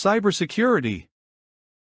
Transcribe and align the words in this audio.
cybersecurity. 0.00 1.08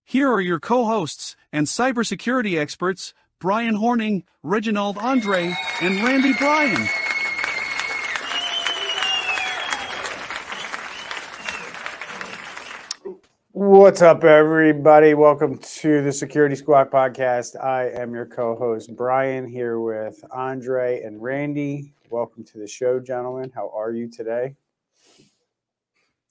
Here 0.05 0.29
are 0.29 0.41
your 0.41 0.59
co 0.59 0.85
hosts 0.87 1.37
and 1.53 1.69
cybersecurity 1.69 2.59
experts, 2.59 3.15
Brian 3.39 3.77
Horning, 3.77 4.25
Reginald 4.43 4.99
Andre, 4.99 5.55
and 5.81 6.03
Randy 6.03 6.33
Bryan. 6.33 6.89
What's 13.53 14.03
up, 14.03 14.25
everybody? 14.25 15.15
Welcome 15.15 15.59
to 15.59 16.03
the 16.03 16.11
Security 16.11 16.57
Squawk 16.57 16.91
podcast. 16.91 17.55
I 17.63 17.89
am 17.91 18.13
your 18.13 18.27
co 18.27 18.57
host, 18.57 18.97
Brian, 18.97 19.47
here 19.47 19.79
with 19.79 20.25
Andre 20.33 21.03
and 21.03 21.23
Randy. 21.23 21.95
Welcome 22.11 22.43
to 22.47 22.59
the 22.59 22.67
show, 22.67 22.99
gentlemen. 22.99 23.53
How 23.55 23.71
are 23.73 23.93
you 23.93 24.11
today? 24.11 24.57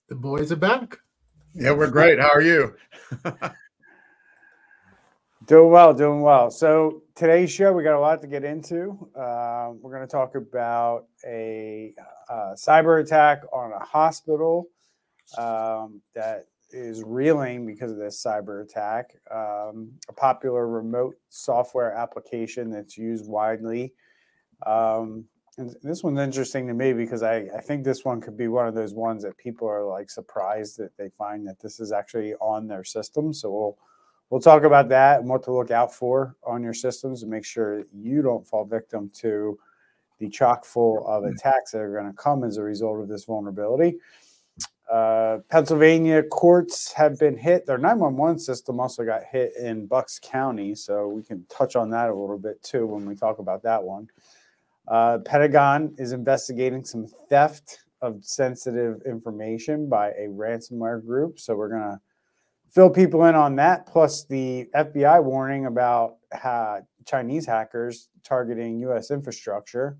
The 0.09 0.15
boys 0.15 0.51
are 0.51 0.57
back. 0.57 0.97
Yeah, 1.53 1.71
we're 1.71 1.89
great. 1.89 2.17
How 2.17 2.29
are 2.29 2.41
you? 2.41 2.75
doing 5.47 5.69
well, 5.69 5.93
doing 5.93 6.21
well. 6.21 6.49
So, 6.49 7.03
today's 7.13 7.51
show, 7.51 7.73
we 7.73 7.83
got 7.83 7.97
a 7.97 7.99
lot 7.99 8.21
to 8.21 8.27
get 8.27 8.45
into. 8.45 9.09
Uh, 9.13 9.71
we're 9.81 9.91
going 9.91 10.07
to 10.07 10.11
talk 10.11 10.35
about 10.35 11.07
a 11.27 11.93
uh, 12.29 12.53
cyber 12.55 13.01
attack 13.01 13.41
on 13.51 13.73
a 13.73 13.83
hospital 13.83 14.69
um, 15.37 16.01
that 16.15 16.45
is 16.69 17.03
reeling 17.03 17.65
because 17.65 17.91
of 17.91 17.97
this 17.97 18.23
cyber 18.23 18.63
attack. 18.63 19.11
Um, 19.29 19.91
a 20.07 20.13
popular 20.15 20.69
remote 20.69 21.15
software 21.27 21.93
application 21.93 22.69
that's 22.69 22.97
used 22.97 23.27
widely. 23.27 23.93
Um, 24.65 25.25
and 25.57 25.75
this 25.83 26.03
one's 26.03 26.19
interesting 26.19 26.67
to 26.67 26.73
me 26.73 26.93
because 26.93 27.23
I, 27.23 27.47
I 27.55 27.61
think 27.61 27.83
this 27.83 28.05
one 28.05 28.21
could 28.21 28.37
be 28.37 28.47
one 28.47 28.67
of 28.67 28.73
those 28.73 28.93
ones 28.93 29.23
that 29.23 29.37
people 29.37 29.67
are 29.67 29.83
like 29.83 30.09
surprised 30.09 30.77
that 30.77 30.95
they 30.97 31.09
find 31.09 31.45
that 31.47 31.59
this 31.59 31.79
is 31.79 31.91
actually 31.91 32.33
on 32.35 32.67
their 32.67 32.83
system. 32.83 33.33
So 33.33 33.51
we'll 33.51 33.77
we'll 34.29 34.41
talk 34.41 34.63
about 34.63 34.87
that 34.89 35.19
and 35.19 35.29
what 35.29 35.43
to 35.43 35.51
look 35.51 35.69
out 35.69 35.93
for 35.93 36.37
on 36.43 36.63
your 36.63 36.73
systems 36.73 37.21
and 37.21 37.31
make 37.31 37.45
sure 37.45 37.83
you 37.93 38.21
don't 38.21 38.47
fall 38.47 38.63
victim 38.63 39.11
to 39.15 39.59
the 40.19 40.29
chock 40.29 40.63
full 40.63 41.05
of 41.05 41.23
mm. 41.23 41.33
attacks 41.33 41.71
that 41.71 41.81
are 41.81 41.91
going 41.91 42.09
to 42.09 42.17
come 42.17 42.43
as 42.43 42.57
a 42.57 42.63
result 42.63 43.01
of 43.01 43.09
this 43.09 43.25
vulnerability. 43.25 43.97
Uh, 44.89 45.39
Pennsylvania 45.49 46.21
courts 46.21 46.91
have 46.93 47.17
been 47.17 47.37
hit. 47.37 47.65
Their 47.65 47.77
911 47.77 48.39
system 48.39 48.79
also 48.79 49.05
got 49.05 49.23
hit 49.23 49.53
in 49.57 49.85
Bucks 49.85 50.19
County, 50.21 50.75
so 50.75 51.07
we 51.07 51.23
can 51.23 51.45
touch 51.49 51.75
on 51.75 51.89
that 51.91 52.09
a 52.09 52.13
little 52.13 52.37
bit 52.37 52.61
too 52.61 52.85
when 52.85 53.05
we 53.05 53.15
talk 53.15 53.39
about 53.39 53.63
that 53.63 53.81
one. 53.81 54.09
Uh, 54.87 55.19
Pentagon 55.19 55.95
is 55.97 56.11
investigating 56.11 56.83
some 56.83 57.07
theft 57.29 57.79
of 58.01 58.23
sensitive 58.23 59.01
information 59.05 59.87
by 59.87 60.09
a 60.09 60.27
ransomware 60.27 61.05
group, 61.05 61.39
so 61.39 61.55
we're 61.55 61.69
gonna 61.69 62.01
fill 62.71 62.89
people 62.89 63.25
in 63.25 63.35
on 63.35 63.55
that. 63.57 63.85
Plus, 63.85 64.25
the 64.25 64.67
FBI 64.75 65.23
warning 65.23 65.65
about 65.65 66.15
Chinese 67.05 67.45
hackers 67.45 68.09
targeting 68.23 68.79
U.S. 68.79 69.11
infrastructure. 69.11 69.97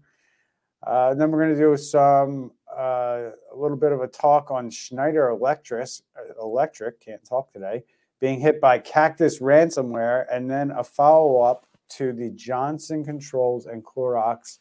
Uh, 0.85 1.13
then 1.13 1.29
we're 1.29 1.43
going 1.43 1.55
to 1.55 1.59
do 1.59 1.77
some 1.77 2.51
uh, 2.75 3.29
a 3.53 3.55
little 3.55 3.77
bit 3.77 3.91
of 3.91 4.01
a 4.01 4.07
talk 4.07 4.49
on 4.49 4.69
Schneider 4.69 5.29
Electric. 5.29 5.87
Uh, 6.17 6.41
Electric 6.41 6.99
can't 6.99 7.23
talk 7.23 7.51
today. 7.53 7.83
Being 8.19 8.39
hit 8.39 8.61
by 8.61 8.79
Cactus 8.79 9.39
ransomware, 9.39 10.25
and 10.31 10.49
then 10.49 10.71
a 10.71 10.83
follow 10.83 11.41
up 11.41 11.65
to 11.89 12.13
the 12.13 12.31
Johnson 12.31 13.03
Controls 13.03 13.65
and 13.65 13.83
Clorox 13.83 14.59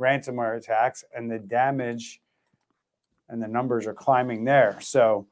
ransomware 0.00 0.56
attacks, 0.56 1.04
and 1.14 1.30
the 1.30 1.38
damage 1.38 2.20
and 3.28 3.42
the 3.42 3.48
numbers 3.48 3.86
are 3.86 3.94
climbing 3.94 4.44
there. 4.44 4.78
So, 4.80 5.26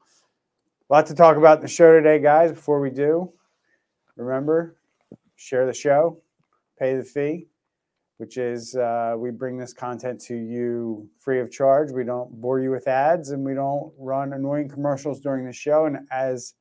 a 0.89 0.93
lot 0.93 1.05
to 1.07 1.15
talk 1.15 1.37
about 1.37 1.57
in 1.57 1.63
the 1.63 1.69
show 1.69 1.93
today, 1.93 2.19
guys. 2.19 2.51
Before 2.51 2.81
we 2.81 2.89
do, 2.89 3.31
remember 4.15 4.75
share 5.35 5.65
the 5.65 5.73
show, 5.73 6.21
pay 6.77 6.95
the 6.95 7.03
fee 7.03 7.47
which 8.21 8.37
is 8.37 8.75
uh, 8.75 9.15
we 9.17 9.31
bring 9.31 9.57
this 9.57 9.73
content 9.73 10.21
to 10.21 10.35
you 10.35 11.09
free 11.17 11.39
of 11.39 11.49
charge. 11.49 11.91
We 11.91 12.03
don't 12.03 12.29
bore 12.39 12.59
you 12.59 12.69
with 12.69 12.87
ads 12.87 13.31
and 13.31 13.43
we 13.43 13.55
don't 13.55 13.91
run 13.97 14.33
annoying 14.33 14.69
commercials 14.69 15.19
during 15.19 15.43
the 15.43 15.51
show. 15.51 15.87
And 15.87 16.07
as 16.11 16.53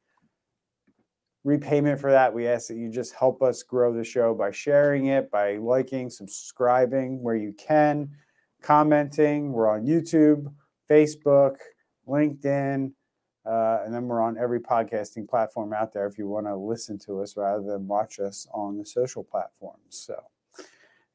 repayment 1.44 2.00
for 2.00 2.10
that, 2.10 2.32
we 2.32 2.46
ask 2.46 2.68
that 2.68 2.76
you 2.76 2.90
just 2.90 3.14
help 3.14 3.42
us 3.42 3.62
grow 3.62 3.92
the 3.92 4.04
show 4.04 4.34
by 4.34 4.50
sharing 4.50 5.06
it, 5.06 5.30
by 5.30 5.56
liking, 5.56 6.10
subscribing 6.10 7.22
where 7.22 7.36
you 7.36 7.52
can, 7.52 8.10
commenting. 8.62 9.52
We're 9.52 9.68
on 9.68 9.86
YouTube, 9.86 10.52
Facebook, 10.90 11.56
LinkedIn. 12.08 12.92
Uh, 13.46 13.78
and 13.84 13.94
then 13.94 14.06
we're 14.06 14.20
on 14.20 14.36
every 14.36 14.60
podcasting 14.60 15.26
platform 15.26 15.72
out 15.72 15.92
there 15.92 16.06
if 16.06 16.18
you 16.18 16.28
want 16.28 16.46
to 16.46 16.54
listen 16.54 16.98
to 16.98 17.22
us 17.22 17.36
rather 17.36 17.62
than 17.62 17.88
watch 17.88 18.20
us 18.20 18.46
on 18.52 18.76
the 18.76 18.84
social 18.84 19.24
platforms. 19.24 19.80
So, 19.88 20.22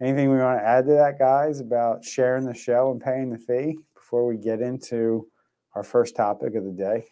Anything 0.01 0.29
we 0.29 0.39
want 0.39 0.59
to 0.59 0.65
add 0.67 0.85
to 0.87 0.91
that, 0.91 1.17
guys, 1.17 1.61
about 1.61 2.03
sharing 2.03 2.45
the 2.45 2.53
show 2.53 2.91
and 2.91 2.99
paying 2.99 3.29
the 3.29 3.37
fee 3.37 3.77
before 3.93 4.27
we 4.27 4.35
get 4.35 4.59
into 4.59 5.27
our 5.73 5.83
first 5.83 6.17
topic 6.17 6.55
of 6.55 6.65
the 6.65 6.71
day? 6.71 7.05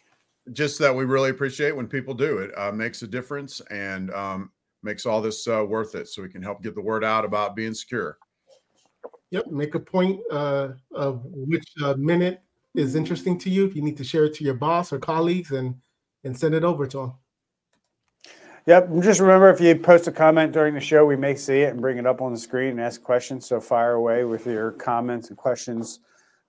Just 0.52 0.78
that 0.78 0.94
we 0.94 1.04
really 1.04 1.30
appreciate 1.30 1.74
when 1.74 1.86
people 1.86 2.12
do 2.12 2.38
it. 2.38 2.50
Uh, 2.56 2.70
makes 2.70 3.02
a 3.02 3.06
difference 3.06 3.60
and 3.70 4.12
um, 4.12 4.50
makes 4.82 5.06
all 5.06 5.22
this 5.22 5.48
uh, 5.48 5.64
worth 5.66 5.94
it, 5.94 6.08
so 6.08 6.22
we 6.22 6.28
can 6.28 6.42
help 6.42 6.62
get 6.62 6.74
the 6.74 6.82
word 6.82 7.02
out 7.02 7.24
about 7.24 7.56
being 7.56 7.72
secure. 7.72 8.18
Yep. 9.30 9.46
Make 9.46 9.74
a 9.74 9.80
point 9.80 10.20
uh, 10.30 10.68
of 10.92 11.22
which 11.24 11.64
uh, 11.82 11.94
minute 11.94 12.42
is 12.74 12.94
interesting 12.94 13.38
to 13.38 13.50
you. 13.50 13.64
If 13.64 13.74
you 13.74 13.82
need 13.82 13.96
to 13.96 14.04
share 14.04 14.26
it 14.26 14.34
to 14.34 14.44
your 14.44 14.54
boss 14.54 14.92
or 14.92 14.98
colleagues, 14.98 15.52
and 15.52 15.76
and 16.24 16.36
send 16.36 16.54
it 16.54 16.64
over 16.64 16.86
to 16.86 16.98
them. 16.98 17.12
Yep. 18.66 18.90
Just 19.00 19.20
remember 19.20 19.50
if 19.50 19.60
you 19.60 19.76
post 19.76 20.08
a 20.08 20.12
comment 20.12 20.52
during 20.52 20.74
the 20.74 20.80
show, 20.80 21.04
we 21.04 21.16
may 21.16 21.34
see 21.34 21.60
it 21.60 21.72
and 21.72 21.80
bring 21.80 21.98
it 21.98 22.06
up 22.06 22.22
on 22.22 22.32
the 22.32 22.38
screen 22.38 22.70
and 22.70 22.80
ask 22.80 23.02
questions. 23.02 23.46
So 23.46 23.60
fire 23.60 23.92
away 23.92 24.24
with 24.24 24.46
your 24.46 24.72
comments 24.72 25.28
and 25.28 25.36
questions. 25.36 26.00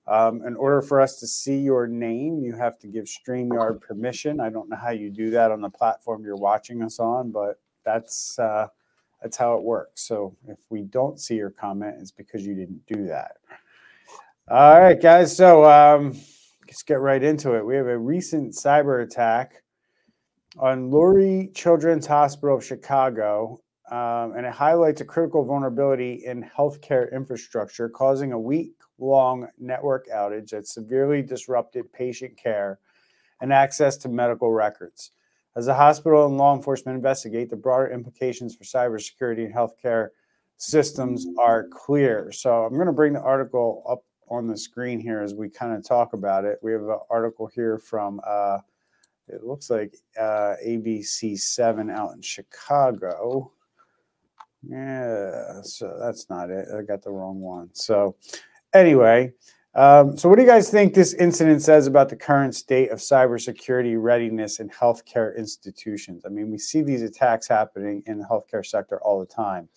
Um, 0.08 0.46
in 0.46 0.56
order 0.56 0.82
for 0.82 1.02
us 1.02 1.20
to 1.20 1.28
see 1.28 1.58
your 1.58 1.88
name, 1.88 2.40
you 2.40 2.56
have 2.56 2.78
to 2.80 2.88
give 2.88 3.06
StreamYard 3.06 3.82
permission. 3.82 4.40
I 4.40 4.50
don't 4.50 4.70
know 4.70 4.76
how 4.76 4.92
you 4.92 5.10
do 5.10 5.32
that 5.32 5.52
on 5.52 5.62
the 5.62 5.70
platform 5.70 6.24
you're 6.24 6.36
watching 6.36 6.84
us 6.84 7.00
on, 7.00 7.32
but 7.32 7.60
that's 7.84 8.38
uh, 8.38 8.68
that's 9.22 9.38
how 9.38 9.56
it 9.56 9.64
works. 9.64 10.02
So 10.02 10.36
if 10.48 10.60
we 10.70 10.84
don't 10.84 11.20
see 11.20 11.36
your 11.36 11.50
comment, 11.50 11.96
it's 12.00 12.12
because 12.12 12.46
you 12.46 12.54
didn't 12.54 12.86
do 12.86 13.08
that. 13.08 13.38
All 14.48 14.80
right, 14.80 15.02
guys. 15.02 15.36
So 15.36 15.66
um, 15.66 16.14
let's 16.68 16.84
get 16.84 17.00
right 17.00 17.24
into 17.24 17.56
it. 17.56 17.66
We 17.66 17.76
have 17.76 17.88
a 17.88 17.98
recent 17.98 18.54
cyber 18.54 19.02
attack 19.02 19.64
on 20.60 20.92
Lurie 20.92 21.54
Children's 21.56 22.06
Hospital 22.06 22.58
of 22.58 22.64
Chicago, 22.64 23.60
um, 23.90 24.34
and 24.38 24.46
it 24.46 24.54
highlights 24.54 25.02
a 25.02 25.06
critical 25.06 25.44
vulnerability 25.44 26.26
in 26.26 26.44
healthcare 26.44 27.12
infrastructure, 27.12 27.90
causing 27.90 28.34
a 28.34 28.40
week 28.40 28.76
long 29.00 29.47
network 29.59 30.07
outage 30.09 30.50
that 30.51 30.67
severely 30.67 31.22
disrupted 31.22 31.91
patient 31.91 32.38
care 32.38 32.79
and 33.41 33.51
access 33.51 33.97
to 33.97 34.09
medical 34.09 34.51
records. 34.51 35.11
As 35.56 35.66
the 35.66 35.73
hospital 35.73 36.25
and 36.25 36.38
law 36.38 36.56
enforcement 36.56 36.95
investigate, 36.95 37.50
the 37.50 37.56
broader 37.56 37.89
implications 37.91 38.56
for 38.56 38.63
cybersecurity 38.63 39.45
and 39.45 39.53
healthcare 39.53 40.09
systems 40.57 41.28
are 41.39 41.67
clear. 41.69 42.31
So 42.31 42.66
I'm 42.66 42.73
going 42.73 42.88
to 42.88 42.94
bring 42.94 43.13
the 43.13 43.22
article 43.22 43.83
up 43.88 44.03
on 44.29 44.47
the 44.47 44.57
screen 44.57 45.00
here 45.00 45.22
as 45.22 45.33
we 45.33 45.50
kind 45.50 45.73
of 45.73 45.85
talk 45.85 46.13
about 46.13 46.45
it. 46.45 46.59
We 46.62 46.72
have 46.72 46.81
an 46.81 47.00
article 47.09 47.47
here 47.47 47.77
from 47.77 48.19
uh, 48.25 48.59
it 49.27 49.44
looks 49.44 49.69
like 49.69 49.95
uh, 50.19 50.53
ABC7 50.66 51.91
out 51.91 52.13
in 52.13 52.22
Chicago. 52.22 53.51
Yeah, 54.62 55.62
so 55.62 55.97
that's 56.00 56.29
not 56.29 56.50
it. 56.50 56.67
I 56.75 56.81
got 56.81 57.01
the 57.01 57.12
wrong 57.12 57.39
one. 57.39 57.69
So, 57.73 58.16
anyway, 58.75 59.34
um, 59.75 60.18
so 60.18 60.30
what 60.30 60.36
do 60.36 60.41
you 60.41 60.47
guys 60.47 60.69
think 60.69 60.94
this 60.94 61.13
incident 61.13 61.62
says 61.62 61.86
about 61.86 62.09
the 62.09 62.16
current 62.16 62.56
state 62.56 62.91
of 62.91 63.00
cybersecurity 63.00 64.02
readiness 64.02 64.59
in 64.59 64.69
healthcare 64.69 65.36
institutions? 65.38 66.24
I 66.25 66.30
mean, 66.30 66.50
we 66.50 66.57
see 66.57 66.81
these 66.81 67.01
attacks 67.01 67.48
happening 67.48 68.04
in 68.06 68.19
the 68.19 68.25
healthcare 68.25 68.66
sector 68.66 69.01
all 69.01 69.19
the 69.19 69.25
time. 69.25 69.68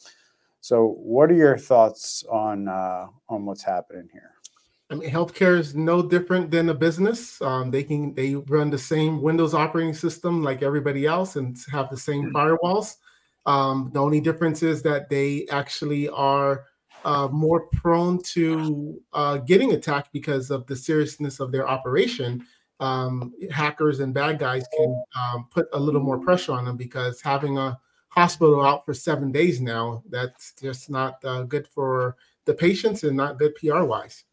So, 0.61 0.97
what 0.99 1.31
are 1.31 1.35
your 1.35 1.59
thoughts 1.59 2.25
on 2.31 2.69
uh, 2.69 3.07
on 3.29 3.45
what's 3.45 3.65
happening 3.65 4.09
here? 4.13 4.33
I 4.91 4.95
mean, 4.95 5.11
healthcare 5.11 5.59
is 5.59 5.75
no 5.75 6.01
different 6.01 6.51
than 6.51 6.69
a 6.69 6.75
business. 6.75 7.41
Um, 7.43 7.71
they 7.71 7.83
can 7.83 8.15
they 8.15 8.37
run 8.37 8.71
the 8.71 8.79
same 8.79 9.21
Windows 9.21 9.53
operating 9.53 9.95
system 9.95 10.43
like 10.43 10.63
everybody 10.63 11.07
else 11.07 11.37
and 11.37 11.57
have 11.73 11.91
the 11.91 11.97
same 11.97 12.31
mm. 12.31 12.33
firewalls. 12.33 12.97
Um, 13.47 13.91
the 13.93 14.01
only 14.01 14.21
difference 14.21 14.63
is 14.63 14.83
that 14.83 15.09
they 15.09 15.47
actually 15.51 16.09
are 16.09 16.65
uh, 17.09 17.27
more 17.29 17.69
prone 17.69 18.23
to 18.23 19.01
uh, 19.15 19.39
getting 19.39 19.73
attacked 19.73 20.13
because 20.13 20.51
of 20.51 20.67
the 20.67 20.77
seriousness 20.77 21.41
of 21.41 21.51
their 21.51 21.67
operation. 21.67 22.47
Um, 22.81 23.33
hackers 23.51 24.01
and 24.01 24.13
bad 24.13 24.39
guys 24.39 24.67
can 24.77 25.03
um, 25.19 25.49
put 25.51 25.69
a 25.73 25.81
little 25.81 26.03
more 26.03 26.19
pressure 26.19 26.53
on 26.53 26.67
them 26.67 26.77
because 26.77 27.23
having 27.23 27.57
a 27.57 27.81
hospital 28.11 28.63
out 28.63 28.85
for 28.85 28.93
seven 28.93 29.33
days 29.33 29.59
now, 29.59 30.03
that's 30.11 30.53
just 30.61 30.91
not 30.91 31.25
uh, 31.25 31.45
good 31.45 31.67
for 31.67 32.17
the 32.45 32.53
patients 32.53 33.05
and 33.05 33.17
not 33.17 33.39
good 33.39 33.55
PR 33.55 33.85
wise. 33.85 34.25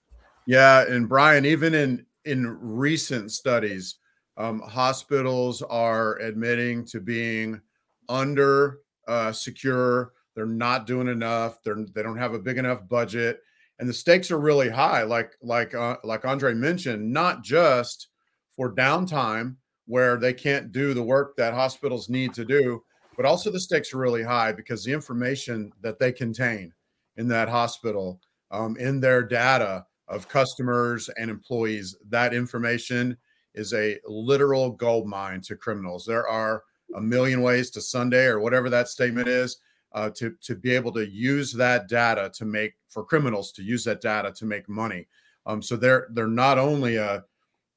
Yeah, 0.46 0.84
and 0.86 1.08
Brian, 1.08 1.46
even 1.46 1.74
in 1.74 2.06
in 2.26 2.58
recent 2.60 3.32
studies, 3.32 3.96
um, 4.36 4.60
hospitals 4.60 5.62
are 5.62 6.18
admitting 6.20 6.84
to 6.88 7.00
being 7.00 7.62
under 8.10 8.80
uh, 9.08 9.32
secure. 9.32 10.12
They're 10.36 10.46
not 10.46 10.86
doing 10.86 11.08
enough. 11.08 11.64
They're 11.64 11.86
they 11.94 12.04
don't 12.04 12.18
have 12.18 12.34
a 12.34 12.40
big 12.40 12.58
enough 12.58 12.88
budget, 12.88 13.40
and 13.80 13.88
the 13.88 13.94
stakes 13.94 14.32
are 14.32 14.40
really 14.40 14.70
high. 14.70 15.04
Like 15.04 15.32
like 15.42 15.74
uh, 15.74 15.98
like 16.04 16.26
Andre 16.26 16.54
mentioned, 16.54 17.12
not 17.12 17.44
just 17.44 18.10
for 18.56 18.74
downtime 18.74 19.56
where 19.88 20.18
they 20.18 20.34
can't 20.34 20.72
do 20.72 20.94
the 20.94 21.04
work 21.04 21.36
that 21.38 21.54
hospitals 21.54 22.10
need 22.10 22.34
to 22.34 22.44
do, 22.44 22.84
but 23.16 23.26
also 23.26 23.52
the 23.52 23.60
stakes 23.60 23.94
are 23.94 23.98
really 23.98 24.24
high 24.24 24.52
because 24.52 24.84
the 24.84 24.92
information 24.92 25.72
that 25.82 26.00
they 26.00 26.12
contain 26.12 26.74
in 27.18 27.28
that 27.28 27.48
hospital, 27.48 28.20
um, 28.52 28.76
in 28.78 29.00
their 29.00 29.24
data 29.24 29.86
of 30.08 30.28
customers 30.28 31.10
and 31.18 31.30
employees, 31.30 31.96
that 32.10 32.34
information 32.34 33.16
is 33.54 33.74
a 33.74 33.98
literal 34.06 34.72
gold 34.72 35.08
mine 35.08 35.42
to 35.42 35.56
criminals. 35.56 36.06
There 36.06 36.28
are 36.28 36.64
a 36.96 37.02
million 37.02 37.42
ways 37.42 37.70
to 37.72 37.82
Sunday 37.82 38.26
or 38.26 38.40
whatever 38.40 38.70
that 38.70 38.90
statement 38.90 39.28
is 39.28 39.58
uh, 39.96 40.10
to 40.10 40.36
to 40.42 40.56
be 40.56 40.72
able 40.72 40.92
to 40.92 41.10
use 41.10 41.54
that 41.54 41.88
data 41.88 42.30
to 42.36 42.46
make 42.46 42.74
for 42.90 43.04
criminals 43.04 43.52
to 43.54 43.64
use 43.64 43.84
that 43.86 44.02
data 44.02 44.32
to 44.34 44.46
make 44.46 44.70
money. 44.70 45.08
Um, 45.46 45.62
so 45.62 45.78
they're 45.78 46.10
they're 46.12 46.28
not 46.28 46.60
only 46.60 46.98
a, 46.98 47.24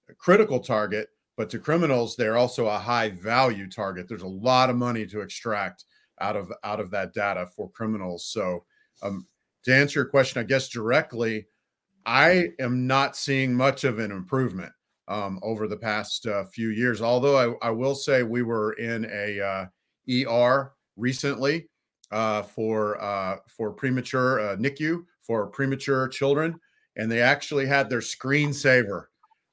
a 0.08 0.14
critical 0.14 0.58
target, 0.58 1.08
but 1.36 1.48
to 1.50 1.60
criminals 1.60 2.16
they're 2.16 2.36
also 2.36 2.66
a 2.66 2.78
high 2.78 3.10
value 3.10 3.70
target. 3.70 4.08
There's 4.08 4.22
a 4.22 4.28
lot 4.28 4.68
of 4.68 4.76
money 4.76 5.06
to 5.06 5.20
extract 5.20 5.84
out 6.20 6.34
of 6.36 6.52
out 6.64 6.80
of 6.80 6.90
that 6.90 7.14
data 7.14 7.46
for 7.54 7.70
criminals. 7.70 8.26
So 8.26 8.64
um, 9.00 9.26
to 9.64 9.74
answer 9.74 10.00
your 10.00 10.08
question, 10.08 10.40
I 10.40 10.44
guess 10.44 10.68
directly, 10.68 11.46
I 12.04 12.48
am 12.58 12.88
not 12.88 13.16
seeing 13.16 13.54
much 13.54 13.84
of 13.84 14.00
an 14.00 14.10
improvement 14.10 14.72
um, 15.06 15.38
over 15.42 15.68
the 15.68 15.76
past 15.76 16.26
uh, 16.26 16.44
few 16.46 16.70
years. 16.70 17.00
Although 17.00 17.56
I, 17.62 17.68
I, 17.68 17.70
will 17.70 17.94
say 17.94 18.24
we 18.24 18.42
were 18.42 18.72
in 18.72 19.06
a 19.10 19.40
uh, 19.40 19.66
ER 20.28 20.72
recently 20.96 21.68
uh, 22.10 22.42
for 22.42 23.00
uh, 23.02 23.36
for 23.48 23.72
premature 23.72 24.40
uh, 24.40 24.56
NICU 24.56 25.04
for 25.20 25.46
premature 25.46 26.08
children, 26.08 26.58
and 26.96 27.10
they 27.10 27.20
actually 27.20 27.66
had 27.66 27.90
their 27.90 28.00
screensaver 28.00 29.06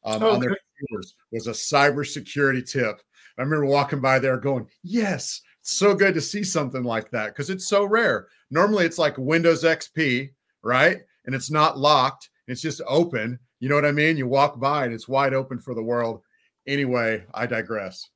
um, 0.03 0.23
okay. 0.23 0.35
on 0.35 0.39
their 0.39 0.57
computers 0.77 1.15
was 1.31 1.47
a 1.47 1.51
cybersecurity 1.51 2.69
tip. 2.69 3.01
I 3.37 3.41
remember 3.41 3.65
walking 3.65 3.99
by 3.99 4.19
there 4.19 4.37
going, 4.37 4.67
"Yes, 4.83 5.41
it's 5.59 5.77
so 5.77 5.93
good 5.93 6.13
to 6.13 6.21
see 6.21 6.43
something 6.43 6.83
like 6.83 7.11
that 7.11 7.27
because 7.27 7.49
it's 7.49 7.67
so 7.67 7.85
rare. 7.85 8.27
Normally, 8.51 8.85
it's 8.85 8.99
like 8.99 9.17
Windows 9.17 9.63
XP, 9.63 10.29
right? 10.63 10.99
And 11.25 11.35
it's 11.35 11.51
not 11.51 11.77
locked; 11.77 12.29
it's 12.47 12.61
just 12.61 12.81
open." 12.87 13.39
You 13.59 13.69
know 13.69 13.75
what 13.75 13.85
I 13.85 13.91
mean? 13.91 14.17
You 14.17 14.27
walk 14.27 14.59
by 14.59 14.85
and 14.85 14.93
it's 14.93 15.07
wide 15.07 15.33
open 15.33 15.59
for 15.59 15.73
the 15.73 15.81
world. 15.81 16.21
Anyway, 16.67 17.23
I 17.33 17.45
digress. 17.45 18.09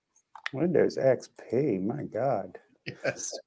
Windows 0.54 0.98
XP, 0.98 1.84
my 1.86 2.04
God. 2.04 2.58
Yes. 3.06 3.38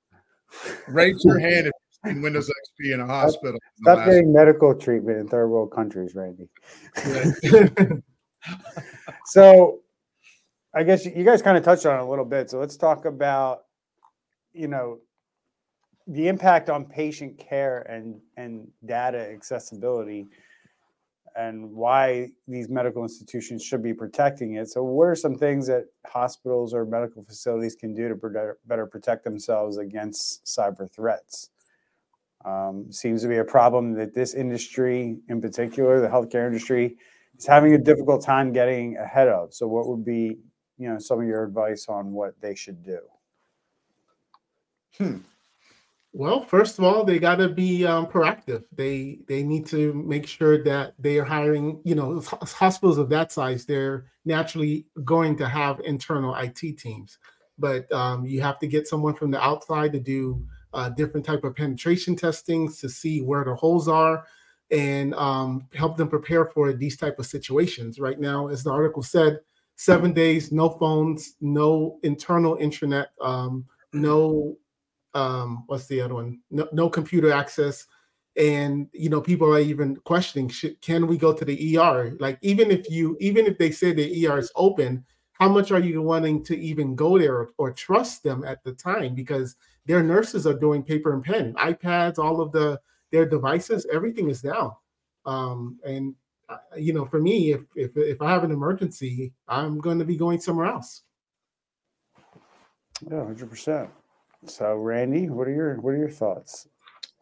Raise 0.89 1.23
your 1.25 1.39
hand 1.39 1.67
if 1.67 1.73
you've 2.05 2.15
seen 2.15 2.23
Windows 2.23 2.49
XP 2.49 2.95
in 2.95 3.01
a 3.01 3.07
hospital. 3.07 3.59
Stop, 3.81 3.99
stop 3.99 4.07
getting 4.07 4.33
medical 4.33 4.75
treatment 4.75 5.19
in 5.19 5.29
third 5.29 5.49
world 5.49 5.73
countries, 5.73 6.15
Randy. 6.15 6.49
so 9.27 9.81
I 10.75 10.83
guess 10.83 11.05
you 11.05 11.25
guys 11.25 11.43
kind 11.43 11.57
of 11.57 11.65
touched 11.65 11.87
on 11.87 11.99
it 11.99 12.03
a 12.03 12.07
little 12.09 12.25
bit. 12.25 12.51
So 12.51 12.59
let's 12.59 12.77
talk 12.77 13.05
about, 13.05 13.65
you 14.53 14.69
know, 14.69 14.99
the 16.07 16.29
impact 16.29 16.69
on 16.69 16.85
patient 16.85 17.39
care 17.39 17.83
and 17.83 18.21
and 18.37 18.69
data 18.85 19.19
accessibility 19.19 20.27
and 21.37 21.73
why 21.73 22.29
these 22.47 22.69
medical 22.69 23.03
institutions 23.03 23.63
should 23.63 23.83
be 23.83 23.95
protecting 23.95 24.55
it. 24.55 24.69
So, 24.69 24.83
what 24.83 25.05
are 25.05 25.15
some 25.15 25.37
things 25.37 25.67
that 25.67 25.87
hospitals 26.07 26.75
or 26.75 26.85
medical 26.85 27.23
facilities 27.23 27.75
can 27.75 27.95
do 27.95 28.09
to 28.09 28.55
better 28.67 28.87
protect 28.87 29.25
themselves 29.25 29.79
against 29.79 30.45
cyber 30.45 30.91
threats? 30.91 31.51
Um, 32.45 32.91
seems 32.91 33.23
to 33.23 33.29
be 33.29 33.37
a 33.37 33.45
problem 33.45 33.95
that 33.95 34.15
this 34.15 34.35
industry, 34.35 35.19
in 35.29 35.41
particular, 35.41 36.01
the 36.01 36.09
healthcare 36.09 36.47
industry, 36.47 36.97
is 37.39 37.47
having 37.47 37.75
a 37.75 37.79
difficult 37.79 38.25
time 38.25 38.53
getting 38.53 38.97
ahead 38.97 39.29
of. 39.29 39.55
So, 39.55 39.69
what 39.69 39.89
would 39.89 40.05
be, 40.05 40.39
you 40.79 40.89
know, 40.89 40.99
some 40.99 41.21
of 41.21 41.27
your 41.27 41.45
advice 41.45 41.87
on 41.89 42.13
what 42.13 42.41
they 42.41 42.55
should 42.55 42.83
do? 42.83 42.99
Hmm. 44.99 45.19
Well, 46.15 46.45
first 46.45 46.79
of 46.79 46.85
all, 46.85 47.05
they 47.05 47.19
got 47.19 47.37
to 47.37 47.49
be 47.49 47.87
um, 47.87 48.07
proactive. 48.07 48.65
They 48.71 49.21
they 49.29 49.43
need 49.43 49.65
to 49.69 49.95
make 49.95 50.27
sure 50.27 50.63
that 50.63 50.95
they 50.99 51.19
are 51.19 51.25
hiring. 51.25 51.81
You 51.85 51.95
know, 51.95 52.21
hospitals 52.21 52.99
of 52.99 53.09
that 53.09 53.33
size, 53.33 53.65
they're 53.65 54.07
naturally 54.27 54.87
going 55.05 55.37
to 55.39 55.49
have 55.49 55.81
internal 55.81 56.35
IT 56.35 56.79
teams, 56.79 57.19
but 57.59 57.91
um, 57.93 58.27
you 58.27 58.43
have 58.43 58.59
to 58.59 58.67
get 58.67 58.87
someone 58.87 59.15
from 59.15 59.31
the 59.31 59.43
outside 59.43 59.93
to 59.95 60.01
do 60.01 60.45
uh, 60.75 60.91
different 60.91 61.25
type 61.25 61.45
of 61.45 61.57
penetration 61.57 62.15
testings 62.17 62.79
to 62.81 62.89
see 62.91 63.23
where 63.23 63.45
the 63.45 63.55
holes 63.55 63.89
are 63.89 64.27
and 64.71 65.15
um, 65.15 65.67
help 65.75 65.97
them 65.97 66.09
prepare 66.09 66.45
for 66.47 66.73
these 66.75 66.97
type 66.97 67.19
of 67.19 67.27
situations. 67.27 67.99
Right 67.99 68.21
now, 68.21 68.49
as 68.49 68.63
the 68.63 68.71
article 68.71 69.03
said, 69.03 69.41
seven 69.77 70.13
days, 70.13 70.53
no 70.53 70.69
phones, 70.69 71.37
no 71.41 71.99
internal 72.03 72.57
intranet, 72.59 73.07
um, 73.21 73.65
no 73.93 74.57
um, 75.15 75.65
what's 75.67 75.87
the 75.87 76.01
other 76.01 76.15
one? 76.15 76.41
No, 76.51 76.69
no 76.73 76.89
computer 76.89 77.33
access. 77.33 77.87
And 78.37 78.89
you 78.93 79.11
know, 79.11 79.21
people 79.21 79.53
are 79.55 79.61
even 79.61 79.97
questioning: 79.97 80.49
should, 80.49 80.81
Can 80.81 81.07
we 81.07 81.19
go 81.19 81.33
to 81.33 81.45
the 81.45 81.79
ER? 81.79 82.17
Like, 82.19 82.39
even 82.43 82.71
if 82.71 82.91
you, 82.91 83.17
even 83.21 83.47
if 83.47 83.59
they 83.59 83.71
say 83.71 83.93
the 83.93 84.27
ER 84.27 84.39
is 84.39 84.51
open, 84.57 85.05
how 85.33 85.49
much 85.49 85.71
are 85.71 85.81
you 85.81 86.01
wanting 86.01 86.43
to 86.45 86.59
even 86.59 86.95
go 86.95 87.19
there 87.19 87.37
or, 87.37 87.51
or 87.59 87.73
trust 87.73 88.23
them 88.23 88.45
at 88.45 88.65
the 88.65 88.73
time? 88.73 89.15
Because 89.15 89.57
their 89.87 90.03
nurses 90.03 90.47
are 90.47 90.59
doing 90.59 90.83
paper 90.83 91.13
and 91.13 91.23
pen, 91.23 91.53
iPads, 91.55 92.19
all 92.19 92.41
of 92.41 92.53
the 92.53 92.81
their 93.11 93.27
devices, 93.27 93.87
everything 93.93 94.31
is 94.31 94.41
down. 94.41 94.73
Um, 95.27 95.79
and 95.85 96.15
uh, 96.49 96.57
you 96.77 96.93
know, 96.93 97.05
for 97.05 97.21
me, 97.21 97.53
if 97.53 97.61
if 97.77 97.97
if 97.97 98.23
I 98.23 98.31
have 98.31 98.45
an 98.45 98.51
emergency, 98.51 99.33
I'm 99.47 99.79
going 99.79 99.99
to 99.99 100.05
be 100.05 100.17
going 100.17 100.41
somewhere 100.41 100.67
else. 100.67 101.03
Yeah, 103.11 103.25
hundred 103.25 103.51
percent. 103.51 103.91
So, 104.47 104.75
Randy, 104.77 105.29
what 105.29 105.47
are 105.47 105.53
your 105.53 105.81
what 105.81 105.91
are 105.91 105.99
your 105.99 106.11
thoughts? 106.11 106.69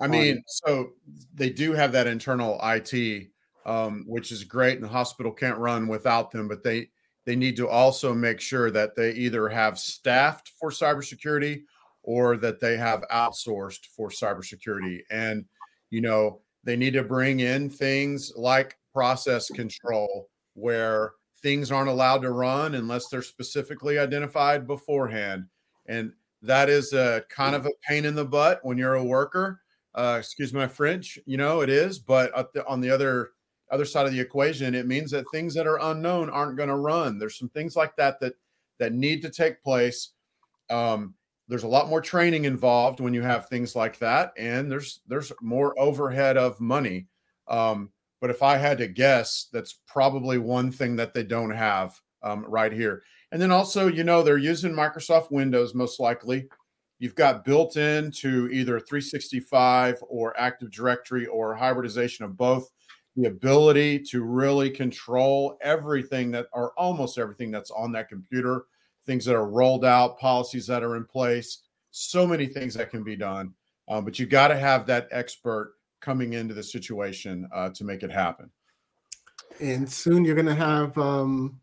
I 0.00 0.06
mean, 0.06 0.42
so 0.46 0.92
they 1.34 1.50
do 1.50 1.72
have 1.72 1.92
that 1.92 2.06
internal 2.06 2.58
IT, 2.62 3.28
um, 3.66 4.04
which 4.06 4.32
is 4.32 4.44
great, 4.44 4.76
and 4.76 4.84
the 4.84 4.88
hospital 4.88 5.30
can't 5.30 5.58
run 5.58 5.88
without 5.88 6.30
them. 6.30 6.48
But 6.48 6.62
they 6.62 6.88
they 7.26 7.36
need 7.36 7.56
to 7.56 7.68
also 7.68 8.14
make 8.14 8.40
sure 8.40 8.70
that 8.70 8.96
they 8.96 9.12
either 9.12 9.48
have 9.48 9.78
staffed 9.78 10.52
for 10.58 10.70
cybersecurity 10.70 11.62
or 12.02 12.38
that 12.38 12.60
they 12.60 12.78
have 12.78 13.04
outsourced 13.12 13.84
for 13.94 14.08
cybersecurity. 14.08 15.00
And 15.10 15.44
you 15.90 16.00
know, 16.00 16.40
they 16.64 16.76
need 16.76 16.94
to 16.94 17.04
bring 17.04 17.40
in 17.40 17.68
things 17.68 18.32
like 18.34 18.78
process 18.94 19.48
control, 19.50 20.30
where 20.54 21.12
things 21.42 21.70
aren't 21.70 21.90
allowed 21.90 22.22
to 22.22 22.30
run 22.30 22.74
unless 22.74 23.08
they're 23.08 23.22
specifically 23.22 23.98
identified 23.98 24.66
beforehand. 24.66 25.44
And 25.86 26.12
that 26.42 26.68
is 26.68 26.92
a 26.92 27.24
kind 27.28 27.54
of 27.54 27.66
a 27.66 27.70
pain 27.86 28.04
in 28.04 28.14
the 28.14 28.24
butt 28.24 28.60
when 28.62 28.78
you're 28.78 28.94
a 28.94 29.04
worker. 29.04 29.60
Uh, 29.94 30.16
excuse 30.18 30.52
my 30.52 30.66
French, 30.66 31.18
you 31.26 31.36
know 31.36 31.60
it 31.60 31.68
is. 31.68 31.98
But 31.98 32.32
on 32.66 32.80
the 32.80 32.90
other 32.90 33.30
other 33.70 33.84
side 33.84 34.06
of 34.06 34.12
the 34.12 34.20
equation, 34.20 34.74
it 34.74 34.86
means 34.86 35.10
that 35.10 35.24
things 35.32 35.54
that 35.54 35.66
are 35.66 35.80
unknown 35.90 36.30
aren't 36.30 36.56
going 36.56 36.68
to 36.68 36.76
run. 36.76 37.18
There's 37.18 37.38
some 37.38 37.48
things 37.50 37.76
like 37.76 37.96
that 37.96 38.20
that 38.20 38.34
that 38.78 38.92
need 38.92 39.22
to 39.22 39.30
take 39.30 39.62
place. 39.62 40.10
Um, 40.70 41.14
there's 41.48 41.64
a 41.64 41.68
lot 41.68 41.88
more 41.88 42.00
training 42.00 42.44
involved 42.44 43.00
when 43.00 43.12
you 43.12 43.22
have 43.22 43.48
things 43.48 43.74
like 43.74 43.98
that, 43.98 44.32
and 44.38 44.70
there's 44.70 45.00
there's 45.08 45.32
more 45.40 45.78
overhead 45.78 46.36
of 46.36 46.60
money. 46.60 47.08
Um, 47.48 47.90
but 48.20 48.30
if 48.30 48.42
I 48.42 48.56
had 48.56 48.78
to 48.78 48.86
guess, 48.86 49.48
that's 49.52 49.78
probably 49.86 50.38
one 50.38 50.70
thing 50.70 50.96
that 50.96 51.14
they 51.14 51.24
don't 51.24 51.50
have 51.50 51.98
um, 52.22 52.44
right 52.46 52.72
here. 52.72 53.02
And 53.32 53.40
then 53.40 53.50
also, 53.50 53.86
you 53.86 54.04
know, 54.04 54.22
they're 54.22 54.38
using 54.38 54.72
Microsoft 54.72 55.30
Windows 55.30 55.74
most 55.74 56.00
likely. 56.00 56.48
You've 56.98 57.14
got 57.14 57.44
built 57.44 57.76
into 57.76 58.48
either 58.50 58.78
365 58.80 60.02
or 60.08 60.38
Active 60.38 60.70
Directory 60.70 61.26
or 61.26 61.54
hybridization 61.54 62.24
of 62.24 62.36
both 62.36 62.70
the 63.16 63.26
ability 63.26 63.98
to 63.98 64.22
really 64.22 64.70
control 64.70 65.56
everything 65.62 66.30
that 66.32 66.46
or 66.52 66.72
almost 66.76 67.18
everything 67.18 67.50
that's 67.50 67.70
on 67.70 67.92
that 67.92 68.08
computer, 68.08 68.64
things 69.06 69.24
that 69.24 69.34
are 69.34 69.48
rolled 69.48 69.84
out, 69.84 70.18
policies 70.18 70.66
that 70.66 70.82
are 70.82 70.96
in 70.96 71.04
place, 71.04 71.62
so 71.90 72.26
many 72.26 72.46
things 72.46 72.74
that 72.74 72.90
can 72.90 73.02
be 73.02 73.16
done. 73.16 73.54
Um, 73.88 74.04
but 74.04 74.18
you 74.18 74.26
got 74.26 74.48
to 74.48 74.56
have 74.56 74.86
that 74.86 75.08
expert 75.10 75.74
coming 76.00 76.34
into 76.34 76.54
the 76.54 76.62
situation 76.62 77.48
uh, 77.52 77.70
to 77.70 77.84
make 77.84 78.02
it 78.02 78.12
happen. 78.12 78.50
And 79.60 79.90
soon 79.90 80.24
you're 80.24 80.36
going 80.36 80.46
to 80.46 80.54
have 80.54 80.96
um, 80.96 81.59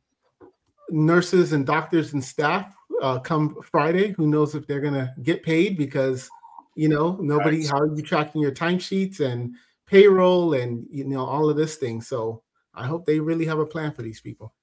nurses 0.90 1.54
and 1.54 1.66
doctors 1.66 2.14
and 2.14 2.24
staff 2.24 2.74
uh, 3.02 3.20
come 3.20 3.58
Friday. 3.64 4.14
Who 4.14 4.28
knows 4.28 4.56
if 4.56 4.68
they're 4.68 4.82
gonna 4.82 5.14
get 5.24 5.44
paid 5.44 5.78
because 5.78 6.30
you 6.76 6.90
know 6.90 7.18
nobody. 7.22 7.60
Right. 7.60 7.70
How 7.70 7.80
are 7.80 7.96
you 7.96 8.02
tracking 8.02 8.42
your 8.42 8.52
timesheets 8.52 9.20
and 9.20 9.56
payroll 9.86 10.54
and 10.54 10.86
you 10.90 11.06
know 11.06 11.26
all 11.26 11.50
of 11.50 11.58
this 11.58 11.76
thing? 11.76 12.02
So 12.02 12.44
I 12.74 12.86
hope 12.86 13.06
they 13.06 13.20
really 13.20 13.46
have 13.46 13.60
a 13.60 13.66
plan 13.66 13.92
for 13.92 14.02
these 14.02 14.22
people. 14.22 14.54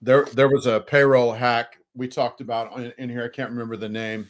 there 0.00 0.26
there 0.32 0.48
was 0.48 0.66
a 0.66 0.80
payroll 0.80 1.32
hack 1.32 1.78
we 1.94 2.08
talked 2.08 2.40
about 2.40 2.78
in, 2.78 2.92
in 2.98 3.10
here. 3.10 3.24
I 3.24 3.34
can't 3.34 3.50
remember 3.50 3.76
the 3.76 3.88
name, 3.88 4.28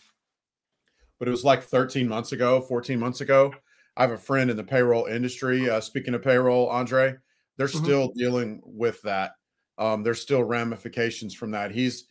but 1.18 1.28
it 1.28 1.30
was 1.30 1.44
like 1.44 1.62
13 1.62 2.08
months 2.08 2.32
ago, 2.32 2.61
14 2.61 2.99
months 2.99 3.20
ago. 3.20 3.52
I 3.96 4.02
have 4.02 4.11
a 4.11 4.18
friend 4.18 4.50
in 4.50 4.56
the 4.56 4.64
payroll 4.64 5.06
industry. 5.06 5.68
Uh, 5.68 5.80
speaking 5.80 6.14
of 6.14 6.22
payroll, 6.22 6.68
Andre, 6.68 7.14
they're 7.56 7.66
mm-hmm. 7.66 7.84
still 7.84 8.12
dealing 8.16 8.61
with 8.64 9.00
that. 9.02 9.32
Um, 9.78 10.02
there's 10.02 10.20
still 10.20 10.44
ramifications 10.44 11.34
from 11.34 11.50
that. 11.52 11.70
He's 11.70 12.04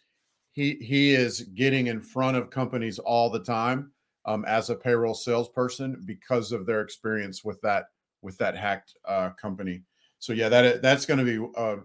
he 0.52 0.76
he 0.76 1.14
is 1.14 1.42
getting 1.42 1.88
in 1.88 2.02
front 2.02 2.38
of 2.38 2.50
companies 2.50 3.00
all 3.00 3.30
the 3.30 3.44
time 3.44 3.92
um, 4.26 4.46
as 4.46 4.70
a 4.70 4.76
payroll 4.76 5.14
salesperson 5.14 6.02
because 6.06 6.52
of 6.52 6.66
their 6.66 6.82
experience 6.82 7.44
with 7.44 7.62
that 7.62 7.86
with 8.22 8.38
that 8.38 8.56
hacked 8.56 8.94
uh, 9.06 9.30
company. 9.32 9.84
So 10.20 10.34
yeah, 10.34 10.50
that 10.50 10.82
that's 10.82 11.06
going 11.06 11.26
to 11.26 11.26
be 11.26 11.46
a 11.58 11.78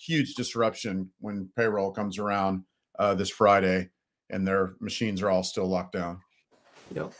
huge 0.00 0.34
disruption 0.34 1.10
when 1.20 1.48
payroll 1.56 1.92
comes 1.92 2.18
around 2.18 2.64
uh, 2.98 3.14
this 3.14 3.30
Friday 3.30 3.90
and 4.30 4.46
their 4.46 4.74
machines 4.80 5.22
are 5.22 5.30
all 5.30 5.42
still 5.42 5.66
locked 5.66 5.92
down. 5.92 6.20
Yep. 6.94 7.12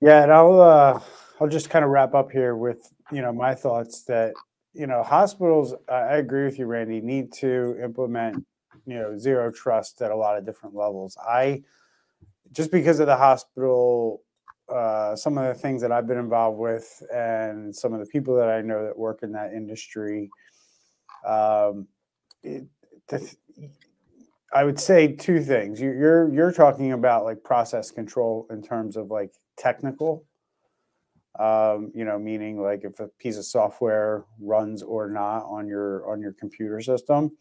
Yeah, 0.00 0.22
and 0.22 0.32
I'll 0.32 0.60
uh, 0.60 1.00
I'll 1.40 1.48
just 1.48 1.70
kind 1.70 1.84
of 1.84 1.90
wrap 1.90 2.14
up 2.14 2.30
here 2.30 2.56
with 2.56 2.92
you 3.10 3.22
know 3.22 3.32
my 3.32 3.54
thoughts 3.54 4.02
that 4.04 4.34
you 4.76 4.86
know 4.86 5.02
hospitals. 5.02 5.74
I 5.88 6.16
agree 6.16 6.44
with 6.44 6.58
you, 6.58 6.66
Randy. 6.66 7.00
Need 7.00 7.32
to 7.34 7.76
implement 7.82 8.44
you 8.86 8.94
know 8.94 9.16
zero 9.16 9.50
trust 9.50 10.02
at 10.02 10.10
a 10.10 10.16
lot 10.16 10.36
of 10.36 10.44
different 10.44 10.74
levels. 10.74 11.16
I 11.18 11.62
just 12.52 12.70
because 12.70 13.00
of 13.00 13.06
the 13.06 13.16
hospital, 13.16 14.22
uh, 14.68 15.16
some 15.16 15.38
of 15.38 15.46
the 15.46 15.60
things 15.60 15.82
that 15.82 15.92
I've 15.92 16.06
been 16.06 16.18
involved 16.18 16.58
with, 16.58 17.02
and 17.12 17.74
some 17.74 17.92
of 17.92 18.00
the 18.00 18.06
people 18.06 18.36
that 18.36 18.48
I 18.48 18.60
know 18.60 18.84
that 18.84 18.98
work 18.98 19.20
in 19.22 19.32
that 19.32 19.52
industry. 19.52 20.30
Um, 21.26 21.88
it, 22.42 22.64
the, 23.08 23.34
I 24.52 24.64
would 24.64 24.78
say 24.78 25.08
two 25.08 25.42
things. 25.42 25.80
You, 25.80 25.90
you're 25.90 26.32
you're 26.32 26.52
talking 26.52 26.92
about 26.92 27.24
like 27.24 27.42
process 27.42 27.90
control 27.90 28.46
in 28.50 28.62
terms 28.62 28.96
of 28.96 29.10
like 29.10 29.32
technical 29.56 30.24
um, 31.38 31.90
you 31.94 32.04
know 32.04 32.18
meaning 32.18 32.60
like 32.60 32.84
if 32.84 33.00
a 33.00 33.08
piece 33.18 33.36
of 33.36 33.44
software 33.44 34.24
runs 34.40 34.82
or 34.82 35.08
not 35.08 35.44
on 35.44 35.66
your 35.66 36.08
on 36.10 36.20
your 36.20 36.32
computer 36.32 36.80
system 36.80 37.36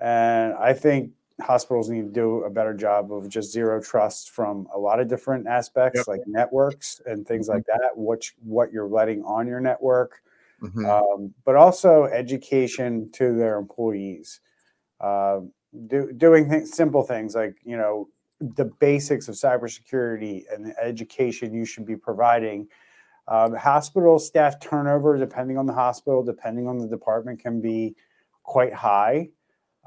and 0.00 0.54
i 0.54 0.72
think 0.72 1.10
hospitals 1.42 1.90
need 1.90 2.02
to 2.02 2.12
do 2.12 2.44
a 2.44 2.50
better 2.50 2.72
job 2.72 3.12
of 3.12 3.28
just 3.28 3.52
zero 3.52 3.80
trust 3.80 4.30
from 4.30 4.66
a 4.74 4.78
lot 4.78 5.00
of 5.00 5.08
different 5.08 5.46
aspects 5.46 5.98
yep. 5.98 6.08
like 6.08 6.20
networks 6.26 7.00
and 7.06 7.26
things 7.26 7.48
mm-hmm. 7.48 7.56
like 7.56 7.66
that 7.66 7.90
which 7.94 8.34
what 8.42 8.72
you're 8.72 8.88
letting 8.88 9.22
on 9.24 9.46
your 9.46 9.60
network 9.60 10.22
mm-hmm. 10.62 10.86
um, 10.86 11.34
but 11.44 11.54
also 11.54 12.04
education 12.04 13.10
to 13.12 13.32
their 13.32 13.58
employees 13.58 14.40
uh, 15.00 15.40
do, 15.88 16.10
doing 16.16 16.48
th- 16.48 16.64
simple 16.64 17.02
things 17.02 17.34
like 17.34 17.56
you 17.64 17.76
know 17.76 18.08
the 18.40 18.64
basics 18.64 19.28
of 19.28 19.34
cybersecurity 19.34 20.44
and 20.52 20.66
the 20.66 20.78
education 20.78 21.54
you 21.54 21.64
should 21.64 21.86
be 21.86 21.96
providing. 21.96 22.68
Um, 23.28 23.54
hospital 23.54 24.18
staff 24.18 24.60
turnover, 24.60 25.18
depending 25.18 25.58
on 25.58 25.66
the 25.66 25.72
hospital, 25.72 26.22
depending 26.22 26.68
on 26.68 26.78
the 26.78 26.86
department, 26.86 27.40
can 27.40 27.60
be 27.60 27.96
quite 28.44 28.72
high. 28.72 29.30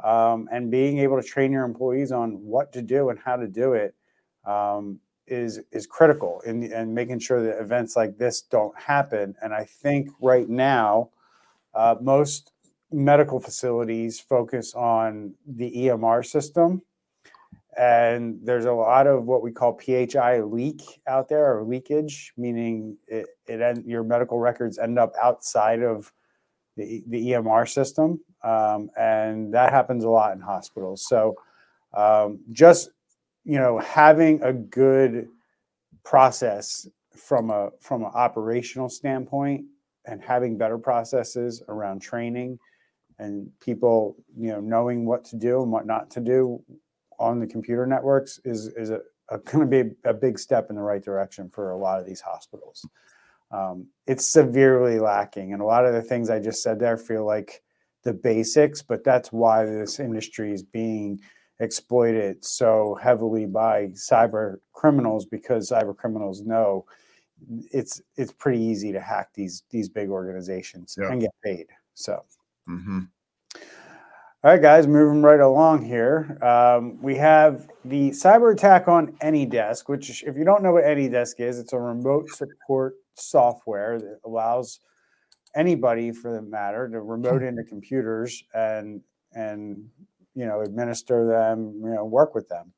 Um, 0.04 0.48
and 0.52 0.72
being 0.72 1.00
able 1.00 1.22
to 1.22 1.28
train 1.28 1.52
your 1.52 1.66
employees 1.66 2.12
on 2.12 2.34
what 2.44 2.72
to 2.74 2.82
do 2.82 3.10
and 3.10 3.20
how 3.20 3.36
to 3.36 3.48
do 3.48 3.74
it 3.74 3.96
um, 4.46 5.00
is 5.28 5.62
is 5.72 5.86
critical 5.86 6.42
in 6.46 6.72
and 6.72 6.94
making 6.94 7.20
sure 7.20 7.44
that 7.44 7.62
events 7.62 7.96
like 7.96 8.18
this 8.18 8.42
don't 8.42 8.78
happen. 8.80 9.36
And 9.42 9.54
I 9.54 9.66
think 9.66 10.10
right 10.22 10.48
now, 10.48 11.10
uh, 11.74 11.96
most 12.02 12.52
medical 12.92 13.40
facilities 13.40 14.20
focus 14.20 14.74
on 14.74 15.36
the 15.46 15.72
EMR 15.72 16.26
system 16.26 16.82
and 17.78 18.40
there's 18.44 18.66
a 18.66 18.74
lot 18.74 19.08
of 19.08 19.26
what 19.26 19.44
we 19.44 19.52
call 19.52 19.80
PHI 19.80 20.42
leak 20.42 20.82
out 21.08 21.30
there 21.30 21.58
or 21.58 21.64
leakage, 21.64 22.34
meaning 22.36 22.98
it, 23.08 23.28
it 23.48 23.86
your 23.86 24.04
medical 24.04 24.40
records 24.40 24.80
end 24.80 24.98
up 24.98 25.14
outside 25.22 25.82
of 25.82 26.12
the, 26.76 27.04
the 27.08 27.32
EMR 27.32 27.68
system, 27.70 28.20
um, 28.44 28.90
and 28.98 29.54
that 29.54 29.72
happens 29.72 30.04
a 30.04 30.10
lot 30.10 30.34
in 30.34 30.42
hospitals. 30.42 31.06
So 31.08 31.36
um, 31.94 32.40
just 32.52 32.90
you 33.46 33.58
know 33.58 33.80
having 33.80 34.42
a 34.44 34.54
good 34.54 35.28
process 36.04 36.88
from 37.16 37.50
a 37.50 37.70
from 37.82 38.04
an 38.04 38.12
operational 38.14 38.90
standpoint 38.90 39.66
and 40.06 40.22
having 40.22 40.58
better 40.58 40.78
processes 40.78 41.62
around 41.68 42.00
training 42.00 42.58
and 43.20 43.50
people 43.60 44.16
you 44.38 44.50
know 44.50 44.60
knowing 44.60 45.06
what 45.06 45.24
to 45.26 45.36
do 45.36 45.62
and 45.62 45.72
what 45.72 45.86
not 45.86 46.10
to 46.10 46.20
do 46.20 46.62
on 47.20 47.40
the 47.40 47.48
computer 47.48 47.86
networks 47.86 48.40
is 48.46 48.68
is 48.68 48.90
a, 48.90 49.02
a 49.30 49.38
going 49.40 49.70
to 49.70 49.84
be 49.84 49.92
a 50.06 50.14
big 50.14 50.40
step 50.40 50.70
in 50.70 50.76
the 50.76 50.82
right 50.82 51.04
direction 51.04 51.50
for 51.50 51.72
a 51.72 51.78
lot 51.78 52.00
of 52.00 52.06
these 52.06 52.22
hospitals. 52.22 52.86
Um, 53.52 53.88
it's 54.08 54.28
severely 54.28 55.00
lacking, 55.00 55.54
and 55.54 55.62
a 55.62 55.66
lot 55.66 55.86
of 55.86 55.94
the 55.94 56.02
things 56.02 56.30
I 56.30 56.40
just 56.40 56.62
said 56.62 56.80
there 56.80 56.98
feel 56.98 57.26
like 57.26 57.62
the 58.04 58.14
basics, 58.14 58.82
but 58.82 59.04
that's 59.04 59.32
why 59.32 59.66
this 59.66 60.00
industry 60.00 60.54
is 60.54 60.64
being 60.64 61.20
exploited 61.60 62.46
so 62.46 62.98
heavily 63.02 63.46
by 63.46 63.88
cyber 63.88 64.58
criminals 64.72 65.26
because 65.26 65.72
cyber 65.72 65.96
criminals 65.96 66.42
know 66.42 66.86
it's 67.74 68.02
it's 68.16 68.32
pretty 68.32 68.62
easy 68.62 68.92
to 68.94 69.00
hack 69.02 69.30
these 69.34 69.64
these 69.70 69.90
big 69.90 70.10
organizations 70.10 70.96
yeah. 71.00 71.12
and 71.12 71.22
get 71.22 71.32
paid. 71.44 71.68
So. 71.94 72.24
Mm-hmm. 72.70 73.00
All 74.42 74.52
right, 74.52 74.62
guys, 74.62 74.88
moving 74.88 75.22
right 75.22 75.42
along 75.42 75.84
here. 75.84 76.38
Um, 76.42 76.98
we 77.02 77.18
have 77.18 77.68
the 77.84 78.12
cyber 78.12 78.54
attack 78.54 78.88
on 78.88 79.12
AnyDesk, 79.22 79.90
which, 79.90 80.24
if 80.24 80.38
you 80.38 80.46
don't 80.46 80.64
know 80.64 80.72
what 80.72 80.86
AnyDesk 80.86 81.42
is, 81.42 81.60
it's 81.60 81.74
a 81.74 81.78
remote 81.78 82.30
support 82.30 82.94
software 83.16 84.00
that 84.00 84.20
allows 84.24 84.80
anybody, 85.58 86.14
for 86.14 86.32
the 86.32 86.42
matter, 86.42 86.88
to 86.88 87.02
remote 87.02 87.44
into 87.44 87.66
computers 87.66 88.42
and 88.54 89.02
and 89.34 89.90
you 90.36 90.46
know 90.46 90.62
administer 90.62 91.28
them, 91.28 91.74
you 91.84 91.94
know, 91.94 92.06
work 92.06 92.34
with 92.34 92.48
them. 92.48 92.72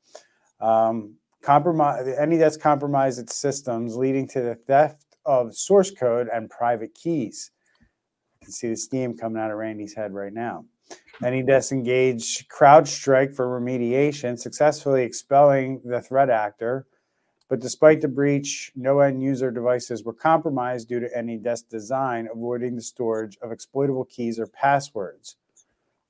Um, 0.60 1.14
compromise 1.42 2.04
AnyDesk 2.08 2.58
compromised 2.58 3.20
its 3.20 3.36
systems, 3.36 3.94
leading 3.94 4.26
to 4.30 4.40
the 4.40 4.56
theft 4.56 5.04
of 5.24 5.54
source 5.54 5.92
code 5.92 6.26
and 6.34 6.50
private 6.50 6.92
keys. 6.92 7.52
You 8.40 8.46
can 8.46 8.52
see 8.52 8.68
the 8.68 8.76
steam 8.76 9.16
coming 9.16 9.40
out 9.40 9.52
of 9.52 9.58
Randy's 9.58 9.94
head 9.94 10.12
right 10.12 10.32
now. 10.32 10.64
AnyDesk 11.22 11.72
engaged 11.72 12.48
CrowdStrike 12.48 13.34
for 13.34 13.46
remediation, 13.46 14.38
successfully 14.38 15.04
expelling 15.04 15.80
the 15.84 16.00
threat 16.00 16.30
actor. 16.30 16.86
But 17.48 17.60
despite 17.60 18.00
the 18.00 18.08
breach, 18.08 18.72
no 18.74 19.00
end 19.00 19.22
user 19.22 19.50
devices 19.50 20.04
were 20.04 20.14
compromised 20.14 20.88
due 20.88 21.00
to 21.00 21.08
AnyDesk 21.16 21.68
design, 21.68 22.28
avoiding 22.32 22.76
the 22.76 22.82
storage 22.82 23.36
of 23.42 23.52
exploitable 23.52 24.06
keys 24.06 24.38
or 24.38 24.46
passwords. 24.46 25.36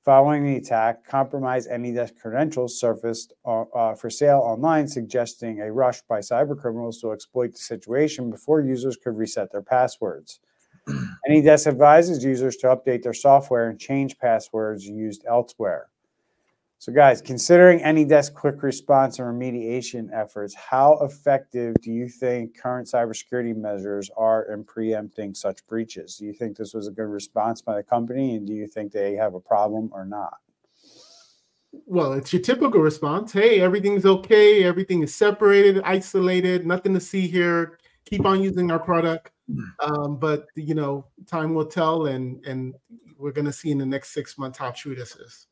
Following 0.03 0.43
the 0.43 0.57
attack, 0.57 1.05
compromised 1.05 1.69
AnyDesk 1.69 2.17
credentials 2.19 2.79
surfaced 2.79 3.33
uh, 3.45 3.61
uh, 3.73 3.95
for 3.95 4.09
sale 4.09 4.39
online, 4.39 4.87
suggesting 4.87 5.61
a 5.61 5.71
rush 5.71 6.01
by 6.01 6.19
cybercriminals 6.19 6.99
to 7.01 7.11
exploit 7.11 7.53
the 7.53 7.59
situation 7.59 8.29
before 8.29 8.61
users 8.61 8.97
could 8.97 9.15
reset 9.15 9.51
their 9.51 9.61
passwords. 9.61 10.39
AnyDesk 10.87 11.67
advises 11.67 12.23
users 12.23 12.57
to 12.57 12.67
update 12.67 13.03
their 13.03 13.13
software 13.13 13.69
and 13.69 13.79
change 13.79 14.17
passwords 14.17 14.85
used 14.85 15.23
elsewhere. 15.27 15.87
So, 16.79 16.91
guys, 16.91 17.21
considering 17.21 17.79
AnyDesk 17.79 18.33
quick 18.33 18.61
response 18.61 19.17
and 19.17 19.27
remediation 19.27 20.09
efforts, 20.13 20.53
how 20.53 20.97
effective 20.99 21.75
do 21.81 21.93
you 21.93 22.09
think 22.09 22.59
current 22.59 22.89
cybersecurity 22.89 23.55
measures 23.55 24.11
are 24.17 24.51
in 24.51 24.65
preempting 24.65 25.33
such 25.33 25.65
breaches? 25.65 26.17
Do 26.17 26.25
you 26.25 26.33
think 26.33 26.57
this 26.57 26.73
was 26.73 26.89
a 26.89 26.91
good 26.91 27.07
response 27.07 27.61
by 27.61 27.77
the 27.77 27.83
company, 27.83 28.35
and 28.35 28.45
do 28.45 28.51
you 28.51 28.67
think 28.67 28.91
they 28.91 29.15
have 29.15 29.33
a 29.33 29.39
problem 29.39 29.91
or 29.93 30.03
not? 30.03 30.39
Well, 31.85 32.13
it's 32.13 32.33
your 32.33 32.41
typical 32.41 32.81
response. 32.81 33.31
Hey, 33.31 33.61
everything's 33.61 34.05
okay. 34.05 34.63
Everything 34.63 35.03
is 35.03 35.15
separated, 35.15 35.81
isolated, 35.85 36.67
nothing 36.67 36.93
to 36.93 36.99
see 36.99 37.27
here. 37.27 37.79
Keep 38.05 38.25
on 38.25 38.41
using 38.41 38.71
our 38.71 38.79
product. 38.79 39.31
Hmm. 39.51 39.91
Um, 39.91 40.17
but 40.17 40.47
you 40.55 40.75
know, 40.75 41.05
time 41.27 41.53
will 41.53 41.65
tell, 41.65 42.07
and 42.07 42.43
and 42.45 42.75
we're 43.17 43.31
going 43.31 43.45
to 43.45 43.53
see 43.53 43.71
in 43.71 43.77
the 43.77 43.85
next 43.85 44.13
six 44.13 44.37
months 44.37 44.57
how 44.57 44.71
true 44.71 44.95
this 44.95 45.15
is. 45.15 45.47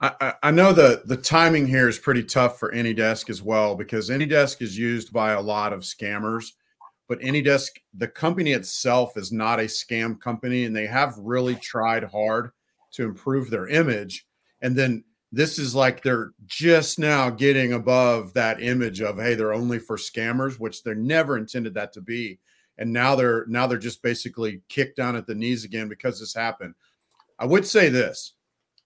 I, 0.00 0.34
I 0.42 0.50
know 0.50 0.72
the 0.72 1.02
the 1.06 1.16
timing 1.16 1.66
here 1.66 1.88
is 1.88 1.98
pretty 1.98 2.24
tough 2.24 2.58
for 2.58 2.72
AnyDesk 2.72 3.30
as 3.30 3.42
well 3.42 3.74
because 3.74 4.10
AnyDesk 4.10 4.60
is 4.60 4.76
used 4.76 5.12
by 5.12 5.32
a 5.32 5.40
lot 5.40 5.72
of 5.72 5.80
scammers, 5.80 6.52
but 7.08 7.20
AnyDesk, 7.20 7.70
the 7.94 8.08
company 8.08 8.52
itself, 8.52 9.16
is 9.16 9.32
not 9.32 9.60
a 9.60 9.64
scam 9.64 10.20
company, 10.20 10.64
and 10.64 10.74
they 10.74 10.86
have 10.86 11.16
really 11.18 11.54
tried 11.56 12.04
hard 12.04 12.50
to 12.92 13.04
improve 13.04 13.50
their 13.50 13.68
image. 13.68 14.26
And 14.60 14.76
then 14.76 15.04
this 15.34 15.58
is 15.58 15.74
like 15.74 16.02
they're 16.02 16.32
just 16.46 16.98
now 16.98 17.30
getting 17.30 17.72
above 17.72 18.32
that 18.34 18.62
image 18.62 19.00
of 19.00 19.18
hey, 19.18 19.34
they're 19.34 19.52
only 19.52 19.78
for 19.78 19.96
scammers, 19.96 20.58
which 20.60 20.82
they're 20.82 20.94
never 20.94 21.36
intended 21.36 21.74
that 21.74 21.92
to 21.94 22.00
be. 22.00 22.38
And 22.78 22.92
now 22.92 23.14
they're 23.14 23.44
now 23.46 23.66
they're 23.66 23.78
just 23.78 24.02
basically 24.02 24.62
kicked 24.68 24.96
down 24.96 25.16
at 25.16 25.26
the 25.26 25.34
knees 25.34 25.64
again 25.64 25.88
because 25.88 26.20
this 26.20 26.34
happened. 26.34 26.74
I 27.38 27.46
would 27.46 27.66
say 27.66 27.88
this: 27.88 28.34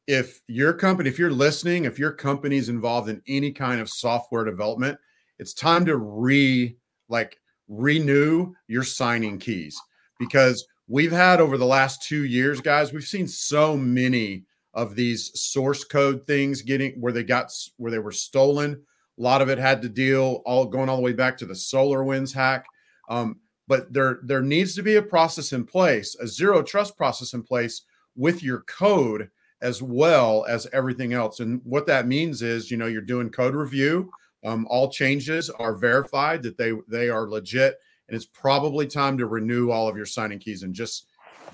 if 0.07 0.41
your 0.47 0.73
company, 0.73 1.09
if 1.09 1.19
you're 1.19 1.31
listening, 1.31 1.85
if 1.85 1.99
your 1.99 2.13
company's 2.13 2.69
involved 2.69 3.09
in 3.09 3.23
any 3.29 3.53
kind 3.53 3.81
of 3.81 3.89
software 3.89 4.45
development, 4.45 4.99
it's 5.39 5.55
time 5.55 5.85
to 5.87 5.97
re 5.97 6.77
like 7.09 7.39
renew 7.69 8.55
your 8.67 8.85
signing 8.85 9.39
keys. 9.39 9.79
Because 10.19 10.67
we've 10.89 11.13
had 11.13 11.41
over 11.41 11.59
the 11.59 11.67
last 11.67 12.03
two 12.03 12.25
years, 12.25 12.61
guys, 12.61 12.93
we've 12.93 13.05
seen 13.05 13.29
so 13.29 13.77
many 13.77 14.45
of 14.75 14.95
these 14.95 15.39
source 15.39 15.85
code 15.85 16.27
things 16.27 16.63
getting 16.63 16.93
where 17.01 17.13
they 17.13 17.25
got 17.25 17.53
where 17.77 17.91
they 17.91 17.99
were 17.99 18.13
stolen. 18.13 18.83
A 19.19 19.23
lot 19.23 19.43
of 19.43 19.49
it 19.49 19.59
had 19.59 19.83
to 19.83 19.89
deal 19.89 20.43
all 20.45 20.67
going 20.67 20.89
all 20.89 20.97
the 20.97 21.03
way 21.03 21.13
back 21.13 21.37
to 21.39 21.47
the 21.47 21.55
SolarWinds 21.55 22.33
hack. 22.33 22.67
Um, 23.09 23.41
but 23.67 23.93
there 23.93 24.21
there 24.23 24.43
needs 24.43 24.75
to 24.77 24.83
be 24.83 24.97
a 24.97 25.03
process 25.03 25.53
in 25.53 25.65
place, 25.65 26.17
a 26.17 26.27
zero 26.27 26.63
trust 26.63 26.97
process 26.97 27.35
in 27.35 27.43
place 27.43 27.83
with 28.17 28.43
your 28.43 28.61
code 28.63 29.31
as 29.61 29.83
well 29.83 30.45
as 30.49 30.69
everything 30.73 31.13
else. 31.13 31.41
And 31.41 31.61
what 31.65 31.87
that 31.87 32.07
means 32.07 32.43
is, 32.43 32.71
you 32.71 32.77
know, 32.77 32.87
you're 32.87 33.03
doing 33.03 33.31
code 33.31 33.55
review. 33.55 34.11
Um, 34.45 34.67
all 34.71 34.89
changes 34.89 35.51
are 35.51 35.75
verified 35.75 36.43
that 36.45 36.57
they 36.57 36.73
they 36.87 37.09
are 37.09 37.29
legit, 37.29 37.79
and 38.09 38.17
it's 38.17 38.27
probably 38.27 38.87
time 38.87 39.19
to 39.19 39.27
renew 39.27 39.71
all 39.71 39.89
of 39.89 39.97
your 39.97 40.07
signing 40.07 40.39
keys 40.39 40.63
and 40.63 40.75
just 40.75 41.07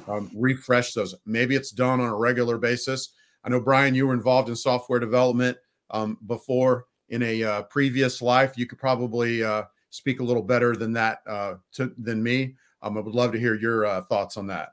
um, 0.08 0.30
refresh 0.34 0.92
those. 0.92 1.14
Maybe 1.26 1.54
it's 1.54 1.70
done 1.70 2.00
on 2.00 2.08
a 2.08 2.16
regular 2.16 2.58
basis. 2.58 3.10
I 3.44 3.48
know 3.48 3.60
Brian, 3.60 3.94
you 3.94 4.06
were 4.06 4.14
involved 4.14 4.48
in 4.48 4.56
software 4.56 4.98
development 4.98 5.58
um, 5.90 6.18
before 6.26 6.86
in 7.10 7.22
a 7.22 7.42
uh, 7.42 7.62
previous 7.64 8.22
life. 8.22 8.56
You 8.56 8.66
could 8.66 8.78
probably 8.78 9.44
uh, 9.44 9.64
speak 9.90 10.20
a 10.20 10.24
little 10.24 10.42
better 10.42 10.74
than 10.74 10.92
that 10.94 11.18
uh, 11.26 11.54
to, 11.72 11.92
than 11.98 12.22
me. 12.22 12.56
Um, 12.82 12.96
I 12.98 13.00
would 13.00 13.14
love 13.14 13.32
to 13.32 13.38
hear 13.38 13.54
your 13.54 13.86
uh, 13.86 14.02
thoughts 14.02 14.36
on 14.36 14.46
that. 14.48 14.70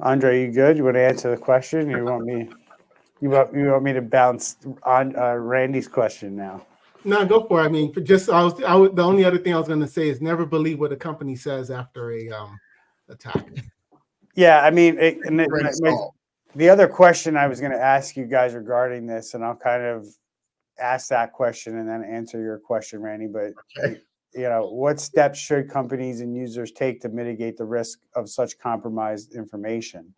Andre, 0.00 0.42
you 0.42 0.52
good? 0.52 0.76
You 0.76 0.84
want 0.84 0.96
to 0.96 1.00
answer 1.00 1.30
the 1.30 1.38
question? 1.40 1.88
You 1.88 2.04
want 2.04 2.24
me? 2.24 2.48
You 3.20 3.30
want 3.30 3.54
you 3.54 3.68
want 3.68 3.82
me 3.82 3.94
to 3.94 4.02
bounce 4.02 4.56
on 4.82 5.16
uh, 5.16 5.34
Randy's 5.34 5.88
question 5.88 6.36
now? 6.36 6.66
No, 7.06 7.24
go 7.24 7.46
for 7.46 7.60
it. 7.62 7.66
I 7.66 7.68
mean, 7.68 7.94
just 8.04 8.28
I 8.28 8.42
was, 8.42 8.60
I 8.64 8.74
was 8.74 8.90
the 8.92 9.02
only 9.02 9.24
other 9.24 9.38
thing 9.38 9.54
I 9.54 9.58
was 9.58 9.68
going 9.68 9.80
to 9.80 9.86
say 9.86 10.08
is 10.08 10.20
never 10.20 10.44
believe 10.44 10.80
what 10.80 10.92
a 10.92 10.96
company 10.96 11.36
says 11.36 11.70
after 11.70 12.10
a 12.10 12.28
um 12.30 12.58
attack. 13.08 13.46
Yeah, 14.34 14.60
I 14.60 14.70
mean, 14.70 14.98
it, 14.98 15.18
and 15.24 15.40
it, 15.40 15.48
it, 15.52 16.10
the 16.56 16.68
other 16.68 16.88
question 16.88 17.36
I 17.36 17.46
was 17.46 17.60
going 17.60 17.72
to 17.72 17.80
ask 17.80 18.16
you 18.16 18.26
guys 18.26 18.54
regarding 18.54 19.06
this, 19.06 19.34
and 19.34 19.44
I'll 19.44 19.56
kind 19.56 19.84
of 19.84 20.06
ask 20.78 21.08
that 21.08 21.32
question 21.32 21.78
and 21.78 21.88
then 21.88 22.02
answer 22.04 22.42
your 22.42 22.58
question, 22.58 23.00
Randy. 23.00 23.28
But 23.28 23.52
okay. 23.78 24.00
you 24.34 24.48
know, 24.48 24.68
what 24.68 24.98
steps 24.98 25.38
should 25.38 25.70
companies 25.70 26.20
and 26.20 26.36
users 26.36 26.72
take 26.72 27.00
to 27.02 27.08
mitigate 27.08 27.56
the 27.56 27.64
risk 27.64 28.00
of 28.16 28.28
such 28.28 28.58
compromised 28.58 29.34
information? 29.34 30.12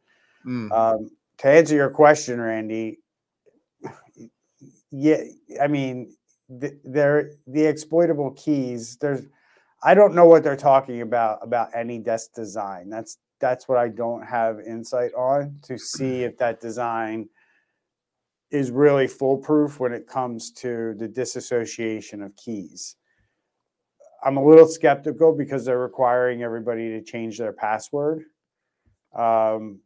Mm. 0.46 0.72
Um, 0.72 1.10
to 1.38 1.48
answer 1.48 1.74
your 1.74 1.90
question, 1.90 2.40
Randy, 2.40 2.98
yeah, 4.90 5.22
I 5.60 5.68
mean, 5.68 6.16
the, 6.48 6.78
they're 6.84 7.32
the 7.46 7.66
exploitable 7.66 8.32
keys. 8.32 8.96
There's, 8.96 9.26
I 9.82 9.94
don't 9.94 10.14
know 10.14 10.24
what 10.24 10.42
they're 10.42 10.56
talking 10.56 11.02
about 11.02 11.38
about 11.42 11.72
AnyDesk 11.72 12.32
design. 12.34 12.90
That's 12.90 13.18
that's 13.40 13.68
what 13.68 13.78
I 13.78 13.88
don't 13.88 14.22
have 14.22 14.58
insight 14.60 15.14
on 15.14 15.60
to 15.62 15.78
see 15.78 16.24
if 16.24 16.36
that 16.38 16.60
design 16.60 17.28
is 18.50 18.70
really 18.70 19.06
foolproof 19.06 19.78
when 19.78 19.92
it 19.92 20.06
comes 20.06 20.50
to 20.50 20.94
the 20.94 21.06
disassociation 21.06 22.22
of 22.22 22.34
keys. 22.36 22.96
I'm 24.24 24.36
a 24.36 24.44
little 24.44 24.66
skeptical 24.66 25.32
because 25.32 25.64
they're 25.64 25.78
requiring 25.78 26.42
everybody 26.42 26.88
to 26.90 27.02
change 27.02 27.38
their 27.38 27.52
password. 27.52 28.24
Um, 29.14 29.80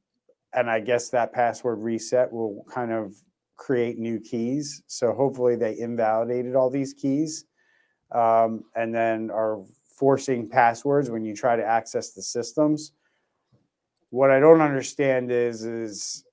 and 0.55 0.71
I 0.71 0.81
guess 0.81 1.11
that 1.11 1.33
password 1.33 1.81
reset 1.81 2.33
will 2.33 2.65
kind 2.73 2.93
of 2.93 3.15
create 3.57 3.99
new 3.99 4.19
keys. 4.21 4.83
So 4.87 5.13
hopefully 5.13 5.57
they 5.57 5.79
invalidated 5.79 6.55
all 6.55 6.71
these 6.71 6.95
keys 6.95 7.45
um, 8.13 8.65
and 8.75 8.95
then 8.95 9.31
are 9.31 9.61
forcing 9.95 10.49
passwords 10.49 11.11
when 11.11 11.25
you 11.25 11.35
try 11.35 11.57
to 11.57 11.65
access 11.65 12.11
the 12.11 12.23
systems. 12.23 12.93
What 14.11 14.31
I 14.31 14.41
don't 14.41 14.61
understand 14.61 15.31
is 15.31 15.65
is 15.65 16.25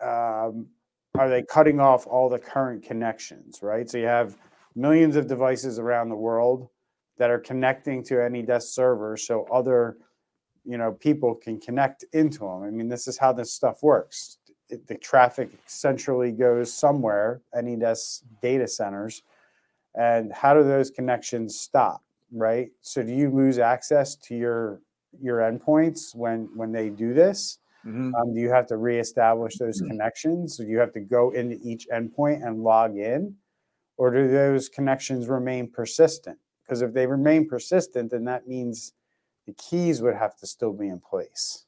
um, 0.00 0.68
are 1.16 1.28
they 1.28 1.42
cutting 1.42 1.80
off 1.80 2.06
all 2.06 2.28
the 2.28 2.38
current 2.38 2.82
connections, 2.82 3.60
right? 3.62 3.88
So 3.88 3.98
you 3.98 4.06
have 4.06 4.36
millions 4.74 5.16
of 5.16 5.26
devices 5.26 5.78
around 5.78 6.08
the 6.08 6.16
world 6.16 6.68
that 7.18 7.30
are 7.30 7.38
connecting 7.38 8.02
to 8.04 8.14
AnyDesk 8.14 8.62
server 8.62 9.16
so 9.16 9.46
other 9.52 9.96
you 10.64 10.78
know 10.78 10.92
people 10.92 11.34
can 11.34 11.60
connect 11.60 12.04
into 12.12 12.40
them. 12.40 12.62
I 12.62 12.70
mean, 12.70 12.88
this 12.88 13.06
is 13.06 13.18
how 13.18 13.32
this 13.32 13.52
stuff 13.52 13.82
works. 13.82 14.38
The 14.70 14.96
traffic 14.96 15.50
centrally 15.66 16.32
goes 16.32 16.72
somewhere, 16.72 17.42
AnyDesk 17.54 18.22
data 18.42 18.66
centers, 18.66 19.22
and 19.94 20.32
how 20.32 20.54
do 20.54 20.64
those 20.64 20.90
connections 20.90 21.60
stop? 21.60 22.02
Right. 22.32 22.70
So 22.80 23.02
do 23.02 23.12
you 23.12 23.30
lose 23.30 23.58
access 23.58 24.16
to 24.16 24.34
your 24.34 24.80
your 25.20 25.38
endpoints 25.38 26.14
when 26.14 26.48
when 26.56 26.72
they 26.72 26.88
do 26.88 27.14
this? 27.14 27.58
Mm-hmm. 27.86 28.14
Um, 28.14 28.34
do 28.34 28.40
you 28.40 28.50
have 28.50 28.66
to 28.68 28.76
reestablish 28.76 29.56
those 29.56 29.80
mm-hmm. 29.80 29.90
connections? 29.90 30.56
Do 30.56 30.64
you 30.64 30.78
have 30.78 30.92
to 30.92 31.00
go 31.00 31.30
into 31.30 31.58
each 31.62 31.86
endpoint 31.92 32.46
and 32.46 32.62
log 32.62 32.96
in, 32.96 33.36
or 33.96 34.10
do 34.10 34.28
those 34.28 34.68
connections 34.68 35.28
remain 35.28 35.70
persistent? 35.70 36.38
Because 36.64 36.80
if 36.80 36.94
they 36.94 37.06
remain 37.06 37.46
persistent, 37.46 38.10
then 38.10 38.24
that 38.24 38.48
means 38.48 38.94
the 39.46 39.52
keys 39.52 40.00
would 40.00 40.14
have 40.14 40.34
to 40.36 40.46
still 40.46 40.72
be 40.72 40.88
in 40.88 40.98
place, 40.98 41.63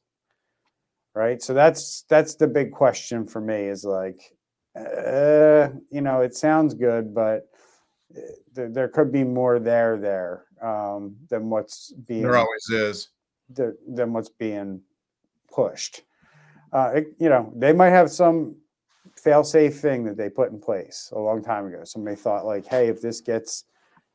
right? 1.17 1.41
So 1.41 1.53
that's 1.53 2.03
that's 2.03 2.35
the 2.35 2.47
big 2.47 2.71
question 2.71 3.25
for 3.27 3.41
me. 3.41 3.63
Is 3.63 3.83
like, 3.83 4.19
uh, 4.75 5.69
you 5.89 6.01
know, 6.01 6.21
it 6.21 6.35
sounds 6.35 6.73
good, 6.73 7.13
but 7.13 7.49
uh, 8.15 8.21
there, 8.53 8.69
there 8.69 8.87
could 8.87 9.11
be 9.11 9.23
more 9.23 9.59
there 9.59 9.97
there 9.97 10.45
um, 10.61 11.15
than 11.29 11.49
what's 11.49 11.91
being. 11.91 12.23
There 12.23 12.37
always 12.37 12.69
is. 12.69 13.09
Than 13.49 14.11
what's 14.11 14.29
being 14.29 14.81
pushed 15.49 16.03
uh, 16.71 16.91
it, 16.95 17.07
you 17.19 17.29
know, 17.29 17.51
they 17.55 17.73
might 17.73 17.89
have 17.89 18.11
some 18.11 18.55
fail-safe 19.15 19.79
thing 19.79 20.03
that 20.03 20.17
they 20.17 20.29
put 20.29 20.51
in 20.51 20.59
place 20.59 21.11
a 21.15 21.19
long 21.19 21.43
time 21.43 21.65
ago. 21.65 21.83
Somebody 21.83 22.15
thought 22.15 22.45
like, 22.45 22.65
hey, 22.65 22.87
if 22.87 23.01
this 23.01 23.21
gets, 23.21 23.63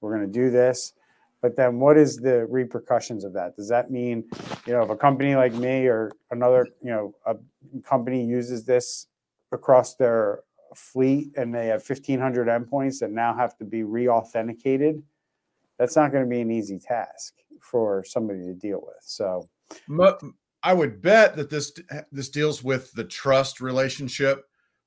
we're 0.01 0.15
going 0.17 0.31
to 0.31 0.38
do 0.38 0.51
this. 0.51 0.93
But 1.43 1.57
then 1.57 1.81
what 1.81 1.99
is 1.99 2.17
the 2.17 2.47
repercussions 2.47 3.25
of 3.25 3.33
that? 3.33 3.57
Does 3.57 3.69
that 3.69 3.91
mean, 3.91 4.25
you 4.65 4.73
know, 4.73 4.83
if 4.83 4.91
a 4.91 4.97
company 4.97 5.35
like 5.35 5.53
me 5.53 5.87
or 5.87 6.13
another, 6.31 6.69
you 6.81 6.91
know, 6.91 7.15
a 7.27 7.35
company 7.83 8.25
uses 8.25 8.65
this 8.65 9.09
across 9.51 9.97
their 9.97 10.45
fleet 10.75 11.33
and 11.37 11.53
they 11.53 11.67
have 11.67 11.83
1500 11.87 12.47
endpoints 12.47 13.01
that 13.01 13.11
now 13.11 13.35
have 13.35 13.59
to 13.59 13.65
be 13.65 13.83
re-authenticated, 13.83 15.03
that's 15.79 15.97
not 15.97 16.13
going 16.13 16.23
to 16.23 16.31
be 16.31 16.41
an 16.41 16.51
easy 16.51 16.79
task 16.79 17.35
for 17.61 18.05
somebody 18.05 18.41
to 18.45 18.55
deal 18.55 18.81
with. 18.81 19.03
So 19.03 19.49
I 20.63 20.75
would 20.75 21.03
bet 21.03 21.37
that 21.37 21.51
this 21.51 21.73
this 22.13 22.29
deals 22.29 22.63
with 22.63 22.93
the 22.93 23.05
trust 23.05 23.61
relationship 23.61 24.45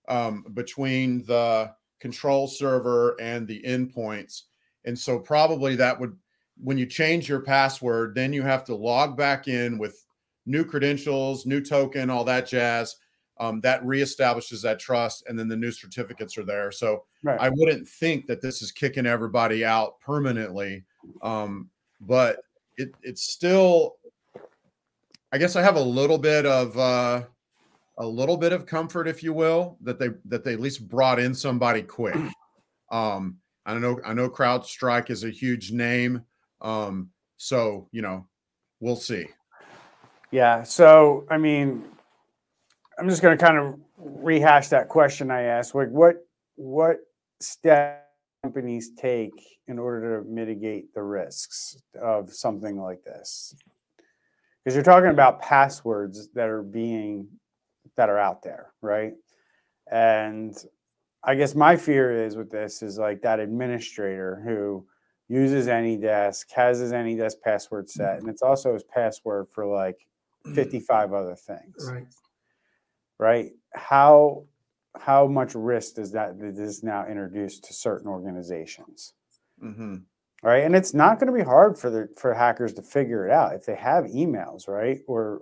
um, 0.08 0.46
between 0.54 1.26
the 1.26 1.74
control 2.00 2.48
server 2.48 3.18
and 3.20 3.46
the 3.48 3.62
endpoints, 3.63 4.44
and 4.86 4.98
so 4.98 5.20
probably 5.20 5.76
that 5.76 6.00
would 6.00 6.15
when 6.62 6.78
you 6.78 6.86
change 6.86 7.28
your 7.28 7.41
password, 7.41 8.15
then 8.15 8.34
you 8.34 8.41
have 8.41 8.63
to 8.65 8.76
log 8.76 9.18
back 9.18 9.48
in 9.48 9.78
with 9.78 10.06
new 10.46 10.63
credentials, 10.63 11.46
new 11.46 11.62
token, 11.62 12.10
all 12.10 12.24
that 12.26 12.48
jazz. 12.48 12.96
Um, 13.38 13.60
that 13.62 13.84
reestablishes 13.84 14.62
that 14.62 14.80
trust, 14.80 15.26
and 15.28 15.38
then 15.38 15.50
the 15.50 15.58
new 15.58 15.72
certificates 15.72 16.38
are 16.38 16.46
there. 16.46 16.72
So 16.72 17.04
right. 17.22 17.38
I 17.38 17.50
wouldn't 17.50 17.86
think 17.86 18.28
that 18.28 18.41
this 18.41 18.62
is 18.62 18.72
kicking 18.72 19.06
everybody 19.06 19.65
out 19.65 20.00
permanently, 20.00 20.86
um, 21.22 21.70
but 22.00 22.38
it, 22.78 22.94
it's 23.04 23.24
still 23.24 23.98
I 25.36 25.38
guess 25.38 25.58
I 25.58 25.62
have 25.62 25.76
a 25.76 25.82
little 25.82 26.18
bit 26.18 26.46
of 26.46 26.78
uh, 26.78 27.24
a 27.98 28.06
little 28.06 28.38
bit 28.38 28.54
of 28.54 28.65
comfort, 28.65 29.06
if 29.06 29.22
you 29.22 29.34
will, 29.34 29.78
that 29.82 30.00
they 30.00 30.12
that 30.26 30.46
they 30.46 30.54
at 30.54 30.62
least 30.62 30.88
brought 30.88 31.20
in 31.20 31.36
somebody 31.36 31.82
quick. 31.82 32.15
Um, 32.89 33.39
I 33.65 33.74
know 33.74 34.00
I 34.06 34.13
know 34.13 34.30
CrowdStrike 34.30 35.10
is 35.10 35.26
a 35.26 35.30
huge 35.30 35.74
name, 35.74 36.24
um, 36.62 37.10
so 37.38 37.88
you 37.91 38.02
know 38.02 38.28
we'll 38.80 38.96
see. 38.96 39.26
Yeah. 40.32 40.63
So 40.63 41.26
I 41.30 41.38
mean, 41.38 41.84
I'm 43.00 43.10
just 43.10 43.22
going 43.22 43.38
to 43.38 43.44
kind 43.44 43.58
of 43.58 43.80
rehash 43.98 44.70
that 44.70 44.89
question 44.89 45.32
I 45.32 45.44
asked. 45.44 45.76
Like, 45.76 45.89
what 45.89 46.26
what 46.56 46.98
steps 47.39 48.02
companies 48.44 48.91
take 48.96 49.34
in 49.68 49.80
order 49.80 50.22
to 50.22 50.30
mitigate 50.30 50.94
the 50.94 51.02
risks 51.02 51.82
of 52.00 52.32
something 52.32 52.80
like 52.80 53.04
this? 53.04 53.56
because 54.65 54.76
you're 54.76 54.84
talking 54.84 55.12
about 55.12 55.41
passwords 55.41 56.30
that 56.34 56.50
are 56.50 56.63
being 56.63 57.28
that 57.98 58.10
are 58.10 58.18
out 58.18 58.41
there, 58.41 58.74
right? 58.82 59.13
And 59.91 60.58
I 61.24 61.36
guess 61.36 61.54
my 61.54 61.76
fear 61.76 62.26
is 62.26 62.36
with 62.36 62.50
this 62.50 62.82
is 62.82 62.98
like 62.98 63.22
that 63.22 63.39
administrator 63.39 64.41
who 64.44 64.88
uses 65.27 65.67
AnyDesk, 65.67 66.51
has 66.51 66.79
his 66.79 66.91
AnyDesk 66.91 67.41
password 67.43 67.89
set, 67.89 68.19
and 68.19 68.29
it's 68.29 68.41
also 68.41 68.73
his 68.73 68.83
password 68.83 69.47
for 69.51 69.65
like 69.65 70.07
55 70.53 71.13
other 71.13 71.35
things. 71.35 71.89
Right. 71.91 72.07
right? 73.19 73.51
How 73.73 74.43
how 74.97 75.27
much 75.27 75.55
risk 75.55 75.95
does 75.95 76.13
that 76.13 76.39
that 76.39 76.57
is 76.57 76.83
now 76.83 77.05
introduced 77.07 77.65
to 77.65 77.73
certain 77.73 78.07
organizations? 78.07 79.13
hmm 79.59 79.97
right? 80.45 80.63
And 80.63 80.75
it's 80.75 80.93
not 80.93 81.19
going 81.19 81.31
to 81.31 81.38
be 81.38 81.43
hard 81.43 81.77
for 81.77 81.89
the 81.89 82.07
for 82.17 82.33
hackers 82.33 82.73
to 82.73 82.81
figure 82.83 83.27
it 83.27 83.31
out 83.31 83.55
if 83.55 83.65
they 83.65 83.75
have 83.75 84.05
emails, 84.05 84.67
right? 84.67 84.99
Or 85.07 85.41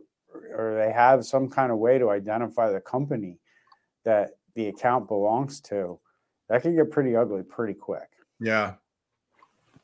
or 0.55 0.75
they 0.75 0.91
have 0.91 1.25
some 1.25 1.49
kind 1.49 1.71
of 1.71 1.77
way 1.77 1.99
to 1.99 2.09
identify 2.09 2.71
the 2.71 2.79
company 2.81 3.39
that 4.05 4.31
the 4.55 4.67
account 4.67 5.07
belongs 5.07 5.59
to. 5.61 5.99
That 6.49 6.61
can 6.61 6.75
get 6.75 6.89
pretty 6.89 7.15
ugly 7.15 7.43
pretty 7.43 7.73
quick. 7.73 8.09
Yeah. 8.39 8.75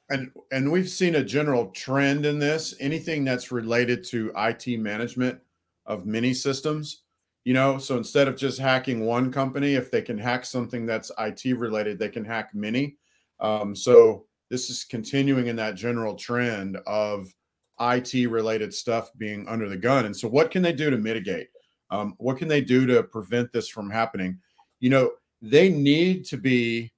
And 0.10 0.32
and 0.52 0.72
we've 0.72 0.90
seen 0.90 1.16
a 1.16 1.24
general 1.24 1.68
trend 1.72 2.26
in 2.26 2.40
this. 2.40 2.74
Anything 2.80 3.24
that's 3.24 3.52
related 3.52 4.04
to 4.06 4.32
IT 4.36 4.80
management 4.80 5.40
of 5.86 6.06
many 6.06 6.34
systems, 6.34 7.04
you 7.44 7.54
know, 7.54 7.78
so 7.78 7.98
instead 7.98 8.28
of 8.28 8.36
just 8.36 8.60
hacking 8.60 9.06
one 9.06 9.32
company, 9.32 9.76
if 9.76 9.92
they 9.92 10.02
can 10.02 10.18
hack 10.18 10.46
something 10.46 10.86
that's 10.86 11.12
IT 11.20 11.58
related, 11.58 12.00
they 12.00 12.10
can 12.10 12.26
hack 12.26 12.54
many. 12.54 12.98
Um, 13.40 13.76
so 13.76 14.26
this 14.50 14.70
is 14.70 14.84
continuing 14.84 15.48
in 15.48 15.56
that 15.58 15.76
general 15.76 16.16
trend 16.16 16.78
of 16.88 17.34
IT 17.80 18.30
related 18.30 18.74
stuff 18.74 19.12
being 19.18 19.48
under 19.48 19.70
the 19.70 19.78
gun. 19.78 20.06
And 20.06 20.16
so, 20.16 20.28
what 20.28 20.52
can 20.52 20.62
they 20.62 20.74
do 20.74 20.90
to 20.90 20.98
mitigate? 20.98 21.48
Um, 21.92 22.16
what 22.18 22.38
can 22.38 22.48
they 22.48 22.62
do 22.62 22.86
to 22.88 23.04
prevent 23.04 23.52
this 23.52 23.68
from 23.68 23.90
happening? 23.90 24.40
You 24.80 24.90
know, 24.90 25.12
they 25.42 25.70
need 25.70 26.26
to 26.26 26.38
be, 26.38 26.92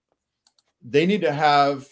they 0.82 1.06
need 1.06 1.22
to 1.22 1.32
have 1.32 1.88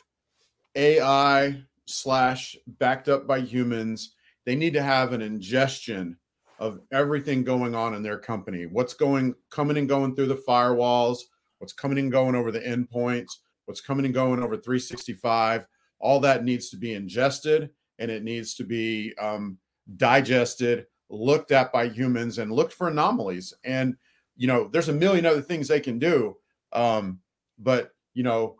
AI 0.75 1.61
slash 1.85 2.55
backed 2.67 3.09
up 3.09 3.27
by 3.27 3.39
humans. 3.39 4.15
They 4.45 4.55
need 4.55 4.73
to 4.73 4.83
have 4.83 5.13
an 5.13 5.21
ingestion 5.21 6.17
of 6.59 6.81
everything 6.91 7.43
going 7.43 7.73
on 7.75 7.93
in 7.93 8.03
their 8.03 8.19
company. 8.19 8.65
What's 8.65 8.93
going, 8.93 9.35
coming 9.49 9.77
and 9.77 9.87
going 9.87 10.15
through 10.15 10.27
the 10.27 10.43
firewalls, 10.47 11.19
what's 11.59 11.73
coming 11.73 11.99
and 11.99 12.11
going 12.11 12.35
over 12.35 12.51
the 12.51 12.59
endpoints, 12.59 13.31
what's 13.65 13.81
coming 13.81 14.05
and 14.05 14.13
going 14.13 14.41
over 14.41 14.57
365. 14.57 15.65
All 15.99 16.19
that 16.21 16.43
needs 16.43 16.69
to 16.69 16.77
be 16.77 16.93
ingested 16.93 17.69
and 17.99 18.09
it 18.09 18.23
needs 18.23 18.55
to 18.55 18.63
be 18.63 19.13
um, 19.19 19.57
digested, 19.97 20.85
looked 21.09 21.51
at 21.51 21.71
by 21.71 21.87
humans, 21.87 22.37
and 22.37 22.51
looked 22.51 22.73
for 22.73 22.87
anomalies. 22.87 23.53
And 23.63 23.95
you 24.35 24.47
know, 24.47 24.69
there's 24.71 24.89
a 24.89 24.93
million 24.93 25.25
other 25.25 25.41
things 25.41 25.67
they 25.67 25.81
can 25.81 25.99
do, 25.99 26.37
um, 26.71 27.19
but 27.59 27.91
you 28.13 28.23
know, 28.23 28.55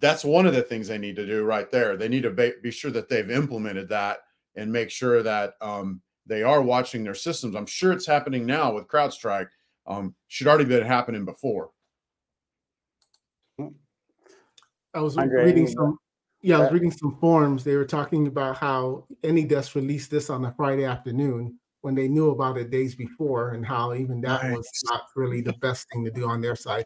that's 0.00 0.24
one 0.24 0.46
of 0.46 0.54
the 0.54 0.62
things 0.62 0.88
they 0.88 0.98
need 0.98 1.16
to 1.16 1.26
do 1.26 1.44
right 1.44 1.70
there. 1.70 1.96
They 1.96 2.08
need 2.08 2.22
to 2.22 2.30
be, 2.30 2.52
be 2.62 2.70
sure 2.70 2.90
that 2.92 3.08
they've 3.08 3.30
implemented 3.30 3.88
that 3.88 4.18
and 4.54 4.72
make 4.72 4.90
sure 4.90 5.22
that 5.22 5.54
um, 5.60 6.00
they 6.26 6.42
are 6.42 6.62
watching 6.62 7.04
their 7.04 7.14
systems. 7.14 7.56
I'm 7.56 7.66
sure 7.66 7.92
it's 7.92 8.06
happening 8.06 8.46
now 8.46 8.72
with 8.72 8.86
CrowdStrike. 8.86 9.48
Um, 9.86 10.14
should 10.28 10.46
already 10.46 10.66
been 10.66 10.86
happening 10.86 11.24
before. 11.24 11.70
I 14.94 15.00
was 15.00 15.16
Andre, 15.16 15.46
reading 15.46 15.64
any- 15.64 15.72
some. 15.72 15.98
Yeah, 16.40 16.58
I 16.58 16.60
was 16.60 16.72
reading 16.72 16.92
some 16.92 17.18
forums. 17.20 17.64
They 17.64 17.74
were 17.74 17.84
talking 17.84 18.28
about 18.28 18.56
how 18.56 19.06
AnyDesk 19.24 19.74
released 19.74 20.10
this 20.10 20.30
on 20.30 20.44
a 20.44 20.54
Friday 20.56 20.84
afternoon 20.84 21.58
when 21.80 21.96
they 21.96 22.06
knew 22.06 22.30
about 22.30 22.58
it 22.58 22.70
days 22.70 22.94
before, 22.94 23.54
and 23.54 23.66
how 23.66 23.92
even 23.94 24.20
that 24.20 24.52
was 24.52 24.68
not 24.84 25.02
really 25.16 25.40
the 25.40 25.54
best 25.54 25.88
thing 25.92 26.04
to 26.04 26.12
do 26.12 26.28
on 26.28 26.40
their 26.40 26.54
side. 26.54 26.84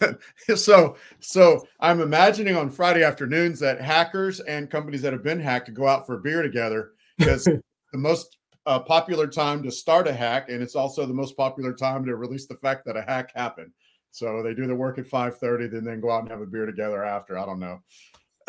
so 0.56 0.96
so 1.20 1.66
i'm 1.80 2.00
imagining 2.00 2.56
on 2.56 2.70
friday 2.70 3.02
afternoons 3.02 3.58
that 3.58 3.80
hackers 3.80 4.40
and 4.40 4.70
companies 4.70 5.02
that 5.02 5.12
have 5.12 5.22
been 5.22 5.40
hacked 5.40 5.72
go 5.74 5.86
out 5.86 6.06
for 6.06 6.14
a 6.14 6.20
beer 6.20 6.42
together 6.42 6.92
because 7.18 7.44
the 7.44 7.98
most 7.98 8.38
uh, 8.66 8.80
popular 8.80 9.26
time 9.28 9.62
to 9.62 9.70
start 9.70 10.08
a 10.08 10.12
hack 10.12 10.48
and 10.48 10.62
it's 10.62 10.74
also 10.74 11.06
the 11.06 11.14
most 11.14 11.36
popular 11.36 11.72
time 11.72 12.04
to 12.04 12.16
release 12.16 12.46
the 12.46 12.56
fact 12.56 12.84
that 12.84 12.96
a 12.96 13.02
hack 13.02 13.30
happened 13.34 13.70
so 14.10 14.42
they 14.42 14.54
do 14.54 14.66
the 14.66 14.74
work 14.74 14.98
at 14.98 15.06
5.30 15.06 15.70
then 15.70 15.84
then 15.84 16.00
go 16.00 16.10
out 16.10 16.22
and 16.22 16.30
have 16.30 16.40
a 16.40 16.46
beer 16.46 16.66
together 16.66 17.04
after 17.04 17.38
i 17.38 17.46
don't 17.46 17.60
know 17.60 17.80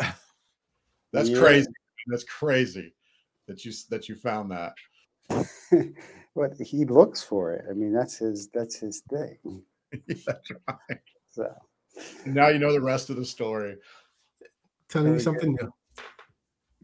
that's 1.12 1.30
Yeah. 1.30 1.38
crazy 1.38 1.68
that's 2.08 2.24
crazy 2.24 2.94
that 3.46 3.64
you 3.64 3.72
that 3.90 4.08
you 4.08 4.16
found 4.16 4.50
that 4.50 4.74
but 6.38 6.56
he 6.60 6.84
looks 6.84 7.22
for 7.22 7.52
it. 7.52 7.64
I 7.68 7.72
mean, 7.72 7.92
that's 7.92 8.16
his 8.16 8.48
that's 8.48 8.76
his 8.76 9.02
thing. 9.10 9.62
that's 10.26 10.50
right 10.68 11.00
So 11.30 11.52
now 12.26 12.48
you 12.48 12.58
know 12.58 12.72
the 12.72 12.80
rest 12.80 13.10
of 13.10 13.16
the 13.16 13.24
story 13.24 13.76
Telling 14.88 15.08
you 15.08 15.12
Very 15.14 15.22
something 15.22 15.52
new. 15.60 15.72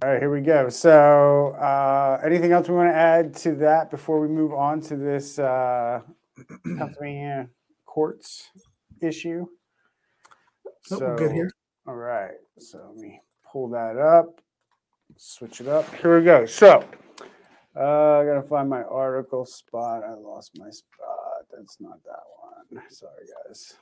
all 0.02 0.10
right, 0.10 0.20
here 0.20 0.30
we 0.30 0.40
go. 0.42 0.68
So 0.68 1.50
uh 1.60 2.20
anything 2.24 2.52
else 2.52 2.68
we 2.68 2.74
want 2.74 2.90
to 2.90 2.96
add 2.96 3.34
to 3.36 3.54
that 3.56 3.90
before 3.90 4.20
we 4.20 4.28
move 4.28 4.52
on 4.52 4.80
to 4.82 4.96
this 4.96 5.38
uh 5.38 6.00
Pennsylvania 6.64 7.48
courts 7.86 8.50
issue? 9.00 9.46
Nope, 10.90 11.00
we're 11.00 11.16
good 11.16 11.32
here. 11.32 11.50
All 11.86 11.94
right. 11.94 12.34
So 12.58 12.78
let 12.88 12.96
me 12.96 13.20
pull 13.50 13.68
that 13.70 13.96
up, 13.96 14.40
switch 15.16 15.60
it 15.60 15.68
up. 15.68 15.92
Here 15.94 16.18
we 16.18 16.24
go. 16.24 16.44
So 16.44 16.84
uh, 17.76 18.18
I 18.18 18.24
gotta 18.24 18.42
find 18.42 18.68
my 18.68 18.82
article 18.82 19.44
spot. 19.46 20.02
I 20.04 20.14
lost 20.14 20.52
my 20.58 20.70
spot. 20.70 21.46
That's 21.56 21.80
not 21.80 22.02
that 22.04 22.22
one. 22.70 22.82
Sorry, 22.90 23.12
guys. 23.46 23.74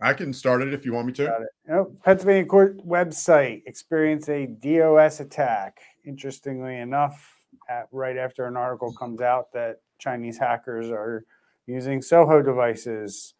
I 0.00 0.12
can 0.12 0.32
start 0.32 0.62
it 0.62 0.72
if 0.72 0.84
you 0.84 0.92
want 0.92 1.06
me 1.06 1.12
to. 1.14 1.46
Nope. 1.66 1.98
Pennsylvania 2.04 2.44
court 2.44 2.86
website 2.86 3.62
experienced 3.66 4.28
a 4.28 4.46
DOS 4.46 5.20
attack. 5.20 5.80
Interestingly 6.04 6.76
enough, 6.76 7.36
at, 7.68 7.88
right 7.92 8.16
after 8.16 8.46
an 8.46 8.56
article 8.56 8.92
comes 8.92 9.20
out 9.20 9.52
that 9.52 9.80
Chinese 9.98 10.38
hackers 10.38 10.90
are 10.90 11.24
using 11.66 12.00
Soho 12.00 12.42
devices 12.42 13.34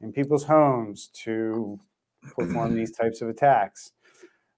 in 0.00 0.12
people's 0.12 0.44
homes 0.44 1.08
to 1.24 1.78
perform 2.36 2.74
these 2.74 2.90
types 2.96 3.22
of 3.22 3.28
attacks. 3.28 3.92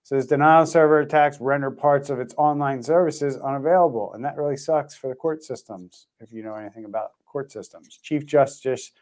So 0.03 0.17
Says 0.17 0.27
denial 0.29 0.67
server 0.67 1.01
attacks 1.01 1.41
render 1.41 1.71
parts 1.71 2.11
of 2.11 2.21
its 2.21 2.35
online 2.39 2.83
services 2.83 3.37
unavailable. 3.39 4.13
And 4.13 4.25
that 4.25 4.37
really 4.37 4.57
sucks 4.57 4.95
for 4.95 5.09
the 5.09 5.17
court 5.17 5.43
systems, 5.43 6.07
if 6.21 6.33
you 6.33 6.45
know 6.45 6.55
anything 6.55 6.85
about 6.85 7.13
court 7.27 7.51
systems. 7.51 7.99
Chief 8.03 8.25
Justice 8.25 8.93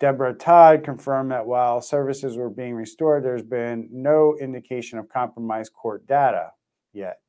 Debra 0.00 0.34
Todd 0.34 0.84
confirmed 0.84 1.32
that 1.32 1.46
while 1.46 1.80
services 1.80 2.36
were 2.36 2.50
being 2.50 2.74
restored, 2.74 3.24
there's 3.24 3.42
been 3.42 3.88
no 3.90 4.36
indication 4.40 4.98
of 4.98 5.08
compromised 5.08 5.72
court 5.72 6.06
data 6.06 6.52
yet. 6.92 7.20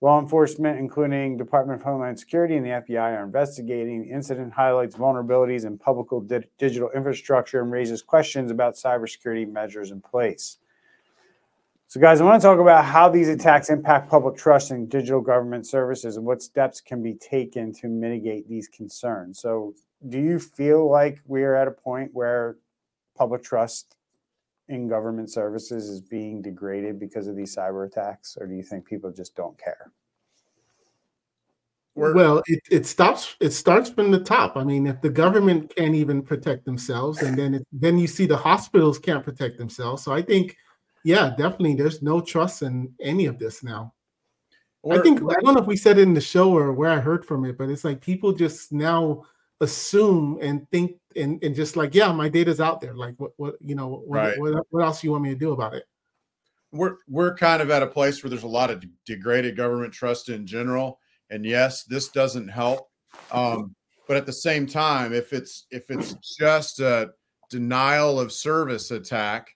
Law 0.00 0.20
enforcement, 0.20 0.78
including 0.78 1.36
Department 1.36 1.80
of 1.80 1.84
Homeland 1.84 2.18
Security 2.18 2.56
and 2.56 2.66
the 2.66 2.70
FBI, 2.70 3.18
are 3.18 3.24
investigating. 3.24 4.02
The 4.02 4.10
incident 4.10 4.52
highlights 4.52 4.96
vulnerabilities 4.96 5.64
in 5.64 5.78
public 5.78 6.08
di- 6.28 6.46
digital 6.58 6.90
infrastructure 6.94 7.62
and 7.62 7.72
raises 7.72 8.02
questions 8.02 8.50
about 8.50 8.74
cybersecurity 8.74 9.50
measures 9.50 9.90
in 9.90 10.00
place. 10.00 10.58
So, 11.86 12.00
guys, 12.00 12.20
I 12.20 12.24
want 12.24 12.42
to 12.42 12.46
talk 12.46 12.58
about 12.58 12.84
how 12.84 13.08
these 13.08 13.28
attacks 13.28 13.70
impact 13.70 14.10
public 14.10 14.36
trust 14.36 14.70
in 14.70 14.88
digital 14.88 15.20
government 15.20 15.66
services 15.66 16.16
and 16.16 16.26
what 16.26 16.42
steps 16.42 16.80
can 16.80 17.02
be 17.02 17.14
taken 17.14 17.72
to 17.74 17.88
mitigate 17.88 18.48
these 18.48 18.68
concerns. 18.68 19.40
So, 19.40 19.74
do 20.08 20.18
you 20.18 20.38
feel 20.38 20.90
like 20.90 21.20
we 21.26 21.42
are 21.42 21.54
at 21.54 21.68
a 21.68 21.72
point 21.72 22.10
where 22.12 22.56
public 23.16 23.42
trust 23.42 23.96
in 24.68 24.88
government 24.88 25.30
services 25.30 25.88
is 25.88 26.00
being 26.00 26.42
degraded 26.42 26.98
because 26.98 27.26
of 27.26 27.36
these 27.36 27.54
cyber 27.54 27.86
attacks, 27.86 28.36
or 28.40 28.46
do 28.46 28.54
you 28.54 28.62
think 28.62 28.84
people 28.84 29.10
just 29.10 29.34
don't 29.34 29.58
care? 29.58 29.92
Well, 31.96 32.42
it, 32.46 32.60
it 32.70 32.86
stops. 32.86 33.36
It 33.40 33.50
starts 33.50 33.88
from 33.88 34.10
the 34.10 34.18
top. 34.18 34.56
I 34.56 34.64
mean, 34.64 34.86
if 34.88 35.00
the 35.00 35.10
government 35.10 35.72
can't 35.76 35.94
even 35.94 36.22
protect 36.22 36.64
themselves, 36.64 37.22
and 37.22 37.38
then 37.38 37.54
it, 37.54 37.66
then 37.72 37.98
you 37.98 38.08
see 38.08 38.26
the 38.26 38.36
hospitals 38.36 38.98
can't 38.98 39.24
protect 39.24 39.58
themselves. 39.58 40.02
So 40.02 40.12
I 40.12 40.20
think, 40.20 40.56
yeah, 41.04 41.30
definitely, 41.30 41.76
there's 41.76 42.02
no 42.02 42.20
trust 42.20 42.62
in 42.62 42.92
any 43.00 43.26
of 43.26 43.38
this 43.38 43.62
now. 43.62 43.92
I 44.90 44.98
think 44.98 45.22
I 45.22 45.40
don't 45.40 45.54
know 45.54 45.60
if 45.60 45.66
we 45.66 45.76
said 45.76 45.98
it 45.98 46.02
in 46.02 46.12
the 46.12 46.20
show 46.20 46.54
or 46.54 46.72
where 46.72 46.90
I 46.90 47.00
heard 47.00 47.24
from 47.24 47.44
it, 47.44 47.56
but 47.56 47.70
it's 47.70 47.84
like 47.84 48.00
people 48.00 48.32
just 48.32 48.70
now 48.72 49.24
assume 49.60 50.38
and 50.40 50.68
think 50.70 50.96
and, 51.16 51.42
and 51.42 51.54
just 51.54 51.76
like, 51.76 51.94
yeah, 51.94 52.10
my 52.12 52.28
data's 52.28 52.60
out 52.60 52.80
there. 52.80 52.94
Like, 52.94 53.14
what 53.18 53.32
what 53.36 53.56
you 53.60 53.74
know, 53.74 54.02
what, 54.06 54.16
Right. 54.16 54.38
what, 54.38 54.66
what 54.70 54.84
else 54.84 55.04
you 55.04 55.12
want 55.12 55.22
me 55.22 55.30
to 55.30 55.36
do 55.36 55.52
about 55.52 55.74
it? 55.74 55.84
we're 56.74 56.96
we're 57.08 57.34
kind 57.34 57.62
of 57.62 57.70
at 57.70 57.82
a 57.82 57.86
place 57.86 58.22
where 58.22 58.28
there's 58.28 58.42
a 58.42 58.48
lot 58.48 58.70
of 58.70 58.80
de- 58.80 58.88
degraded 59.06 59.56
government 59.56 59.94
trust 59.94 60.28
in 60.28 60.44
general 60.46 60.98
and 61.30 61.46
yes 61.46 61.84
this 61.84 62.08
doesn't 62.08 62.48
help 62.48 62.90
um, 63.30 63.74
but 64.08 64.16
at 64.16 64.26
the 64.26 64.32
same 64.32 64.66
time 64.66 65.12
if 65.14 65.32
it's 65.32 65.66
if 65.70 65.88
it's 65.88 66.14
just 66.36 66.80
a 66.80 67.10
denial 67.48 68.18
of 68.18 68.32
service 68.32 68.90
attack 68.90 69.50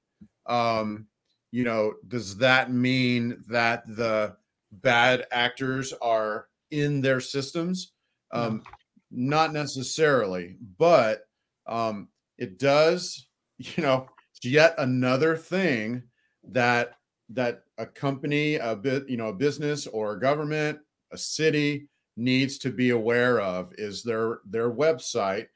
um, 0.46 1.06
you 1.50 1.64
know 1.64 1.92
does 2.06 2.37
that 2.37 2.72
mean 2.72 3.42
that 3.48 3.82
the 3.96 4.34
bad 4.70 5.26
actors 5.32 5.92
are 6.00 6.46
in 6.70 7.00
their 7.00 7.20
systems 7.20 7.92
um, 8.30 8.62
not 9.11 9.53
necessarily 9.53 10.57
but 10.79 11.23
um, 11.66 12.09
it 12.38 12.59
does 12.59 13.27
you 13.59 13.83
know 13.83 14.09
it's 14.35 14.44
yet 14.44 14.75
another 14.79 15.37
thing 15.37 16.03
that 16.44 16.99
that 17.31 17.64
a 17.79 17.87
company, 17.87 18.57
a 18.57 18.75
bit, 18.75 19.09
you 19.09 19.16
know, 19.16 19.29
a 19.29 19.35
business 19.35 19.87
or 19.87 20.12
a 20.12 20.21
government, 20.21 20.79
a 21.12 21.18
city 21.18 21.88
needs 22.16 22.59
to 22.59 22.71
be 22.71 22.90
aware 22.90 23.40
of 23.40 23.73
is 23.79 24.03
their 24.03 24.40
their 24.47 24.71
website 24.71 25.47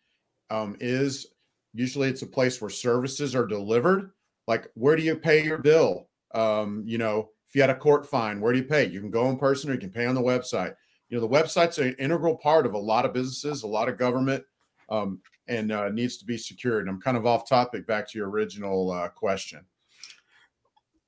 um, 0.51 0.77
is 0.81 1.27
usually 1.75 2.09
it's 2.09 2.23
a 2.23 2.27
place 2.27 2.61
where 2.61 2.71
services 2.71 3.35
are 3.35 3.47
delivered. 3.47 4.11
Like 4.47 4.69
where 4.75 4.97
do 4.97 5.03
you 5.03 5.17
pay 5.17 5.43
your 5.43 5.59
bill? 5.59 6.09
Um, 6.35 6.83
you 6.87 6.99
know, 6.99 7.31
if 7.49 7.55
you 7.55 7.61
had 7.61 7.71
a 7.71 7.75
court 7.75 8.07
fine, 8.09 8.41
where 8.41 8.53
do 8.53 8.59
you 8.59 8.65
pay? 8.65 8.87
You 8.89 9.01
can 9.01 9.11
go 9.11 9.29
in 9.29 9.39
person 9.39 9.71
or 9.71 9.75
you 9.75 9.81
can 9.81 9.91
pay 9.91 10.07
on 10.07 10.15
the 10.15 10.21
website. 10.21 10.75
You 11.13 11.21
know, 11.21 11.29
the 11.29 11.35
website's 11.35 11.77
an 11.77 11.95
integral 11.99 12.35
part 12.35 12.65
of 12.65 12.73
a 12.73 12.79
lot 12.79 13.05
of 13.05 13.13
businesses, 13.13 13.65
a 13.65 13.67
lot 13.67 13.91
of 13.91 13.99
government, 13.99 14.43
um, 14.89 15.21
and 15.47 15.71
uh, 15.71 15.91
needs 15.91 16.17
to 16.17 16.25
be 16.25 16.39
secured. 16.39 16.89
I'm 16.89 17.03
kind 17.03 17.19
of 17.19 17.27
off 17.27 17.47
topic. 17.47 17.87
Back 17.87 18.09
to 18.09 18.19
your 18.19 18.31
original 18.31 18.91
uh, 18.91 19.09
question. 19.11 19.61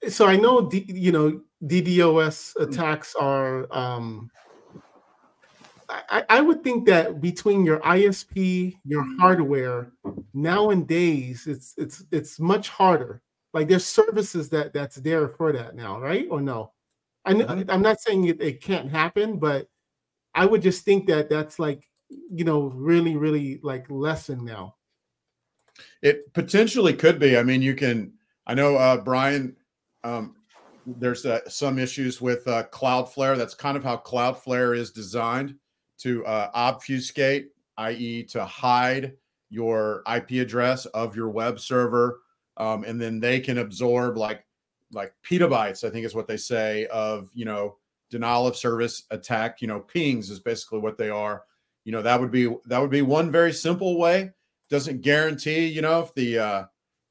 So 0.07 0.27
I 0.27 0.37
know, 0.37 0.69
D, 0.69 0.85
you 0.87 1.11
know, 1.11 1.41
DDoS 1.63 2.55
attacks 2.61 3.15
are. 3.15 3.67
Um, 3.75 4.31
I, 5.89 6.23
I 6.29 6.41
would 6.43 6.63
think 6.63 6.85
that 6.85 7.23
between 7.23 7.65
your 7.65 7.81
ISP, 7.81 8.75
your 8.85 9.07
hardware, 9.19 9.91
nowadays 10.35 11.47
it's 11.47 11.73
it's 11.79 12.05
it's 12.11 12.39
much 12.39 12.69
harder 12.69 13.23
like 13.55 13.69
there's 13.69 13.87
services 13.87 14.51
that 14.51 14.75
that's 14.75 14.97
there 14.97 15.29
for 15.29 15.51
that 15.53 15.77
now, 15.77 15.99
right? 15.99 16.27
Or 16.31 16.43
no? 16.43 16.73
I, 17.25 17.33
mm-hmm. 17.33 17.71
I'm 17.71 17.81
not 17.81 18.03
saying 18.03 18.27
it, 18.27 18.43
it 18.43 18.61
can't 18.61 18.91
happen, 18.91 19.39
but 19.39 19.69
I 20.35 20.47
would 20.47 20.63
just 20.63 20.85
think 20.85 21.07
that 21.07 21.29
that's 21.29 21.59
like 21.59 21.89
you 22.09 22.45
know 22.45 22.73
really 22.75 23.17
really 23.17 23.61
like 23.63 23.91
lesson 23.91 24.45
now. 24.45 24.77
It 26.03 26.33
potentially 26.35 26.95
could 26.95 27.19
be. 27.19 27.37
I 27.37 27.43
mean, 27.43 27.63
you 27.63 27.75
can. 27.75 28.13
I 28.47 28.55
know 28.55 28.77
uh, 28.77 28.99
Brian. 28.99 29.57
Um, 30.03 30.37
there's 30.87 31.25
uh, 31.25 31.41
some 31.49 31.79
issues 31.79 32.21
with 32.21 32.47
uh, 32.47 32.65
Cloudflare. 32.65 33.37
That's 33.37 33.55
kind 33.55 33.77
of 33.77 33.83
how 33.83 33.97
Cloudflare 33.97 34.77
is 34.77 34.91
designed 34.91 35.55
to 35.99 36.27
uh, 36.27 36.51
obfuscate, 36.53 37.49
i.e., 37.79 38.23
to 38.25 38.45
hide 38.45 39.15
your 39.49 40.03
IP 40.15 40.33
address 40.33 40.85
of 40.87 41.17
your 41.17 41.31
web 41.31 41.59
server 41.59 42.21
um, 42.57 42.85
and 42.85 43.01
then 43.01 43.21
they 43.21 43.41
can 43.41 43.59
absorb 43.59 44.17
like 44.17 44.45
like 44.93 45.13
petabytes, 45.29 45.83
I 45.83 45.91
think 45.91 46.07
is 46.07 46.15
what 46.15 46.29
they 46.29 46.37
say 46.37 46.87
of 46.87 47.31
you 47.35 47.45
know 47.45 47.77
denial 48.15 48.47
of 48.47 48.57
service 48.57 49.03
attack. 49.11 49.61
You 49.61 49.69
know, 49.69 49.81
pings 49.81 50.31
is 50.31 50.39
basically 50.39 50.79
what 50.79 50.97
they 50.97 51.11
are. 51.11 51.43
You 51.85 51.93
know, 51.93 52.03
that 52.03 52.21
would 52.21 52.31
be 52.31 52.47
that 52.67 52.81
would 52.81 52.91
be 52.91 53.03
one 53.03 53.31
very 53.31 53.53
simple 53.53 53.99
way. 53.99 54.31
Doesn't 54.71 55.03
guarantee, 55.03 55.67
you 55.67 55.83
know, 55.83 56.01
if 56.01 56.15
the 56.15 56.39
uh, 56.39 56.65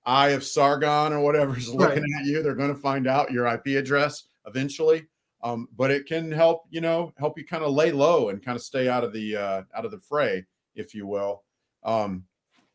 eye 0.06 0.30
of 0.30 0.42
Sauron 0.42 1.12
or 1.12 1.20
whatever 1.20 1.58
is 1.58 1.70
looking 1.70 2.04
right. 2.04 2.22
at 2.22 2.26
you, 2.26 2.42
they're 2.42 2.56
going 2.56 2.74
to 2.74 2.82
find 2.82 3.06
out 3.06 3.32
your 3.32 3.46
IP 3.48 3.68
address 3.78 4.24
eventually. 4.48 5.08
Um, 5.44 5.68
but 5.76 5.92
it 5.92 6.06
can 6.06 6.32
help, 6.32 6.64
you 6.70 6.80
know, 6.80 7.12
help 7.18 7.38
you 7.38 7.46
kind 7.46 7.66
of 7.66 7.74
lay 7.74 7.92
low 7.92 8.30
and 8.30 8.44
kind 8.44 8.56
of 8.56 8.64
stay 8.64 8.88
out 8.88 9.04
of 9.04 9.12
the 9.12 9.36
uh, 9.36 9.62
out 9.76 9.84
of 9.86 9.92
the 9.92 10.00
fray, 10.00 10.46
if 10.74 10.96
you 10.96 11.06
will. 11.06 11.44
Um, 11.84 12.24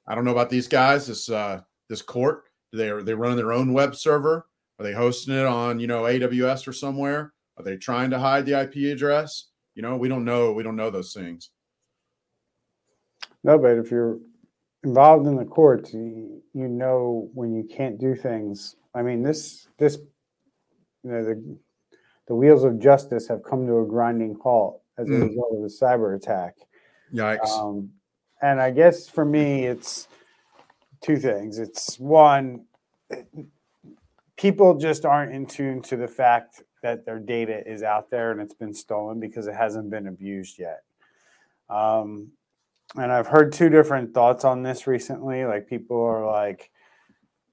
I 0.07 0.14
don't 0.14 0.27
know 0.27 0.33
about 0.33 0.51
these 0.51 0.69
guys. 0.69 1.07
This 1.07 1.31
uh, 1.31 1.62
this 1.88 2.03
court 2.03 2.45
they 2.73 2.91
are 2.91 3.03
they 3.03 3.14
running 3.14 3.38
their 3.38 3.53
own 3.53 3.73
web 3.73 3.97
server? 3.97 4.47
Are 4.79 4.85
they 4.85 4.93
hosting 4.93 5.35
it 5.35 5.47
on 5.47 5.81
you 5.81 5.87
know 5.87 6.03
AWS 6.03 6.69
or 6.69 6.73
somewhere? 6.73 7.33
Are 7.59 7.64
they 7.64 7.77
trying 7.77 8.11
to 8.11 8.18
hide 8.18 8.47
the 8.47 8.61
IP 8.61 8.92
address? 8.92 9.49
You 9.75 9.83
know, 9.83 9.97
we 9.97 10.09
don't 10.09 10.25
know. 10.25 10.53
We 10.53 10.62
don't 10.62 10.77
know 10.77 10.90
those 10.90 11.12
things. 11.12 11.51
No, 13.44 13.59
but 13.59 13.79
if 13.79 13.90
you're 13.90 14.18
involved 14.85 15.27
in 15.27 15.37
the 15.37 15.44
courts, 15.44 15.92
you, 15.92 16.42
you 16.55 16.68
know 16.68 17.31
when 17.35 17.53
you 17.55 17.64
can't 17.64 17.99
do 17.99 18.14
things. 18.14 18.77
I 18.94 19.03
mean, 19.03 19.23
this 19.23 19.68
this 19.79 19.99
you 21.05 21.11
know 21.11 21.25
the 21.25 21.59
the 22.29 22.35
wheels 22.35 22.64
of 22.64 22.79
justice 22.79 23.27
have 23.29 23.42
come 23.42 23.66
to 23.66 23.81
a 23.81 23.87
grinding 23.87 24.37
halt 24.42 24.83
as 24.99 25.09
a 25.09 25.12
mm. 25.12 25.29
result 25.29 25.53
of 25.55 25.62
the 25.62 25.68
cyber 25.68 26.16
attack. 26.16 26.55
Yikes! 27.12 27.49
Um, 27.49 27.90
and 28.42 28.61
I 28.61 28.71
guess 28.71 29.09
for 29.09 29.25
me, 29.25 29.66
it's 29.66 30.09
two 31.01 31.16
things. 31.16 31.59
It's 31.59 31.99
one, 31.99 32.64
people 34.37 34.77
just 34.77 35.05
aren't 35.05 35.35
in 35.35 35.47
tune 35.47 35.83
to 35.83 35.97
the 35.97 36.09
fact 36.09 36.62
that 36.83 37.05
their 37.05 37.19
data 37.19 37.62
is 37.67 37.83
out 37.83 38.11
there 38.11 38.31
and 38.31 38.41
it's 38.41 38.55
been 38.55 38.75
stolen 38.75 39.21
because 39.21 39.47
it 39.47 39.55
hasn't 39.55 39.91
been 39.91 40.07
abused 40.07 40.59
yet. 40.59 40.83
Um, 41.69 42.33
and 42.97 43.12
I've 43.12 43.27
heard 43.27 43.53
two 43.53 43.69
different 43.69 44.14
thoughts 44.14 44.45
on 44.45 44.62
this 44.62 44.87
recently. 44.87 45.45
Like 45.45 45.69
people 45.69 46.01
are 46.01 46.27
like, 46.27 46.71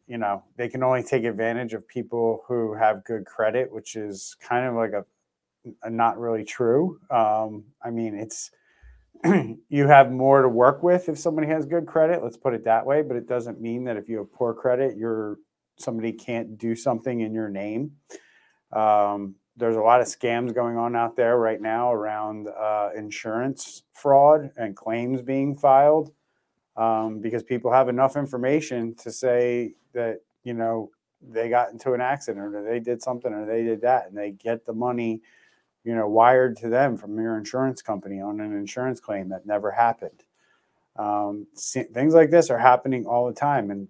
you 0.08 0.18
know, 0.18 0.44
they 0.58 0.70
can 0.70 0.84
only 0.84 1.04
take 1.04 1.24
advantage 1.24 1.74
of 1.74 1.88
people 1.88 2.44
who 2.48 2.74
have 2.76 3.04
good 3.04 3.26
credit, 3.26 3.72
which 3.72 3.96
is 3.96 4.36
kind 4.40 4.66
of 4.66 4.76
like 4.76 4.92
a, 4.92 5.06
a 5.84 5.90
not 5.90 6.20
really 6.20 6.44
true. 6.44 7.00
Um, 7.10 7.66
I 7.84 7.90
mean, 7.90 8.16
it's 8.16 8.52
you 9.70 9.88
have 9.88 10.12
more 10.12 10.42
to 10.42 10.50
work 10.50 10.84
with 10.84 11.10
if 11.10 11.18
somebody 11.18 11.48
has 11.48 11.66
good 11.66 11.86
credit. 11.86 12.24
Let's 12.24 12.38
put 12.38 12.54
it 12.54 12.64
that 12.66 12.86
way. 12.86 13.02
But 13.02 13.18
it 13.18 13.28
doesn't 13.28 13.60
mean 13.60 13.84
that 13.86 13.98
if 13.98 14.08
you 14.08 14.20
have 14.20 14.32
poor 14.32 14.54
credit, 14.54 14.96
you're 14.96 15.38
somebody 15.78 16.14
can't 16.14 16.58
do 16.58 16.76
something 16.76 17.22
in 17.22 17.34
your 17.34 17.50
name. 17.50 17.92
Um, 18.76 19.36
there's 19.58 19.78
a 19.78 19.82
lot 19.82 20.02
of 20.02 20.08
scams 20.08 20.54
going 20.54 20.78
on 20.78 20.96
out 20.96 21.16
there 21.16 21.38
right 21.38 21.62
now 21.62 21.92
around 21.94 22.50
uh, 22.50 22.90
insurance 22.96 23.84
fraud 23.94 24.52
and 24.58 24.76
claims 24.76 25.22
being 25.22 25.56
filed 25.56 26.12
um, 26.76 27.22
because 27.22 27.42
people 27.42 27.72
have 27.72 27.90
enough 27.90 28.18
information 28.18 28.94
to 28.96 29.12
say 29.12 29.74
that 29.94 30.20
you 30.44 30.54
know 30.54 30.92
they 31.22 31.50
got 31.50 31.72
into 31.72 31.94
an 31.94 32.02
accident 32.02 32.54
or 32.54 32.64
they 32.64 32.80
did 32.80 33.02
something 33.02 33.34
or 33.34 33.46
they 33.46 33.64
did 33.64 33.82
that 33.82 34.08
and 34.08 34.18
they 34.18 34.32
get 34.32 34.66
the 34.66 34.74
money 34.74 35.22
you 35.86 35.96
know, 35.96 36.08
wired 36.08 36.58
to 36.58 36.68
them 36.68 36.98
from 36.98 37.18
your 37.18 37.38
insurance 37.38 37.82
company 37.82 38.20
on 38.20 38.42
an 38.42 38.58
insurance 38.58 39.00
claim 39.00 39.30
that 39.30 39.46
never 39.46 39.72
happened. 39.72 40.24
Um, 40.98 41.46
things 41.56 42.16
like 42.16 42.32
this 42.32 42.50
are 42.50 42.58
happening 42.58 43.06
all 43.06 43.28
the 43.28 43.34
time. 43.34 43.70
And 43.70 43.88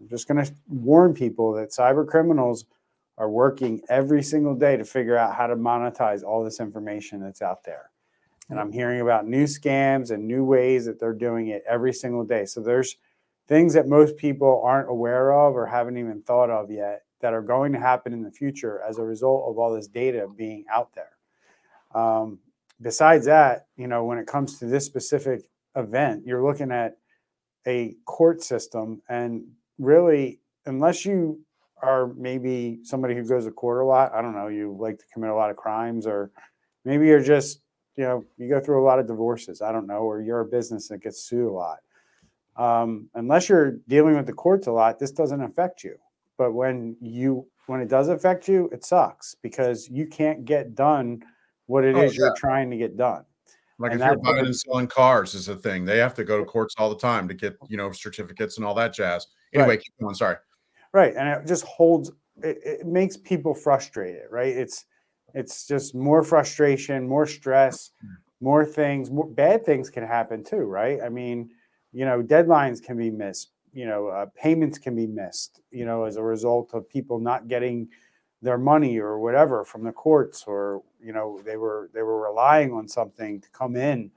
I'm 0.00 0.08
just 0.08 0.26
going 0.26 0.44
to 0.44 0.52
warn 0.68 1.14
people 1.14 1.52
that 1.52 1.70
cyber 1.70 2.06
criminals 2.06 2.64
are 3.22 3.30
working 3.30 3.80
every 3.88 4.20
single 4.20 4.56
day 4.56 4.76
to 4.76 4.84
figure 4.84 5.16
out 5.16 5.36
how 5.36 5.46
to 5.46 5.54
monetize 5.54 6.24
all 6.24 6.42
this 6.42 6.58
information 6.58 7.20
that's 7.20 7.40
out 7.40 7.62
there. 7.62 7.90
And 8.50 8.58
I'm 8.58 8.72
hearing 8.72 9.00
about 9.00 9.28
new 9.28 9.44
scams 9.44 10.10
and 10.10 10.26
new 10.26 10.44
ways 10.44 10.86
that 10.86 10.98
they're 10.98 11.12
doing 11.12 11.46
it 11.46 11.62
every 11.68 11.92
single 11.92 12.24
day. 12.24 12.46
So 12.46 12.60
there's 12.60 12.96
things 13.46 13.74
that 13.74 13.86
most 13.86 14.16
people 14.16 14.60
aren't 14.64 14.90
aware 14.90 15.32
of 15.32 15.54
or 15.54 15.66
haven't 15.66 15.98
even 15.98 16.22
thought 16.22 16.50
of 16.50 16.68
yet 16.68 17.04
that 17.20 17.32
are 17.32 17.42
going 17.42 17.72
to 17.72 17.78
happen 17.78 18.12
in 18.12 18.24
the 18.24 18.30
future 18.32 18.82
as 18.82 18.98
a 18.98 19.04
result 19.04 19.48
of 19.48 19.56
all 19.56 19.72
this 19.72 19.86
data 19.86 20.26
being 20.36 20.64
out 20.68 20.90
there. 20.92 21.12
Um, 21.94 22.40
besides 22.80 23.26
that, 23.26 23.68
you 23.76 23.86
know, 23.86 24.04
when 24.04 24.18
it 24.18 24.26
comes 24.26 24.58
to 24.58 24.66
this 24.66 24.84
specific 24.84 25.42
event, 25.76 26.26
you're 26.26 26.44
looking 26.44 26.72
at 26.72 26.96
a 27.68 27.94
court 28.04 28.42
system, 28.42 29.00
and 29.08 29.44
really, 29.78 30.40
unless 30.66 31.06
you 31.06 31.38
are 31.82 32.08
maybe 32.16 32.78
somebody 32.84 33.14
who 33.14 33.24
goes 33.24 33.44
to 33.44 33.50
court 33.50 33.82
a 33.82 33.84
lot, 33.84 34.14
I 34.14 34.22
don't 34.22 34.34
know, 34.34 34.48
you 34.48 34.76
like 34.78 34.98
to 34.98 35.04
commit 35.12 35.30
a 35.30 35.34
lot 35.34 35.50
of 35.50 35.56
crimes, 35.56 36.06
or 36.06 36.30
maybe 36.84 37.06
you're 37.06 37.22
just, 37.22 37.60
you 37.96 38.04
know, 38.04 38.24
you 38.38 38.48
go 38.48 38.60
through 38.60 38.82
a 38.82 38.86
lot 38.86 38.98
of 38.98 39.06
divorces, 39.06 39.60
I 39.60 39.72
don't 39.72 39.86
know, 39.86 39.98
or 39.98 40.22
you're 40.22 40.40
a 40.40 40.46
business 40.46 40.88
that 40.88 40.98
gets 40.98 41.22
sued 41.22 41.46
a 41.46 41.50
lot. 41.50 41.78
Um, 42.56 43.08
unless 43.14 43.48
you're 43.48 43.78
dealing 43.88 44.16
with 44.16 44.26
the 44.26 44.32
courts 44.32 44.66
a 44.66 44.72
lot, 44.72 44.98
this 44.98 45.10
doesn't 45.10 45.42
affect 45.42 45.82
you. 45.82 45.96
But 46.38 46.52
when 46.52 46.96
you 47.00 47.46
when 47.66 47.80
it 47.80 47.88
does 47.88 48.08
affect 48.08 48.48
you, 48.48 48.68
it 48.72 48.84
sucks 48.84 49.36
because 49.42 49.88
you 49.88 50.06
can't 50.06 50.44
get 50.44 50.74
done 50.74 51.22
what 51.66 51.84
it 51.84 51.94
oh, 51.94 52.02
is 52.02 52.14
yeah. 52.14 52.26
you're 52.26 52.36
trying 52.36 52.70
to 52.70 52.76
get 52.76 52.96
done. 52.96 53.24
Like 53.78 53.92
and 53.92 54.00
if 54.00 54.06
you're 54.06 54.16
buying 54.18 54.46
and 54.46 54.56
selling 54.56 54.86
cars 54.86 55.34
is 55.34 55.48
a 55.48 55.56
thing. 55.56 55.84
They 55.84 55.98
have 55.98 56.14
to 56.14 56.24
go 56.24 56.38
to 56.38 56.44
courts 56.44 56.74
all 56.78 56.90
the 56.90 56.98
time 56.98 57.26
to 57.28 57.34
get, 57.34 57.56
you 57.68 57.76
know, 57.76 57.90
certificates 57.92 58.56
and 58.56 58.66
all 58.66 58.74
that 58.74 58.92
jazz. 58.92 59.26
Anyway, 59.52 59.70
right. 59.70 59.80
keep 59.80 59.92
going. 60.00 60.14
Sorry. 60.14 60.36
Right. 60.92 61.14
And 61.16 61.28
it 61.28 61.46
just 61.46 61.64
holds 61.64 62.10
it, 62.42 62.58
it 62.64 62.86
makes 62.86 63.16
people 63.16 63.54
frustrated, 63.54 64.22
right? 64.30 64.54
It's 64.54 64.84
it's 65.34 65.66
just 65.66 65.94
more 65.94 66.22
frustration, 66.22 67.08
more 67.08 67.26
stress, 67.26 67.90
mm. 68.04 68.10
more 68.40 68.64
things, 68.66 69.10
more 69.10 69.26
bad 69.26 69.64
things 69.64 69.88
can 69.88 70.04
happen 70.06 70.44
too, 70.44 70.64
right? 70.64 71.00
I 71.02 71.08
mean, 71.08 71.50
you 71.92 72.04
know, 72.04 72.22
deadlines 72.22 72.82
can 72.82 72.96
be 72.96 73.10
missed 73.10 73.52
you 73.72 73.86
know 73.86 74.08
uh, 74.08 74.26
payments 74.36 74.78
can 74.78 74.94
be 74.94 75.06
missed 75.06 75.60
you 75.70 75.84
know 75.84 76.04
as 76.04 76.16
a 76.16 76.22
result 76.22 76.70
of 76.74 76.88
people 76.88 77.18
not 77.18 77.48
getting 77.48 77.88
their 78.40 78.58
money 78.58 78.98
or 78.98 79.18
whatever 79.18 79.64
from 79.64 79.84
the 79.84 79.92
courts 79.92 80.44
or 80.46 80.82
you 81.02 81.12
know 81.12 81.40
they 81.44 81.56
were 81.56 81.90
they 81.94 82.02
were 82.02 82.20
relying 82.20 82.72
on 82.72 82.86
something 82.86 83.40
to 83.40 83.48
come 83.50 83.76
in 83.76 84.10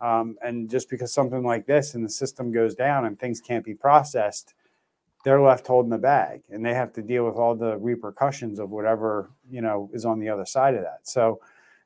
um, 0.00 0.36
and 0.42 0.70
just 0.70 0.88
because 0.90 1.12
something 1.12 1.44
like 1.44 1.66
this 1.66 1.94
and 1.94 2.04
the 2.04 2.10
system 2.10 2.52
goes 2.52 2.74
down 2.74 3.06
and 3.06 3.18
things 3.18 3.40
can't 3.40 3.64
be 3.64 3.74
processed 3.74 4.54
they're 5.24 5.40
left 5.40 5.66
holding 5.66 5.90
the 5.90 5.98
bag 5.98 6.42
and 6.50 6.64
they 6.64 6.74
have 6.74 6.92
to 6.92 7.02
deal 7.02 7.26
with 7.26 7.34
all 7.34 7.54
the 7.54 7.76
repercussions 7.78 8.58
of 8.58 8.70
whatever 8.70 9.30
you 9.50 9.60
know 9.60 9.90
is 9.92 10.04
on 10.04 10.18
the 10.18 10.28
other 10.28 10.46
side 10.46 10.74
of 10.74 10.82
that 10.82 11.00
so 11.02 11.40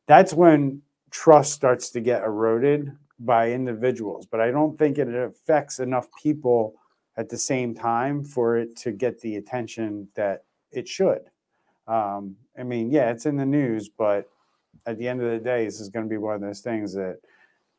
that's 0.06 0.32
when 0.32 0.80
trust 1.10 1.52
starts 1.52 1.90
to 1.90 2.00
get 2.00 2.22
eroded 2.22 2.92
by 3.20 3.50
individuals 3.50 4.26
but 4.26 4.40
i 4.40 4.50
don't 4.50 4.78
think 4.78 4.98
it 4.98 5.08
affects 5.14 5.78
enough 5.78 6.08
people 6.20 6.74
at 7.16 7.28
the 7.28 7.38
same 7.38 7.74
time 7.74 8.24
for 8.24 8.56
it 8.56 8.76
to 8.76 8.92
get 8.92 9.20
the 9.20 9.36
attention 9.36 10.08
that 10.14 10.44
it 10.70 10.88
should. 10.88 11.22
Um, 11.86 12.36
I 12.58 12.62
mean, 12.62 12.90
yeah, 12.90 13.10
it's 13.10 13.26
in 13.26 13.36
the 13.36 13.46
news, 13.46 13.88
but 13.88 14.28
at 14.86 14.98
the 14.98 15.08
end 15.08 15.22
of 15.22 15.30
the 15.30 15.38
day, 15.38 15.64
this 15.64 15.80
is 15.80 15.88
going 15.88 16.06
to 16.06 16.10
be 16.10 16.16
one 16.16 16.34
of 16.34 16.40
those 16.40 16.60
things 16.60 16.94
that 16.94 17.18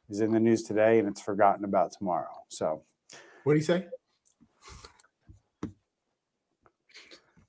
is 0.10 0.22
in 0.22 0.32
the 0.32 0.40
news 0.40 0.64
today 0.64 1.00
and 1.00 1.08
it's 1.08 1.22
forgotten 1.22 1.66
about 1.66 1.92
tomorrow. 1.92 2.44
So, 2.50 2.84
what 3.44 3.54
do 3.54 3.60
you 3.60 3.66
say? 3.66 3.88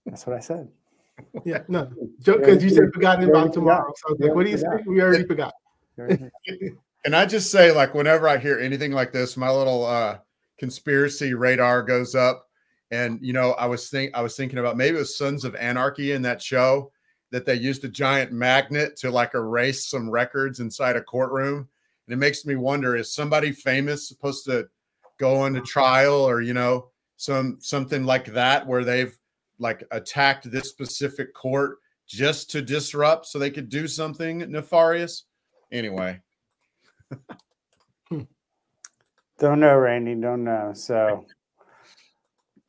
That's 0.06 0.26
what 0.26 0.36
I 0.36 0.40
said. 0.40 0.68
Yeah, 1.44 1.62
no, 1.68 1.90
joke 2.20 2.40
because 2.40 2.62
you 2.62 2.70
said 2.70 2.92
forgotten 2.92 3.28
about 3.28 3.52
tomorrow. 3.52 3.92
So 3.96 4.16
like, 4.18 4.34
what 4.34 4.44
do 4.44 4.50
you 4.50 4.58
say? 4.58 4.66
We 4.86 5.00
already 5.00 5.24
forgot. 5.24 5.54
and 5.96 7.14
I 7.14 7.26
just 7.26 7.50
say, 7.50 7.70
like, 7.70 7.94
whenever 7.94 8.28
I 8.28 8.38
hear 8.38 8.58
anything 8.58 8.92
like 8.92 9.12
this, 9.12 9.36
my 9.36 9.50
little 9.50 9.86
uh, 9.86 10.18
conspiracy 10.58 11.34
radar 11.34 11.82
goes 11.82 12.14
up. 12.14 12.48
And 12.90 13.18
you 13.22 13.32
know, 13.32 13.52
I 13.52 13.66
was 13.66 13.88
think 13.88 14.12
I 14.14 14.22
was 14.22 14.36
thinking 14.36 14.58
about 14.58 14.76
maybe 14.76 14.96
it 14.96 15.00
was 15.00 15.16
Sons 15.16 15.44
of 15.44 15.54
Anarchy 15.56 16.12
in 16.12 16.22
that 16.22 16.42
show 16.42 16.92
that 17.30 17.44
they 17.46 17.54
used 17.54 17.84
a 17.84 17.88
giant 17.88 18.32
magnet 18.32 18.96
to 18.98 19.10
like 19.10 19.34
erase 19.34 19.86
some 19.86 20.10
records 20.10 20.60
inside 20.60 20.96
a 20.96 21.02
courtroom. 21.02 21.68
And 22.06 22.14
it 22.14 22.18
makes 22.18 22.44
me 22.44 22.56
wonder: 22.56 22.96
is 22.96 23.12
somebody 23.14 23.52
famous 23.52 24.08
supposed 24.08 24.44
to 24.46 24.68
go 25.18 25.46
into 25.46 25.60
trial, 25.60 26.14
or 26.14 26.40
you 26.40 26.54
know, 26.54 26.90
some 27.16 27.58
something 27.60 28.04
like 28.04 28.26
that, 28.26 28.66
where 28.66 28.84
they've 28.84 29.16
like 29.58 29.84
attacked 29.90 30.50
this 30.50 30.68
specific 30.68 31.34
court 31.34 31.78
just 32.06 32.50
to 32.50 32.62
disrupt 32.62 33.26
so 33.26 33.38
they 33.38 33.50
could 33.50 33.68
do 33.68 33.86
something 33.88 34.38
nefarious? 34.50 35.24
Anyway. 35.72 36.20
don't 39.38 39.60
know, 39.60 39.76
Randy. 39.76 40.14
Don't 40.14 40.44
know. 40.44 40.72
So 40.74 41.26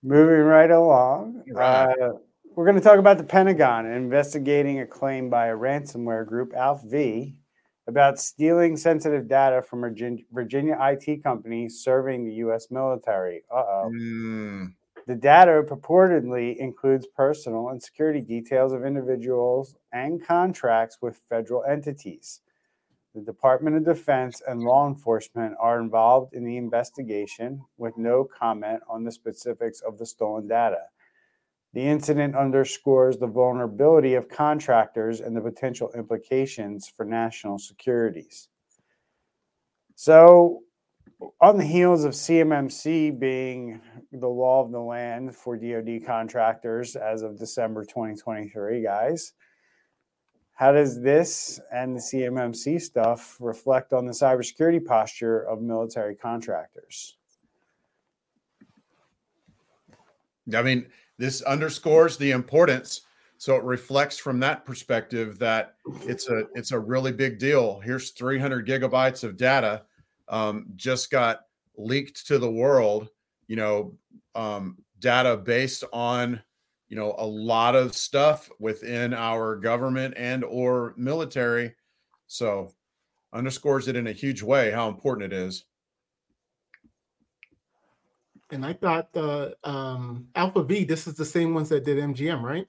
moving 0.04 0.46
right 0.46 0.72
along. 0.72 1.44
Right. 1.48 1.92
Uh, 2.00 2.14
we're 2.56 2.66
going 2.66 2.78
to 2.78 2.82
talk 2.82 3.00
about 3.00 3.18
the 3.18 3.24
Pentagon 3.24 3.86
investigating 3.86 4.80
a 4.80 4.86
claim 4.86 5.30
by 5.30 5.48
a 5.48 5.56
ransomware 5.56 6.26
group, 6.26 6.54
ALPHV, 6.54 7.36
about 7.88 8.20
stealing 8.20 8.78
sensitive 8.78 9.28
data 9.28 9.62
from 9.62 9.84
a 9.84 9.92
Virginia 10.32 10.78
IT 10.80 11.22
company 11.24 11.68
serving 11.68 12.26
the 12.26 12.34
U.S. 12.36 12.72
military. 12.72 13.44
Uh 13.52 13.58
oh. 13.58 13.92
Mm. 13.94 14.74
The 15.08 15.16
data 15.16 15.64
purportedly 15.68 16.58
includes 16.58 17.06
personal 17.06 17.70
and 17.70 17.82
security 17.82 18.22
details 18.22 18.74
of 18.74 18.84
individuals 18.84 19.76
and 19.94 20.26
contracts 20.26 20.98
with 21.00 21.22
federal 21.30 21.64
entities. 21.64 22.42
The 23.14 23.22
Department 23.22 23.78
of 23.78 23.86
Defense 23.86 24.42
and 24.48 24.62
law 24.62 24.88
enforcement 24.88 25.56
are 25.60 25.80
involved 25.80 26.34
in 26.34 26.44
the 26.44 26.58
investigation 26.58 27.64
with 27.78 27.98
no 27.98 28.26
comment 28.26 28.82
on 28.90 29.04
the 29.04 29.12
specifics 29.12 29.80
of 29.82 29.98
the 29.98 30.06
stolen 30.06 30.48
data. 30.48 30.82
The 31.74 31.88
incident 31.88 32.36
underscores 32.36 33.18
the 33.18 33.28
vulnerability 33.28 34.16
of 34.16 34.28
contractors 34.28 35.22
and 35.22 35.36
the 35.36 35.42
potential 35.42 35.92
implications 35.96 36.90
for 36.90 37.06
national 37.06 37.60
securities. 37.60 38.50
So, 39.96 40.64
on 41.42 41.58
the 41.58 41.66
heels 41.66 42.04
of 42.04 42.14
CMMC 42.14 43.18
being 43.20 43.82
the 44.12 44.28
law 44.28 44.64
of 44.64 44.72
the 44.72 44.80
land 44.80 45.36
for 45.36 45.58
DoD 45.58 46.06
contractors 46.06 46.96
as 46.96 47.22
of 47.22 47.38
December 47.38 47.84
2023, 47.86 48.84
guys, 48.84 49.34
how 50.54 50.72
does 50.72 51.02
this 51.02 51.60
and 51.74 51.96
the 51.96 52.00
CMMC 52.00 52.82
stuff 52.82 53.38
reflect 53.40 53.94
on 53.94 54.06
the 54.06 54.14
cybersecurity 54.14 54.84
posture 54.84 55.42
of 55.42 55.62
military 55.62 56.16
contractors? 56.16 57.18
I 60.54 60.62
mean, 60.62 60.88
this 61.18 61.42
underscores 61.42 62.18
the 62.18 62.32
importance. 62.32 63.02
So 63.38 63.56
it 63.56 63.64
reflects 63.64 64.18
from 64.18 64.40
that 64.40 64.66
perspective 64.66 65.40
that 65.40 65.76
it's 66.04 66.30
a 66.30 66.44
it's 66.54 66.72
a 66.72 66.80
really 66.80 67.12
big 67.12 67.38
deal. 67.38 67.82
Here's 67.82 68.12
300 68.12 68.66
gigabytes 68.66 69.26
of 69.26 69.36
data 69.36 69.84
um, 70.28 70.68
just 70.76 71.12
got 71.12 71.42
leaked 71.78 72.28
to 72.28 72.40
the 72.40 72.52
world. 72.52 73.10
You 73.48 73.56
know, 73.58 73.98
um, 74.34 74.78
data 75.00 75.38
based 75.38 75.84
on 75.94 76.42
you 76.88 76.96
know 76.96 77.16
a 77.18 77.26
lot 77.26 77.76
of 77.76 77.96
stuff 77.96 78.50
within 78.60 79.14
our 79.14 79.56
government 79.56 80.14
and 80.18 80.44
or 80.44 80.94
military 80.98 81.76
so 82.28 82.72
underscores 83.34 83.88
it 83.88 83.96
in 83.96 84.08
a 84.08 84.12
huge 84.12 84.42
way 84.42 84.72
how 84.72 84.88
important 84.88 85.32
it 85.32 85.36
is 85.36 85.66
and 88.52 88.66
i 88.66 88.74
thought 88.74 89.10
uh 89.16 89.50
um 89.64 90.28
ALPHV 90.36 90.88
this 90.88 91.08
is 91.08 91.16
the 91.16 91.26
same 91.26 91.54
ones 91.54 91.70
that 91.70 91.86
did 91.86 91.98
mgm 91.98 92.42
right 92.42 92.68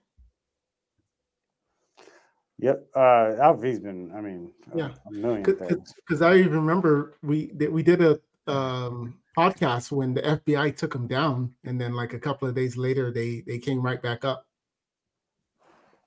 Yep, 2.58 2.86
uh, 2.94 2.98
ALPHV's 3.38 3.80
been. 3.80 4.10
I 4.16 4.20
mean, 4.20 4.50
yeah, 4.74 4.90
a 5.06 5.12
million 5.12 5.42
Because 5.42 6.22
I 6.22 6.36
even 6.36 6.54
remember 6.54 7.14
we 7.22 7.52
we 7.70 7.82
did 7.82 8.00
a 8.00 8.18
um, 8.46 9.18
podcast 9.36 9.92
when 9.92 10.14
the 10.14 10.22
FBI 10.22 10.74
took 10.74 10.92
them 10.94 11.06
down, 11.06 11.52
and 11.64 11.78
then 11.78 11.92
like 11.92 12.14
a 12.14 12.18
couple 12.18 12.48
of 12.48 12.54
days 12.54 12.78
later, 12.78 13.12
they 13.12 13.42
they 13.46 13.58
came 13.58 13.82
right 13.82 14.00
back 14.00 14.24
up. 14.24 14.46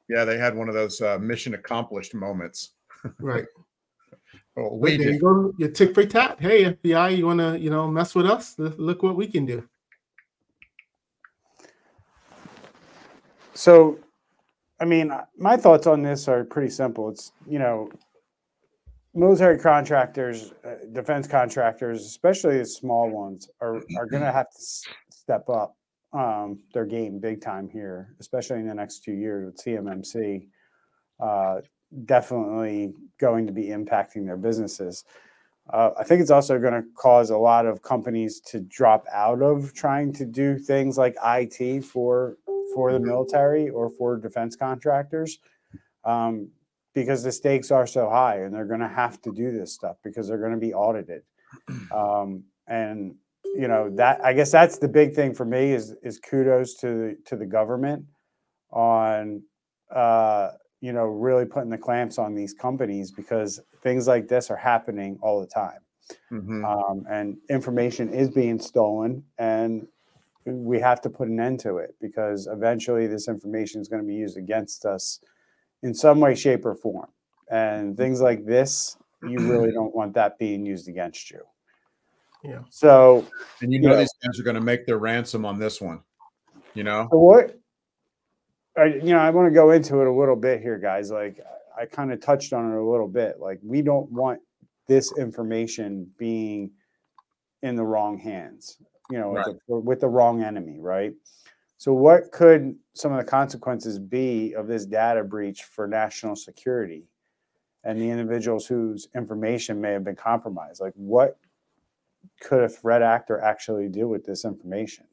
Yeah, 0.10 0.26
they 0.26 0.40
had 0.40 0.56
one 0.56 0.68
of 0.68 0.74
those 0.74 1.00
uh, 1.02 1.20
mission 1.20 1.54
accomplished 1.54 2.16
moments. 2.16 2.72
Right. 3.20 3.46
well, 4.56 4.76
we 4.76 4.98
there 4.98 5.12
you 5.12 5.20
go. 5.20 5.54
You 5.60 5.70
tick 5.70 5.94
for 5.94 6.04
tat. 6.04 6.38
Hey, 6.40 6.66
FBI, 6.66 7.16
you 7.16 7.28
want 7.28 7.42
to 7.42 7.60
you 7.60 7.70
know 7.70 7.88
mess 7.88 8.16
with 8.16 8.26
us? 8.26 8.56
Look 8.58 9.04
what 9.04 9.16
we 9.16 9.28
can 9.28 9.46
do. 9.46 9.70
So, 13.54 14.00
I 14.80 14.86
mean, 14.86 15.12
my 15.38 15.58
thoughts 15.58 15.88
on 15.88 16.02
this 16.02 16.28
are 16.28 16.44
pretty 16.44 16.70
simple. 16.70 17.10
It's 17.10 17.32
you 17.48 17.60
know 17.60 17.90
military 19.14 19.58
contractors, 19.58 20.54
uh, 20.64 20.76
defense 20.94 21.28
contractors, 21.28 22.06
especially 22.06 22.58
the 22.58 22.66
small 22.66 23.10
ones, 23.10 23.50
are 23.62 23.82
are 23.98 24.06
going 24.06 24.24
to 24.24 24.32
have 24.32 24.50
to 24.50 24.58
s- 24.58 24.84
step 25.10 25.50
up 25.50 25.76
um, 26.14 26.60
their 26.74 26.86
game 26.86 27.20
big 27.20 27.42
time 27.42 27.70
here, 27.70 28.16
especially 28.20 28.60
in 28.60 28.68
the 28.68 28.74
next 28.74 29.04
two 29.04 29.14
years 29.14 29.46
with 29.46 29.64
CMMC. 29.64 30.48
Uh, 31.20 31.62
definitely 32.06 32.94
going 33.20 33.46
to 33.48 33.54
be 33.54 33.66
impacting 33.66 34.26
their 34.26 34.38
businesses. 34.38 35.04
Uh, 35.72 35.92
I 36.00 36.04
think 36.04 36.22
it's 36.22 36.32
also 36.32 36.58
going 36.60 36.74
to 36.74 36.84
cause 36.96 37.30
a 37.30 37.38
lot 37.38 37.66
of 37.66 37.82
companies 37.82 38.40
to 38.48 38.60
drop 38.60 39.06
out 39.14 39.42
of 39.42 39.74
trying 39.74 40.14
to 40.14 40.26
do 40.26 40.58
things 40.58 40.98
like 40.98 41.16
IT 41.24 41.84
for 41.86 42.38
for 42.74 42.92
the 42.94 43.00
military 43.00 43.70
or 43.70 43.90
for 43.90 44.18
defense 44.18 44.56
contractors, 44.56 45.40
um, 46.04 46.50
because 46.94 47.24
the 47.24 47.32
stakes 47.32 47.72
are 47.72 47.88
so 47.88 48.10
high 48.10 48.38
and 48.38 48.54
they're 48.54 48.66
going 48.66 48.80
to 48.80 48.88
have 48.88 49.20
to 49.22 49.32
do 49.32 49.52
this 49.52 49.74
stuff 49.74 49.98
because 50.04 50.28
they're 50.28 50.38
going 50.40 50.54
to 50.54 50.58
be 50.58 50.74
audited. 50.74 51.24
Um, 51.92 52.44
and 52.68 53.16
you 53.56 53.68
know 53.68 53.90
that 53.96 54.24
I 54.24 54.34
guess 54.34 54.52
that's 54.52 54.78
the 54.78 54.88
big 54.88 55.16
thing 55.16 55.34
for 55.34 55.46
me 55.46 55.74
is 55.74 55.96
is 56.04 56.20
kudos 56.20 56.76
to 56.76 56.88
the 56.88 57.18
to 57.26 57.36
the 57.36 57.46
government 57.46 58.06
on 58.72 59.42
uh, 59.94 60.52
you 60.82 60.94
know 60.94 61.06
really 61.06 61.46
putting 61.46 61.70
the 61.70 61.78
clamps 61.78 62.18
on 62.20 62.36
these 62.36 62.54
companies 62.54 63.12
because 63.12 63.60
things 63.82 64.08
like 64.08 64.28
this 64.28 64.50
are 64.50 64.58
happening 64.58 65.18
all 65.22 65.40
the 65.40 65.48
time. 65.48 65.80
Mm-hmm. 66.32 66.66
Um, 66.66 67.06
and 67.10 67.38
information 67.50 68.12
is 68.14 68.30
being 68.30 68.60
stolen 68.60 69.24
and 69.38 69.88
we 70.46 70.80
have 70.80 71.02
to 71.02 71.10
put 71.10 71.28
an 71.28 71.40
end 71.40 71.60
to 71.62 71.78
it 71.78 71.96
because 72.02 72.48
eventually 72.48 73.08
this 73.08 73.28
information 73.28 73.82
is 73.82 73.88
going 73.88 74.02
to 74.02 74.08
be 74.08 74.16
used 74.16 74.38
against 74.38 74.86
us 74.86 75.20
in 75.84 75.94
some 75.94 76.20
way, 76.20 76.36
shape, 76.36 76.66
or 76.66 76.76
form. 76.76 77.08
And 77.52 77.98
things 77.98 78.22
like 78.22 78.46
this, 78.46 78.98
you 79.24 79.38
really 79.40 79.72
don't 79.72 79.94
want 79.96 80.14
that 80.14 80.38
being 80.38 80.66
used 80.66 80.88
against 80.88 81.30
you. 81.32 81.42
Yeah. 82.44 82.60
So, 82.70 83.26
and 83.62 83.72
you 83.72 83.80
know, 83.82 83.90
you 83.90 83.94
know 83.94 84.00
these 84.00 84.14
guys 84.24 84.40
are 84.40 84.44
going 84.44 84.56
to 84.56 84.62
make 84.62 84.86
their 84.86 84.98
ransom 84.98 85.46
on 85.46 85.60
this 85.60 85.82
one. 85.82 86.02
You 86.74 86.84
know 86.84 87.08
so 87.12 87.18
what? 87.18 87.60
I, 88.78 88.86
you 88.86 89.14
know, 89.14 89.18
I 89.18 89.30
want 89.32 89.48
to 89.48 89.54
go 89.54 89.72
into 89.72 90.00
it 90.00 90.08
a 90.08 90.12
little 90.12 90.36
bit 90.36 90.62
here, 90.62 90.78
guys. 90.78 91.12
Like 91.12 91.40
I 91.80 91.86
kind 91.86 92.12
of 92.12 92.20
touched 92.20 92.54
on 92.54 92.72
it 92.72 92.76
a 92.76 92.84
little 92.84 93.08
bit. 93.08 93.40
Like 93.40 93.60
we 93.64 93.82
don't 93.82 94.12
want 94.12 94.40
this 94.88 95.14
information 95.18 96.10
being 96.18 96.72
in 97.62 97.76
the 97.76 97.84
wrong 97.84 98.18
hands. 98.18 98.78
You 99.12 99.20
know, 99.20 99.34
right. 99.34 99.48
with, 99.48 99.58
the, 99.68 99.76
with 99.76 100.00
the 100.02 100.08
wrong 100.08 100.44
enemy, 100.44 100.80
right? 100.80 101.14
So, 101.78 101.94
what 101.94 102.32
could 102.32 102.76
some 102.94 103.14
of 103.14 103.18
the 103.18 103.30
consequences 103.30 103.98
be 103.98 104.54
of 104.54 104.68
this 104.68 104.86
data 104.86 105.24
breach 105.24 105.64
for 105.64 105.88
national 105.88 106.36
security 106.36 107.08
and 107.84 108.00
the 108.00 108.10
individuals 108.10 108.68
whose 108.68 109.08
information 109.16 109.80
may 109.80 109.94
have 109.94 110.04
been 110.04 110.16
compromised? 110.16 110.82
Like, 110.82 110.94
what 110.96 111.40
could 112.42 112.64
a 112.64 112.70
threat 112.70 113.02
actor 113.02 113.40
actually 113.40 113.88
do 113.88 114.08
with 114.08 114.26
this 114.26 114.44
information? 114.44 115.06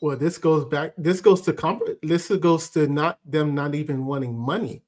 Well, 0.00 0.16
this 0.16 0.38
goes 0.38 0.64
back. 0.64 0.92
This 0.96 1.20
goes 1.20 1.40
to 1.42 1.52
comp- 1.52 2.00
this 2.02 2.28
goes 2.28 2.70
to 2.70 2.86
not 2.86 3.18
them 3.24 3.54
not 3.54 3.74
even 3.74 4.06
wanting 4.06 4.38
money, 4.38 4.82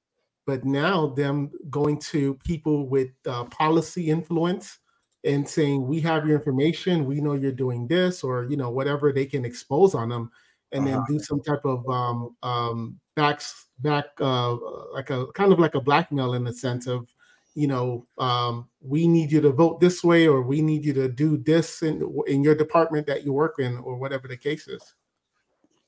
but 0.47 0.65
now 0.65 1.09
them 1.09 1.51
going 1.69 1.99
to 1.99 2.35
people 2.35 2.87
with 2.87 3.09
uh, 3.27 3.45
policy 3.45 4.09
influence 4.11 4.79
and 5.25 5.49
saying, 5.49 5.87
"We 5.87 6.01
have 6.01 6.27
your 6.27 6.39
information. 6.39 7.05
We 7.05 7.21
know 7.21 7.35
you're 7.35 7.53
doing 7.53 7.89
this," 7.89 8.23
or 8.23 8.45
you 8.45 8.57
know 8.57 8.71
whatever 8.71 9.13
they 9.13 9.27
can 9.27 9.45
expose 9.45 9.95
on 9.95 10.09
them 10.09 10.31
and 10.73 10.87
then 10.87 10.95
uh-huh. 10.95 11.07
do 11.09 11.19
some 11.19 11.41
type 11.43 11.65
of 11.65 11.89
um, 11.89 12.37
um, 12.43 13.01
backs 13.15 13.67
back 13.81 14.07
uh, 14.21 14.57
like 14.93 15.11
a 15.11 15.27
kind 15.33 15.53
of 15.53 15.59
like 15.59 15.75
a 15.75 15.81
blackmail 15.81 16.35
in 16.35 16.45
the 16.45 16.53
sense 16.53 16.87
of 16.87 17.13
you 17.55 17.67
know 17.67 18.07
um, 18.19 18.69
we 18.81 19.07
need 19.07 19.31
you 19.31 19.41
to 19.41 19.51
vote 19.51 19.81
this 19.81 20.03
way 20.03 20.27
or 20.27 20.43
we 20.43 20.61
need 20.61 20.85
you 20.85 20.93
to 20.93 21.09
do 21.09 21.37
this 21.39 21.83
in 21.83 22.15
in 22.27 22.43
your 22.43 22.55
department 22.55 23.07
that 23.07 23.25
you 23.25 23.33
work 23.33 23.57
in 23.59 23.79
or 23.79 23.97
whatever 23.97 24.29
the 24.29 24.37
case 24.37 24.69
is. 24.69 24.95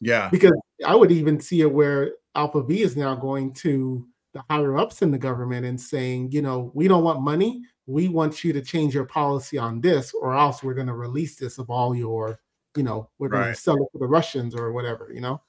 Yeah, 0.01 0.29
because 0.31 0.53
I 0.87 0.95
would 0.95 1.11
even 1.11 1.41
see 1.41 1.61
it 1.61 1.73
where 1.73 2.13
ALPHV 2.37 2.71
is 2.71 2.97
now 2.97 3.17
going 3.17 3.53
to 3.55 4.07
the 4.33 4.43
higher 4.51 4.77
ups 4.77 5.03
in 5.03 5.11
the 5.11 5.19
government 5.19 5.67
and 5.67 5.81
saying, 5.81 6.33
you 6.33 6.43
know, 6.43 6.71
we 6.75 6.89
don't 6.89 7.05
want 7.05 7.23
money. 7.23 7.63
We 7.87 8.09
want 8.09 8.45
you 8.45 8.53
to 8.53 8.61
change 8.61 8.95
your 8.95 9.07
policy 9.07 9.57
on 9.59 9.81
this, 9.81 10.13
or 10.13 10.35
else 10.35 10.63
we're 10.63 10.75
going 10.75 10.87
to 10.89 10.95
release 10.95 11.37
this 11.37 11.59
of 11.59 11.71
all 11.71 11.95
your 11.95 12.39
you 12.77 12.85
know, 12.85 13.09
we're 13.19 13.29
going 13.29 13.43
right. 13.43 13.55
to 13.55 13.61
sell 13.61 13.77
it 13.77 13.89
to 13.93 13.99
the 13.99 14.07
Russians 14.07 14.55
or 14.55 14.73
whatever, 14.73 15.11
you 15.13 15.21
know, 15.21 15.41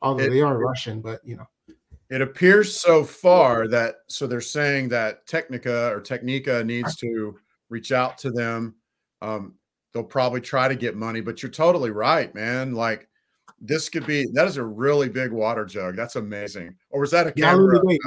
although 0.00 0.24
it, 0.24 0.30
they 0.30 0.40
are 0.40 0.58
Russian, 0.58 1.00
but 1.00 1.20
you 1.24 1.36
know. 1.36 1.46
It 2.08 2.22
appears 2.22 2.74
so 2.74 3.04
far 3.04 3.68
that 3.68 3.96
so 4.06 4.26
they're 4.26 4.40
saying 4.40 4.88
that 4.88 5.26
Technica 5.26 5.90
or 5.92 6.00
Technica 6.00 6.64
needs 6.64 6.96
to 6.96 7.38
reach 7.68 7.92
out 7.92 8.18
to 8.18 8.30
them. 8.30 8.74
Um, 9.20 9.54
they'll 9.92 10.02
probably 10.02 10.40
try 10.40 10.68
to 10.68 10.74
get 10.74 10.96
money, 10.96 11.20
but 11.20 11.42
you're 11.42 11.52
totally 11.52 11.90
right, 11.90 12.34
man. 12.34 12.74
Like 12.74 13.08
this 13.62 13.88
could 13.88 14.04
be 14.06 14.26
that 14.32 14.46
is 14.48 14.56
a 14.56 14.64
really 14.64 15.08
big 15.08 15.30
water 15.30 15.64
jug. 15.64 15.94
That's 15.94 16.16
amazing. 16.16 16.74
Or 16.90 17.00
was 17.00 17.12
that 17.12 17.28
a 17.28 17.32
camera 17.32 17.80
day, 17.86 17.98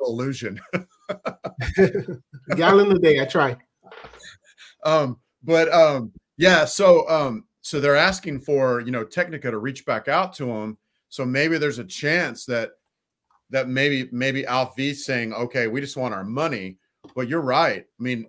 illusion? 0.00 0.60
gallon 2.56 2.90
a 2.90 2.98
day. 2.98 3.20
I 3.20 3.24
try. 3.24 3.56
Um, 4.84 5.18
but 5.44 5.72
um, 5.72 6.12
yeah. 6.36 6.64
So 6.64 7.08
um, 7.08 7.44
so 7.62 7.78
they're 7.78 7.96
asking 7.96 8.40
for 8.40 8.80
you 8.80 8.90
know 8.90 9.04
Technica 9.04 9.50
to 9.50 9.58
reach 9.58 9.86
back 9.86 10.08
out 10.08 10.32
to 10.34 10.46
them. 10.46 10.76
So 11.08 11.24
maybe 11.24 11.56
there's 11.56 11.78
a 11.78 11.84
chance 11.84 12.44
that 12.46 12.72
that 13.50 13.68
maybe 13.68 14.08
maybe 14.10 14.42
ALPHV 14.42 14.96
saying, 14.96 15.32
okay, 15.32 15.68
we 15.68 15.80
just 15.80 15.96
want 15.96 16.14
our 16.14 16.24
money. 16.24 16.78
But 17.14 17.28
you're 17.28 17.40
right. 17.40 17.84
I 17.84 18.02
mean, 18.02 18.26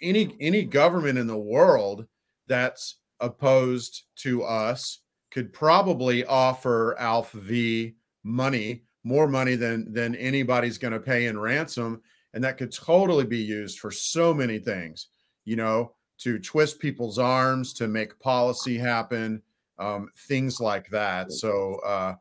any 0.00 0.36
any 0.40 0.62
government 0.62 1.18
in 1.18 1.26
the 1.26 1.36
world 1.36 2.06
that's 2.46 2.98
opposed 3.18 4.04
to 4.16 4.44
us 4.44 5.00
could 5.30 5.52
probably 5.52 6.24
offer 6.24 6.96
ALPHV 7.00 7.94
money, 8.24 8.82
more 9.04 9.28
money 9.28 9.54
than 9.54 9.92
than 9.92 10.14
anybody's 10.16 10.78
going 10.78 10.92
to 10.92 11.00
pay 11.00 11.26
in 11.26 11.38
ransom, 11.38 12.02
and 12.34 12.42
that 12.44 12.58
could 12.58 12.72
totally 12.72 13.24
be 13.24 13.38
used 13.38 13.78
for 13.78 13.90
so 13.90 14.34
many 14.34 14.58
things. 14.58 15.08
You 15.44 15.56
know, 15.56 15.94
to 16.18 16.38
twist 16.38 16.78
people's 16.78 17.18
arms 17.18 17.72
to 17.74 17.88
make 17.88 18.18
policy 18.20 18.76
happen, 18.76 19.42
um, 19.78 20.10
things 20.28 20.60
like 20.60 20.88
that. 20.90 21.32
So, 21.32 21.76
uh, 21.86 22.14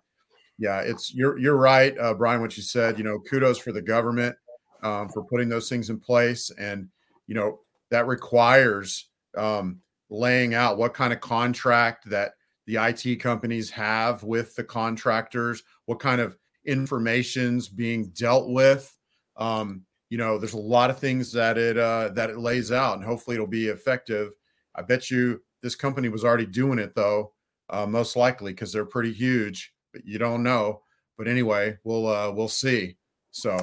yeah, 0.57 0.79
it's 0.81 1.13
you're 1.13 1.37
you're 1.37 1.57
right, 1.57 1.97
uh, 1.97 2.13
Brian. 2.13 2.41
What 2.41 2.57
you 2.57 2.63
said, 2.63 2.97
you 2.97 3.03
know, 3.03 3.19
kudos 3.19 3.57
for 3.57 3.71
the 3.71 3.81
government 3.81 4.35
um, 4.83 5.09
for 5.09 5.23
putting 5.23 5.49
those 5.49 5.69
things 5.69 5.89
in 5.89 5.99
place, 5.99 6.51
and 6.57 6.87
you 7.27 7.35
know 7.35 7.59
that 7.91 8.07
requires 8.07 9.09
um, 9.37 9.79
laying 10.09 10.53
out 10.53 10.77
what 10.77 10.93
kind 10.93 11.13
of 11.13 11.19
contract 11.19 12.09
that 12.09 12.33
the 12.69 12.77
IT 12.77 13.19
companies 13.19 13.71
have 13.71 14.21
with 14.23 14.55
the 14.55 14.63
contractors, 14.63 15.63
what 15.87 15.99
kind 15.99 16.21
of 16.21 16.37
information's 16.65 17.67
being 17.67 18.09
dealt 18.09 18.47
with. 18.47 18.95
Um, 19.37 19.85
you 20.11 20.19
know, 20.19 20.37
there's 20.37 20.53
a 20.53 20.59
lot 20.59 20.91
of 20.91 20.99
things 20.99 21.31
that 21.33 21.57
it 21.57 21.79
uh, 21.79 22.09
that 22.09 22.29
it 22.29 22.37
lays 22.37 22.71
out, 22.71 22.97
and 22.97 23.03
hopefully 23.03 23.35
it'll 23.35 23.47
be 23.47 23.69
effective. 23.69 24.33
I 24.75 24.83
bet 24.83 25.09
you 25.09 25.41
this 25.63 25.73
company 25.73 26.09
was 26.09 26.23
already 26.23 26.45
doing 26.45 26.77
it 26.77 26.93
though, 26.93 27.33
uh, 27.71 27.87
most 27.87 28.15
likely 28.15 28.51
because 28.53 28.71
they're 28.71 28.85
pretty 28.85 29.13
huge, 29.13 29.73
but 29.91 30.05
you 30.05 30.19
don't 30.19 30.43
know. 30.43 30.83
But 31.17 31.27
anyway, 31.27 31.75
we'll 31.83 32.05
uh, 32.05 32.29
we'll 32.29 32.47
see. 32.49 32.97
So, 33.31 33.57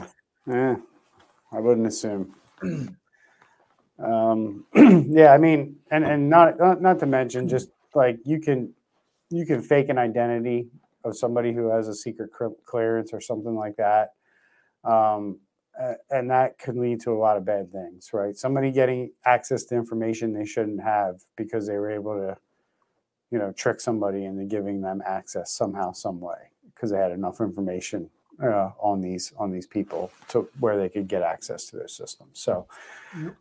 yeah, 0.48 0.74
I 1.52 1.60
wouldn't 1.60 1.86
assume. 1.86 2.34
um, 4.04 4.66
yeah, 4.74 5.32
I 5.32 5.38
mean, 5.38 5.76
and 5.92 6.04
and 6.04 6.28
not, 6.28 6.58
not 6.58 6.82
not 6.82 6.98
to 6.98 7.06
mention 7.06 7.48
just 7.48 7.70
like 7.94 8.18
you 8.24 8.40
can 8.40 8.74
you 9.30 9.46
can 9.46 9.62
fake 9.62 9.88
an 9.88 9.98
identity 9.98 10.68
of 11.04 11.16
somebody 11.16 11.52
who 11.52 11.70
has 11.70 11.88
a 11.88 11.94
secret 11.94 12.30
clearance 12.64 13.12
or 13.12 13.20
something 13.20 13.54
like 13.54 13.76
that. 13.76 14.12
Um, 14.84 15.40
and 16.10 16.30
that 16.30 16.58
could 16.58 16.76
lead 16.76 17.00
to 17.00 17.10
a 17.10 17.18
lot 17.18 17.36
of 17.36 17.44
bad 17.44 17.70
things, 17.70 18.10
right? 18.12 18.36
Somebody 18.36 18.70
getting 18.70 19.12
access 19.24 19.64
to 19.64 19.76
information 19.76 20.32
they 20.32 20.46
shouldn't 20.46 20.82
have 20.82 21.20
because 21.36 21.66
they 21.66 21.74
were 21.74 21.90
able 21.90 22.14
to, 22.14 22.36
you 23.30 23.38
know, 23.38 23.52
trick 23.52 23.80
somebody 23.80 24.24
into 24.24 24.44
giving 24.44 24.80
them 24.80 25.02
access 25.04 25.52
somehow, 25.52 25.92
some 25.92 26.20
way, 26.20 26.50
because 26.74 26.90
they 26.90 26.98
had 26.98 27.12
enough 27.12 27.40
information 27.40 28.08
uh, 28.42 28.70
on 28.78 29.00
these 29.00 29.32
on 29.38 29.50
these 29.50 29.66
people 29.66 30.10
to 30.28 30.48
where 30.60 30.78
they 30.78 30.88
could 30.88 31.08
get 31.08 31.22
access 31.22 31.66
to 31.66 31.76
their 31.76 31.88
system. 31.88 32.28
So 32.32 32.66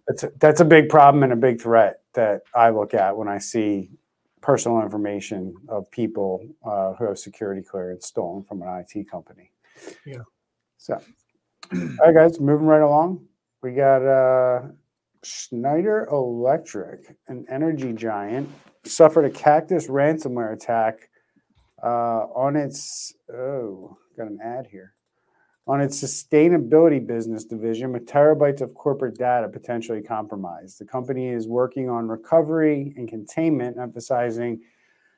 that's 0.07 0.23
a, 0.23 0.31
that's 0.39 0.59
a 0.59 0.65
big 0.65 0.89
problem 0.89 1.23
and 1.23 1.33
a 1.33 1.37
big 1.37 1.61
threat 1.61 2.01
that 2.13 2.41
I 2.53 2.69
look 2.69 2.93
at 2.93 3.15
when 3.15 3.27
I 3.27 3.39
see 3.39 3.91
personal 4.45 4.79
information 4.81 5.55
of 5.69 5.89
people 5.89 6.47
uh, 6.63 6.93
who 6.93 7.05
have 7.05 7.17
security 7.17 7.63
clearance 7.63 8.05
stolen 8.05 8.43
from 8.43 8.61
an 8.61 8.67
IT 8.67 9.09
company. 9.09 9.51
Yeah. 10.05 10.21
So 10.77 11.01
all 11.73 11.79
right, 12.05 12.13
guys, 12.13 12.39
moving 12.39 12.67
right 12.67 12.81
along. 12.81 13.25
We 13.63 13.73
got 13.73 14.05
uh, 14.05 14.67
Schneider 15.23 16.07
Electric, 16.11 17.15
an 17.27 17.45
energy 17.49 17.91
giant, 17.93 18.47
suffered 18.83 19.25
a 19.25 19.31
cactus 19.31 19.87
ransomware 19.87 20.53
attack 20.53 21.09
uh, 21.83 22.27
on 22.35 22.55
its. 22.55 23.15
Oh, 23.33 23.97
got 24.15 24.27
an 24.27 24.37
ad 24.43 24.67
here. 24.69 24.93
On 25.67 25.81
its 25.81 25.99
sustainability 26.01 27.05
business 27.05 27.43
division, 27.43 27.91
with 27.91 28.05
terabytes 28.05 28.61
of 28.61 28.75
corporate 28.75 29.17
data 29.17 29.49
potentially 29.49 30.01
compromised. 30.01 30.79
The 30.79 30.85
company 30.85 31.29
is 31.29 31.47
working 31.47 31.89
on 31.89 32.07
recovery 32.07 32.93
and 32.97 33.09
containment, 33.09 33.77
emphasizing 33.79 34.61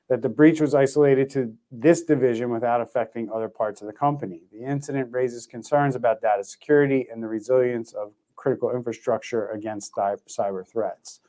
that 0.07 0.21
the 0.21 0.29
breach 0.29 0.61
was 0.61 0.73
isolated 0.73 1.29
to 1.31 1.53
this 1.69 2.03
division 2.03 2.49
without 2.49 2.79
affecting 2.79 3.29
other 3.29 3.49
parts 3.49 3.81
of 3.81 3.87
the 3.87 3.93
company. 3.93 4.43
The 4.53 4.63
incident 4.63 5.09
raises 5.11 5.45
concerns 5.45 5.95
about 5.95 6.21
data 6.21 6.45
security 6.45 7.07
and 7.11 7.21
the 7.21 7.27
resilience 7.27 7.91
of 7.91 8.13
critical 8.37 8.71
infrastructure 8.73 9.49
against 9.49 9.93
cyber 9.93 10.65
threats. 10.65 11.19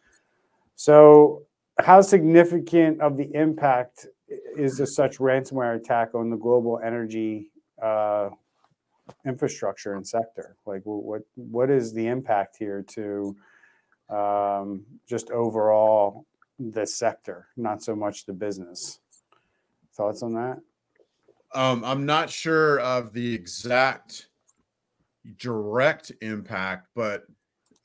So, 0.76 1.42
how 1.80 2.02
significant 2.02 3.00
of 3.00 3.16
the 3.16 3.34
impact 3.34 4.06
is 4.56 4.78
a 4.78 4.86
such 4.86 5.18
ransomware 5.18 5.76
attack 5.76 6.14
on 6.14 6.30
the 6.30 6.36
global 6.36 6.80
energy 6.84 7.50
uh, 7.82 8.30
infrastructure 9.26 9.94
and 9.94 10.06
sector? 10.06 10.56
Like, 10.66 10.82
what 10.84 11.22
what 11.34 11.70
is 11.70 11.92
the 11.92 12.06
impact 12.06 12.56
here 12.58 12.84
to 12.94 13.36
um, 14.10 14.84
just 15.06 15.30
overall 15.30 16.26
the 16.58 16.86
sector, 16.86 17.48
not 17.56 17.82
so 17.82 17.94
much 17.94 18.26
the 18.26 18.32
business. 18.32 19.00
Thoughts 19.94 20.22
on 20.22 20.34
that? 20.34 20.58
Um, 21.54 21.84
I'm 21.84 22.04
not 22.04 22.30
sure 22.30 22.80
of 22.80 23.12
the 23.12 23.34
exact 23.34 24.28
direct 25.38 26.12
impact, 26.20 26.88
but 26.94 27.24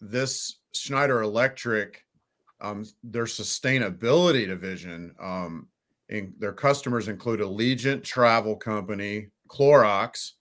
this 0.01 0.59
Schneider 0.73 1.21
Electric, 1.21 2.03
um, 2.61 2.85
their 3.03 3.25
sustainability 3.25 4.47
division, 4.47 5.15
um, 5.19 5.67
in, 6.09 6.33
their 6.39 6.53
customers 6.53 7.07
include 7.07 7.39
Allegiant 7.39 8.03
Travel 8.03 8.55
Company, 8.55 9.29
Clorox, 9.47 10.33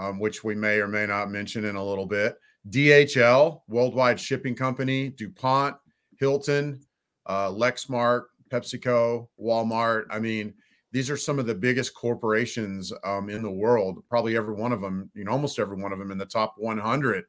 um, 0.00 0.18
which 0.18 0.42
we 0.42 0.54
may 0.54 0.78
or 0.78 0.88
may 0.88 1.06
not 1.06 1.30
mention 1.30 1.66
in 1.66 1.76
a 1.76 1.84
little 1.84 2.06
bit, 2.06 2.38
DHL, 2.70 3.60
Worldwide 3.68 4.18
Shipping 4.18 4.54
Company, 4.54 5.10
DuPont, 5.10 5.76
Hilton, 6.18 6.80
uh, 7.26 7.50
Lexmark, 7.50 8.24
PepsiCo, 8.50 9.28
Walmart. 9.38 10.04
I 10.10 10.18
mean, 10.18 10.54
these 10.90 11.10
are 11.10 11.18
some 11.18 11.38
of 11.38 11.46
the 11.46 11.54
biggest 11.54 11.94
corporations 11.94 12.92
um, 13.04 13.28
in 13.28 13.42
the 13.42 13.50
world. 13.50 14.02
Probably 14.08 14.36
every 14.36 14.54
one 14.54 14.72
of 14.72 14.80
them, 14.80 15.10
you 15.14 15.24
know, 15.24 15.32
almost 15.32 15.58
every 15.58 15.76
one 15.76 15.92
of 15.92 15.98
them 15.98 16.10
in 16.10 16.18
the 16.18 16.24
top 16.24 16.54
100 16.56 17.24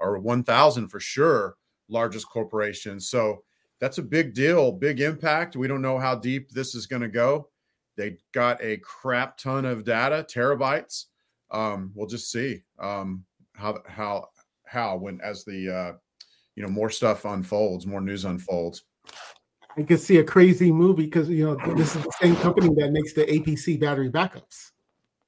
or 0.00 0.18
1,000 0.18 0.88
for 0.88 1.00
sure, 1.00 1.56
largest 1.88 2.28
corporations. 2.28 3.08
So 3.10 3.44
that's 3.80 3.98
a 3.98 4.02
big 4.02 4.32
deal, 4.32 4.72
big 4.72 5.00
impact. 5.00 5.56
We 5.56 5.68
don't 5.68 5.82
know 5.82 5.98
how 5.98 6.14
deep 6.14 6.50
this 6.50 6.74
is 6.74 6.86
going 6.86 7.02
to 7.02 7.08
go. 7.08 7.50
They 7.96 8.16
got 8.32 8.62
a 8.62 8.78
crap 8.78 9.36
ton 9.36 9.66
of 9.66 9.84
data, 9.84 10.26
terabytes. 10.28 11.04
Um, 11.50 11.92
we'll 11.94 12.06
just 12.06 12.30
see 12.30 12.62
um, 12.78 13.24
how 13.54 13.80
how 13.86 14.28
how 14.64 14.96
when 14.96 15.20
as 15.22 15.44
the 15.44 15.70
uh, 15.70 15.92
you 16.56 16.62
know 16.62 16.68
more 16.68 16.90
stuff 16.90 17.24
unfolds, 17.24 17.86
more 17.86 18.00
news 18.00 18.24
unfolds. 18.24 18.84
I 19.76 19.82
could 19.82 20.00
see 20.00 20.18
a 20.18 20.24
crazy 20.24 20.70
movie 20.70 21.04
because 21.06 21.28
you 21.28 21.44
know 21.44 21.74
this 21.74 21.96
is 21.96 22.02
the 22.02 22.12
same 22.20 22.36
company 22.36 22.68
that 22.76 22.92
makes 22.92 23.12
the 23.12 23.24
APC 23.24 23.80
battery 23.80 24.10
backups, 24.10 24.70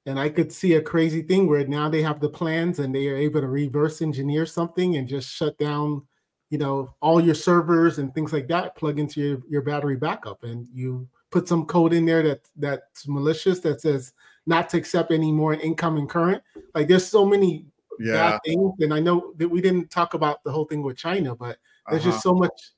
and 0.07 0.19
I 0.19 0.29
could 0.29 0.53
see 0.53 0.75
a 0.75 0.83
crazy 0.83 1.23
thing 1.23 1.49
where 1.49 1.67
now 1.67 1.89
they 1.89 2.03
have 2.03 2.21
the 2.21 2.29
plans 2.29 2.79
and 2.79 2.95
they 2.95 3.09
are 3.09 3.17
able 3.17 3.41
to 3.41 3.49
reverse 3.49 4.03
engineer 4.03 4.47
something 4.47 4.97
and 4.97 5.09
just 5.09 5.29
shut 5.29 5.59
down, 5.59 6.07
you 6.51 6.59
know, 6.59 6.95
all 7.01 7.21
your 7.21 7.35
servers 7.35 7.99
and 7.99 8.14
things 8.14 8.33
like 8.33 8.49
that. 8.49 8.77
Plug 8.77 8.99
into 8.99 9.21
your 9.21 9.39
your 9.49 9.62
battery 9.62 9.97
backup, 9.97 10.45
and 10.45 10.67
you 10.73 11.09
put 11.31 11.49
some 11.49 11.66
code 11.66 11.93
in 11.93 12.07
there 12.07 12.22
that 12.22 12.41
that's 12.57 13.09
malicious 13.09 13.61
that 13.61 13.81
says 13.81 14.12
not 14.47 14.68
to 14.70 14.77
accept 14.77 15.11
any 15.11 15.33
more 15.33 15.55
incoming 15.55 16.07
current. 16.07 16.43
Like 16.74 16.89
there's 16.89 17.07
so 17.07 17.24
many 17.27 17.66
Yeah. 17.99 18.12
bad 18.33 18.41
things, 18.45 18.74
and 18.81 18.93
I 18.93 19.01
know 19.01 19.33
that 19.39 19.49
we 19.49 19.61
didn't 19.61 19.91
talk 19.91 20.14
about 20.14 20.45
the 20.45 20.53
whole 20.53 20.64
thing 20.66 20.83
with 20.83 20.97
China, 20.97 21.35
but 21.35 21.59
there's 21.91 22.03
Uh-huh. 22.03 22.11
just 22.12 22.22
so 22.22 22.35
much 22.35 22.72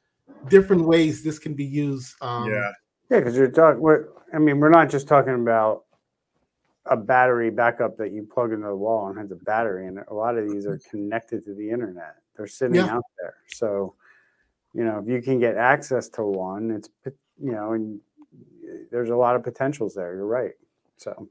different 0.48 0.86
ways 0.86 1.22
this 1.22 1.38
can 1.38 1.54
be 1.54 1.64
used. 1.64 2.14
Um, 2.22 2.48
yeah. 2.50 2.72
Yeah, 3.10 3.18
because 3.20 3.36
you're 3.36 3.50
talking. 3.50 3.80
We're, 3.80 4.08
I 4.32 4.38
mean, 4.38 4.60
we're 4.60 4.68
not 4.68 4.90
just 4.90 5.08
talking 5.08 5.34
about 5.34 5.84
a 6.86 6.96
battery 6.96 7.50
backup 7.50 7.96
that 7.98 8.12
you 8.12 8.22
plug 8.22 8.52
into 8.52 8.66
the 8.66 8.76
wall 8.76 9.08
and 9.08 9.18
has 9.18 9.30
a 9.30 9.36
battery 9.36 9.86
in 9.86 9.98
it. 9.98 10.04
A 10.08 10.14
lot 10.14 10.38
of 10.38 10.48
these 10.48 10.66
are 10.66 10.78
connected 10.90 11.44
to 11.44 11.54
the 11.54 11.68
internet. 11.70 12.16
They're 12.36 12.46
sitting 12.46 12.76
Yeah. 12.76 12.94
out 12.96 13.04
there. 13.20 13.34
So, 13.48 13.94
you 14.72 14.84
know, 14.84 14.98
if 14.98 15.08
you 15.08 15.20
can 15.20 15.38
get 15.38 15.56
access 15.56 16.08
to 16.10 16.22
one, 16.22 16.70
it's 16.70 16.88
you 17.40 17.52
know, 17.52 17.72
and 17.72 18.00
there's 18.90 19.10
a 19.10 19.16
lot 19.16 19.36
of 19.36 19.42
potentials 19.42 19.94
there. 19.94 20.14
You're 20.14 20.26
right. 20.26 20.52
So. 20.96 21.28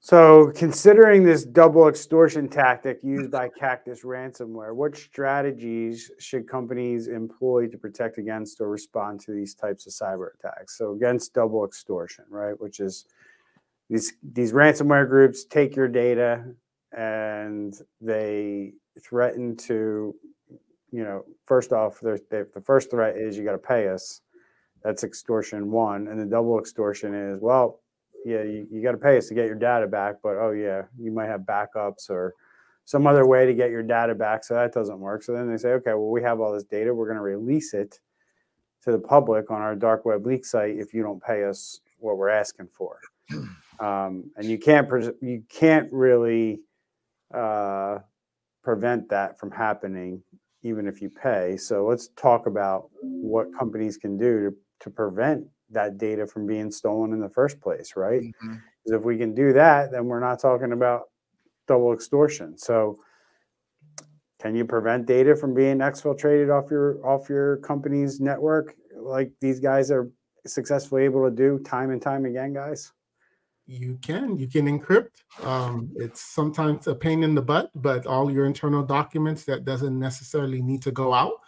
So, 0.00 0.52
considering 0.54 1.24
this 1.24 1.46
double 1.46 1.88
extortion 1.88 2.46
tactic 2.46 2.98
used 3.02 3.30
by 3.30 3.48
Cactus 3.48 4.02
ransomware, 4.02 4.74
what 4.74 4.94
strategies 4.94 6.10
should 6.18 6.46
companies 6.46 7.08
employ 7.08 7.68
to 7.68 7.78
protect 7.78 8.18
against 8.18 8.60
or 8.60 8.68
respond 8.68 9.20
to 9.20 9.32
these 9.32 9.54
types 9.54 9.86
of 9.86 9.94
cyber 9.94 10.34
attacks? 10.34 10.76
So, 10.76 10.92
against 10.92 11.32
double 11.32 11.64
extortion, 11.64 12.26
right, 12.28 12.52
which 12.60 12.80
is 12.80 13.06
these 13.88 14.12
these 14.22 14.52
ransomware 14.52 15.08
groups 15.08 15.46
take 15.46 15.74
your 15.74 15.88
data 15.88 16.44
and 16.92 17.74
they 18.02 18.74
threaten 19.00 19.56
to, 19.56 20.14
you 20.92 21.02
know, 21.02 21.24
first 21.46 21.72
off, 21.72 22.00
the 22.00 22.62
first 22.62 22.90
threat 22.90 23.16
is 23.16 23.38
you 23.38 23.44
got 23.44 23.52
to 23.52 23.58
pay 23.58 23.88
us. 23.88 24.20
That's 24.84 25.02
extortion 25.02 25.70
one, 25.70 26.08
and 26.08 26.20
the 26.20 26.26
double 26.26 26.58
extortion 26.58 27.14
is 27.14 27.40
well, 27.40 27.80
yeah, 28.24 28.42
you, 28.42 28.66
you 28.70 28.82
got 28.82 28.92
to 28.92 28.98
pay 28.98 29.16
us 29.16 29.28
to 29.28 29.34
get 29.34 29.46
your 29.46 29.54
data 29.54 29.86
back, 29.86 30.16
but 30.22 30.36
oh 30.36 30.52
yeah, 30.52 30.82
you 30.98 31.10
might 31.10 31.26
have 31.26 31.42
backups 31.42 32.10
or 32.10 32.34
some 32.84 33.06
other 33.06 33.26
way 33.26 33.46
to 33.46 33.54
get 33.54 33.70
your 33.70 33.82
data 33.82 34.14
back. 34.14 34.44
So 34.44 34.54
that 34.54 34.72
doesn't 34.72 35.00
work. 35.00 35.22
So 35.22 35.32
then 35.32 35.50
they 35.50 35.56
say, 35.56 35.70
okay, 35.70 35.92
well, 35.92 36.10
we 36.10 36.22
have 36.22 36.40
all 36.40 36.52
this 36.52 36.64
data. 36.64 36.94
We're 36.94 37.06
going 37.06 37.16
to 37.16 37.22
release 37.22 37.72
it 37.72 37.98
to 38.82 38.92
the 38.92 38.98
public 38.98 39.50
on 39.50 39.62
our 39.62 39.74
dark 39.74 40.04
web 40.04 40.26
leak 40.26 40.44
site 40.44 40.76
if 40.76 40.92
you 40.92 41.02
don't 41.02 41.22
pay 41.22 41.44
us 41.44 41.80
what 41.98 42.18
we're 42.18 42.28
asking 42.28 42.68
for. 42.68 43.00
Um, 43.80 44.30
and 44.36 44.46
you 44.46 44.56
can't 44.56 44.88
pres- 44.88 45.10
you 45.20 45.42
can't 45.48 45.92
really 45.92 46.60
uh, 47.34 47.98
prevent 48.62 49.08
that 49.08 49.36
from 49.36 49.50
happening 49.50 50.22
even 50.62 50.86
if 50.86 51.02
you 51.02 51.10
pay. 51.10 51.56
So 51.56 51.84
let's 51.84 52.08
talk 52.16 52.46
about 52.46 52.88
what 53.02 53.48
companies 53.56 53.96
can 53.96 54.16
do 54.16 54.50
to, 54.50 54.56
to 54.84 54.90
prevent 54.90 55.46
that 55.70 55.98
data 55.98 56.26
from 56.26 56.46
being 56.46 56.70
stolen 56.70 57.12
in 57.12 57.20
the 57.20 57.28
first 57.28 57.60
place, 57.60 57.96
right? 57.96 58.22
Mhm. 58.22 58.62
Because 58.84 59.00
if 59.00 59.02
we 59.02 59.18
can 59.18 59.34
do 59.34 59.52
that, 59.54 59.90
then 59.90 60.06
we're 60.06 60.20
not 60.20 60.38
talking 60.38 60.72
about 60.72 61.08
double 61.66 61.92
extortion. 61.92 62.56
So 62.58 62.98
can 64.38 64.54
you 64.54 64.64
prevent 64.64 65.06
data 65.06 65.34
from 65.34 65.54
being 65.54 65.78
exfiltrated 65.78 66.52
off 66.52 66.70
your 66.70 67.04
off 67.04 67.28
your 67.30 67.56
company's 67.58 68.20
network 68.20 68.76
like 68.94 69.32
these 69.40 69.58
guys 69.58 69.90
are 69.90 70.10
successfully 70.46 71.04
able 71.04 71.24
to 71.24 71.34
do 71.34 71.58
time 71.60 71.90
and 71.90 72.02
time 72.02 72.26
again, 72.26 72.52
guys? 72.52 72.92
You 73.66 73.98
can. 74.02 74.36
You 74.36 74.46
can 74.46 74.66
encrypt. 74.66 75.22
Um, 75.42 75.90
it's 75.96 76.20
sometimes 76.20 76.86
a 76.86 76.94
pain 76.94 77.22
in 77.22 77.34
the 77.34 77.40
butt, 77.40 77.70
but 77.74 78.06
all 78.06 78.30
your 78.30 78.44
internal 78.44 78.82
documents 78.82 79.44
that 79.44 79.64
doesn't 79.64 79.98
necessarily 79.98 80.60
need 80.60 80.82
to 80.82 80.92
go 80.92 81.14
out. 81.14 81.40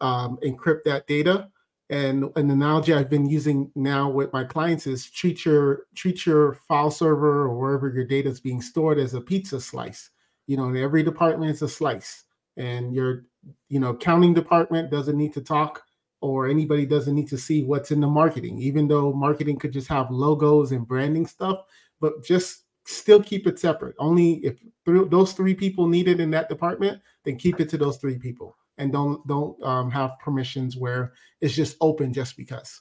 Um, 0.00 0.38
encrypt 0.42 0.84
that 0.84 1.06
data. 1.06 1.50
And 1.90 2.30
an 2.36 2.50
analogy 2.50 2.92
I've 2.92 3.08
been 3.08 3.28
using 3.28 3.70
now 3.74 4.10
with 4.10 4.30
my 4.32 4.44
clients 4.44 4.86
is 4.86 5.10
treat 5.10 5.46
your 5.46 5.86
treat 5.94 6.26
your 6.26 6.54
file 6.68 6.90
server 6.90 7.46
or 7.46 7.58
wherever 7.58 7.88
your 7.88 8.04
data 8.04 8.28
is 8.28 8.40
being 8.40 8.60
stored 8.60 8.98
as 8.98 9.14
a 9.14 9.20
pizza 9.22 9.58
slice. 9.60 10.10
You 10.46 10.58
know, 10.58 10.74
every 10.74 11.02
department 11.02 11.50
is 11.50 11.62
a 11.62 11.68
slice, 11.68 12.24
and 12.58 12.94
your 12.94 13.24
you 13.70 13.80
know 13.80 13.94
counting 13.94 14.34
department 14.34 14.90
doesn't 14.90 15.16
need 15.16 15.32
to 15.34 15.40
talk 15.40 15.82
or 16.20 16.46
anybody 16.48 16.84
doesn't 16.84 17.14
need 17.14 17.28
to 17.28 17.38
see 17.38 17.62
what's 17.62 17.90
in 17.90 18.00
the 18.00 18.06
marketing, 18.06 18.58
even 18.58 18.88
though 18.88 19.12
marketing 19.12 19.56
could 19.58 19.72
just 19.72 19.88
have 19.88 20.10
logos 20.10 20.72
and 20.72 20.86
branding 20.86 21.26
stuff, 21.26 21.60
but 22.00 22.22
just 22.24 22.64
still 22.84 23.22
keep 23.22 23.46
it 23.46 23.58
separate. 23.58 23.94
Only 23.98 24.44
if 24.44 24.58
th- 24.84 25.08
those 25.10 25.32
three 25.32 25.54
people 25.54 25.86
need 25.86 26.08
it 26.08 26.20
in 26.20 26.30
that 26.32 26.48
department, 26.48 27.00
then 27.24 27.36
keep 27.36 27.60
it 27.60 27.68
to 27.70 27.78
those 27.78 27.96
three 27.98 28.18
people 28.18 28.57
and 28.78 28.92
don't 28.92 29.26
don't 29.26 29.60
um, 29.62 29.90
have 29.90 30.18
permissions 30.20 30.76
where 30.76 31.12
it's 31.40 31.54
just 31.54 31.76
open 31.80 32.12
just 32.12 32.36
because. 32.36 32.80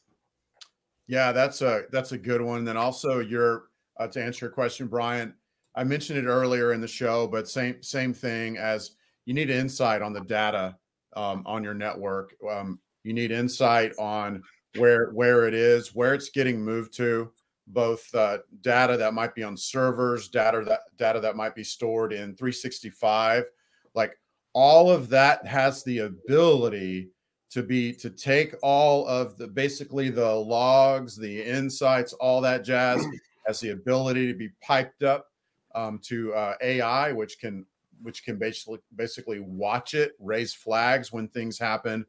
Yeah, 1.08 1.32
that's 1.32 1.62
a 1.62 1.84
that's 1.92 2.12
a 2.12 2.18
good 2.18 2.42
one. 2.42 2.66
Then 2.66 2.78
also 2.78 3.20
your 3.20 3.66
uh, 4.00 4.08
to 4.08 4.24
answer 4.24 4.46
your 4.46 4.54
question, 4.54 4.88
Brian, 4.88 5.34
I 5.76 5.84
mentioned 5.84 6.20
it 6.20 6.26
earlier 6.26 6.74
in 6.74 6.82
the 6.82 6.88
show, 6.88 7.28
but 7.28 7.48
same 7.48 7.82
same 7.82 8.14
thing 8.14 8.58
as 8.58 8.92
you 9.26 9.34
need 9.34 9.50
insight 9.50 10.02
on 10.02 10.14
the 10.14 10.22
data 10.22 10.78
um, 11.16 11.44
on 11.46 11.64
your 11.64 11.74
network. 11.74 12.34
Um, 12.50 12.80
you 13.04 13.14
need 13.14 13.32
insight 13.32 13.94
on 13.98 14.44
where 14.78 15.10
where 15.12 15.48
it 15.48 15.54
is, 15.54 15.96
where 15.96 16.14
it's 16.14 16.30
getting 16.30 16.62
moved 16.62 16.96
to, 16.98 17.32
both 17.68 18.14
uh, 18.16 18.40
data 18.62 18.98
that 18.98 19.14
might 19.14 19.36
be 19.36 19.44
on 19.44 19.56
servers, 19.56 20.28
data 20.28 20.64
that 20.66 20.82
data 20.98 21.20
that 21.20 21.36
might 21.36 21.56
be 21.56 21.64
stored 21.64 22.12
in 22.12 22.36
365, 22.36 23.46
like 23.94 24.18
all 24.60 24.90
of 24.90 25.08
that 25.08 25.46
has 25.46 25.84
the 25.84 26.00
ability 26.00 27.12
to 27.52 27.62
be 27.62 27.94
to 27.94 28.10
take 28.10 28.56
all 28.64 29.08
of 29.08 29.38
the 29.38 29.48
basically 29.48 30.10
the 30.10 30.34
logs, 30.34 31.16
the 31.16 31.44
insights, 31.44 32.12
all 32.14 32.42
that 32.42 32.64
jazz 32.64 33.06
has 33.46 33.60
the 33.60 33.70
ability 33.70 34.26
to 34.26 34.34
be 34.34 34.50
piped 34.60 35.04
up 35.04 35.28
um, 35.76 36.00
to 36.00 36.34
uh, 36.34 36.56
AI, 36.60 37.12
which 37.12 37.38
can 37.38 37.68
which 38.02 38.24
can 38.24 38.40
basically 38.40 38.80
basically 38.96 39.42
watch 39.42 39.94
it, 39.94 40.14
raise 40.20 40.56
flags 40.56 41.14
when 41.14 41.28
things 41.28 41.60
happen. 41.60 42.04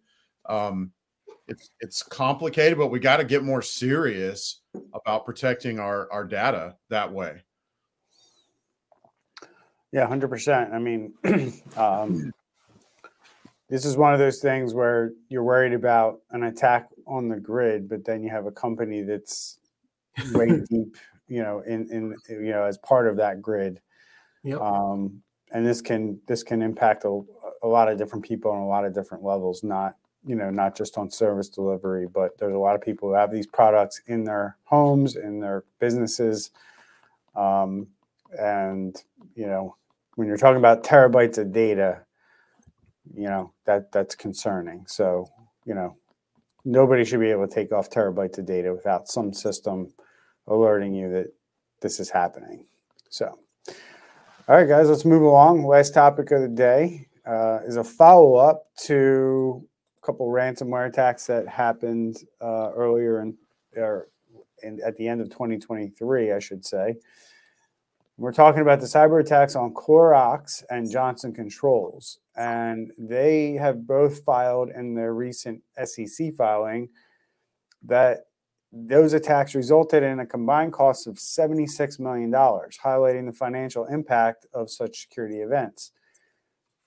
Um, 0.49 0.93
it's 1.49 1.69
it's 1.81 2.03
complicated, 2.03 2.79
but 2.79 2.87
we 2.87 2.99
got 2.99 3.19
to 3.19 3.25
get 3.25 3.45
more 3.45 3.61
serious 3.61 4.63
about 4.95 5.27
protecting 5.27 5.79
our 5.79 6.11
our 6.11 6.25
data 6.25 6.77
that 6.89 7.13
way. 7.13 7.43
Yeah, 9.93 10.07
hundred 10.07 10.29
percent. 10.29 10.73
I 10.73 10.79
mean, 10.79 11.13
um, 11.77 12.33
this 13.69 13.85
is 13.85 13.97
one 13.97 14.13
of 14.13 14.19
those 14.19 14.41
things 14.41 14.75
where 14.75 15.13
you're 15.29 15.43
worried 15.45 15.75
about 15.75 16.21
an 16.31 16.45
attack 16.45 16.89
on 17.07 17.29
the 17.29 17.37
grid, 17.37 17.89
but 17.89 18.05
then 18.05 18.23
you 18.23 18.31
have 18.31 18.47
a 18.47 18.51
company 18.51 19.03
that's 19.03 19.59
way 20.33 20.63
deep, 20.71 20.97
you 21.29 21.43
know, 21.43 21.61
in 21.61 21.91
in 21.91 22.15
you 22.29 22.51
know 22.51 22.65
as 22.65 22.79
part 22.79 23.07
of 23.07 23.17
that 23.17 23.43
grid. 23.43 23.81
Yep. 24.45 24.61
Um, 24.61 25.23
and 25.53 25.67
this 25.67 25.81
can 25.81 26.21
this 26.27 26.43
can 26.43 26.63
impact 26.63 27.05
a, 27.05 27.21
a 27.63 27.69
lot 27.69 27.91
of 27.91 27.99
different 27.99 28.25
people 28.25 28.51
on 28.51 28.59
a 28.59 28.67
lot 28.67 28.85
of 28.85 28.95
different 28.95 29.23
levels. 29.23 29.63
Not 29.63 29.97
you 30.25 30.35
know 30.35 30.51
not 30.51 30.75
just 30.75 30.97
on 30.97 31.11
service 31.11 31.49
delivery, 31.49 32.07
but 32.07 32.39
there's 32.39 32.55
a 32.55 32.59
lot 32.59 32.75
of 32.75 32.81
people 32.81 33.09
who 33.09 33.15
have 33.15 33.31
these 33.31 33.47
products 33.47 34.01
in 34.07 34.25
their 34.25 34.57
homes, 34.65 35.17
in 35.17 35.41
their 35.41 35.65
businesses. 35.79 36.51
Um, 37.37 37.89
and 38.39 38.97
you 39.35 39.47
know 39.47 39.77
when 40.15 40.27
you're 40.27 40.37
talking 40.39 40.59
about 40.59 40.83
terabytes 40.83 41.39
of 41.39 41.53
data 41.53 42.01
you 43.15 43.29
know 43.29 43.53
that 43.67 43.93
that's 43.93 44.15
concerning. 44.15 44.85
So 44.87 45.27
you 45.65 45.75
know 45.75 45.97
nobody 46.65 47.05
should 47.05 47.21
be 47.21 47.31
able 47.31 47.47
to 47.47 47.55
take 47.55 47.73
off 47.73 47.91
terabytes 47.91 48.39
of 48.39 48.47
data 48.47 48.73
without 48.73 49.09
some 49.09 49.33
system 49.33 49.93
alerting 50.47 50.95
you 50.95 51.11
that 51.11 51.27
this 51.81 52.01
is 52.01 52.11
happening. 52.11 52.67
So 53.11 53.39
all 54.49 54.57
right 54.57 54.69
guys 54.69 54.89
let's 54.89 55.05
move 55.05 55.23
along. 55.23 55.65
Last 55.67 55.95
topic 55.95 56.31
of 56.31 56.43
the 56.43 56.49
day 56.49 57.09
uh, 57.27 57.61
is 57.67 57.77
a 57.77 57.85
follow-up 57.85 58.65
to 58.85 59.67
a 60.03 60.07
couple 60.07 60.29
ransomware 60.29 60.89
attacks 60.89 61.27
that 61.27 61.47
happened 61.47 62.17
uh, 62.41 62.71
earlier 62.75 63.21
in, 63.21 63.37
or 63.77 64.09
in 64.63 64.81
at 64.85 64.97
the 64.97 65.07
end 65.07 65.21
of 65.21 65.29
2023 65.31 66.33
i 66.33 66.39
should 66.39 66.65
say 66.65 66.97
we're 68.19 68.33
talking 68.33 68.63
about 68.63 68.81
the 68.81 68.87
cyber 68.87 69.21
attacks 69.21 69.55
on 69.55 69.73
Clorox 69.73 70.65
and 70.71 70.91
Johnson 70.91 71.33
Controls. 71.33 72.19
And 72.37 72.91
they 72.99 73.53
have 73.53 73.87
both 73.87 74.25
filed 74.25 74.71
in 74.71 74.95
their 74.95 75.15
recent 75.15 75.63
SEC 75.85 76.35
filing 76.35 76.89
that 77.85 78.25
those 78.73 79.13
attacks 79.13 79.55
resulted 79.55 80.03
in 80.03 80.19
a 80.19 80.27
combined 80.27 80.73
cost 80.73 81.07
of 81.07 81.15
$76 81.15 82.01
million, 82.01 82.33
highlighting 82.33 83.27
the 83.27 83.33
financial 83.33 83.87
impact 83.87 84.47
of 84.53 84.69
such 84.69 85.03
security 85.03 85.39
events. 85.39 85.93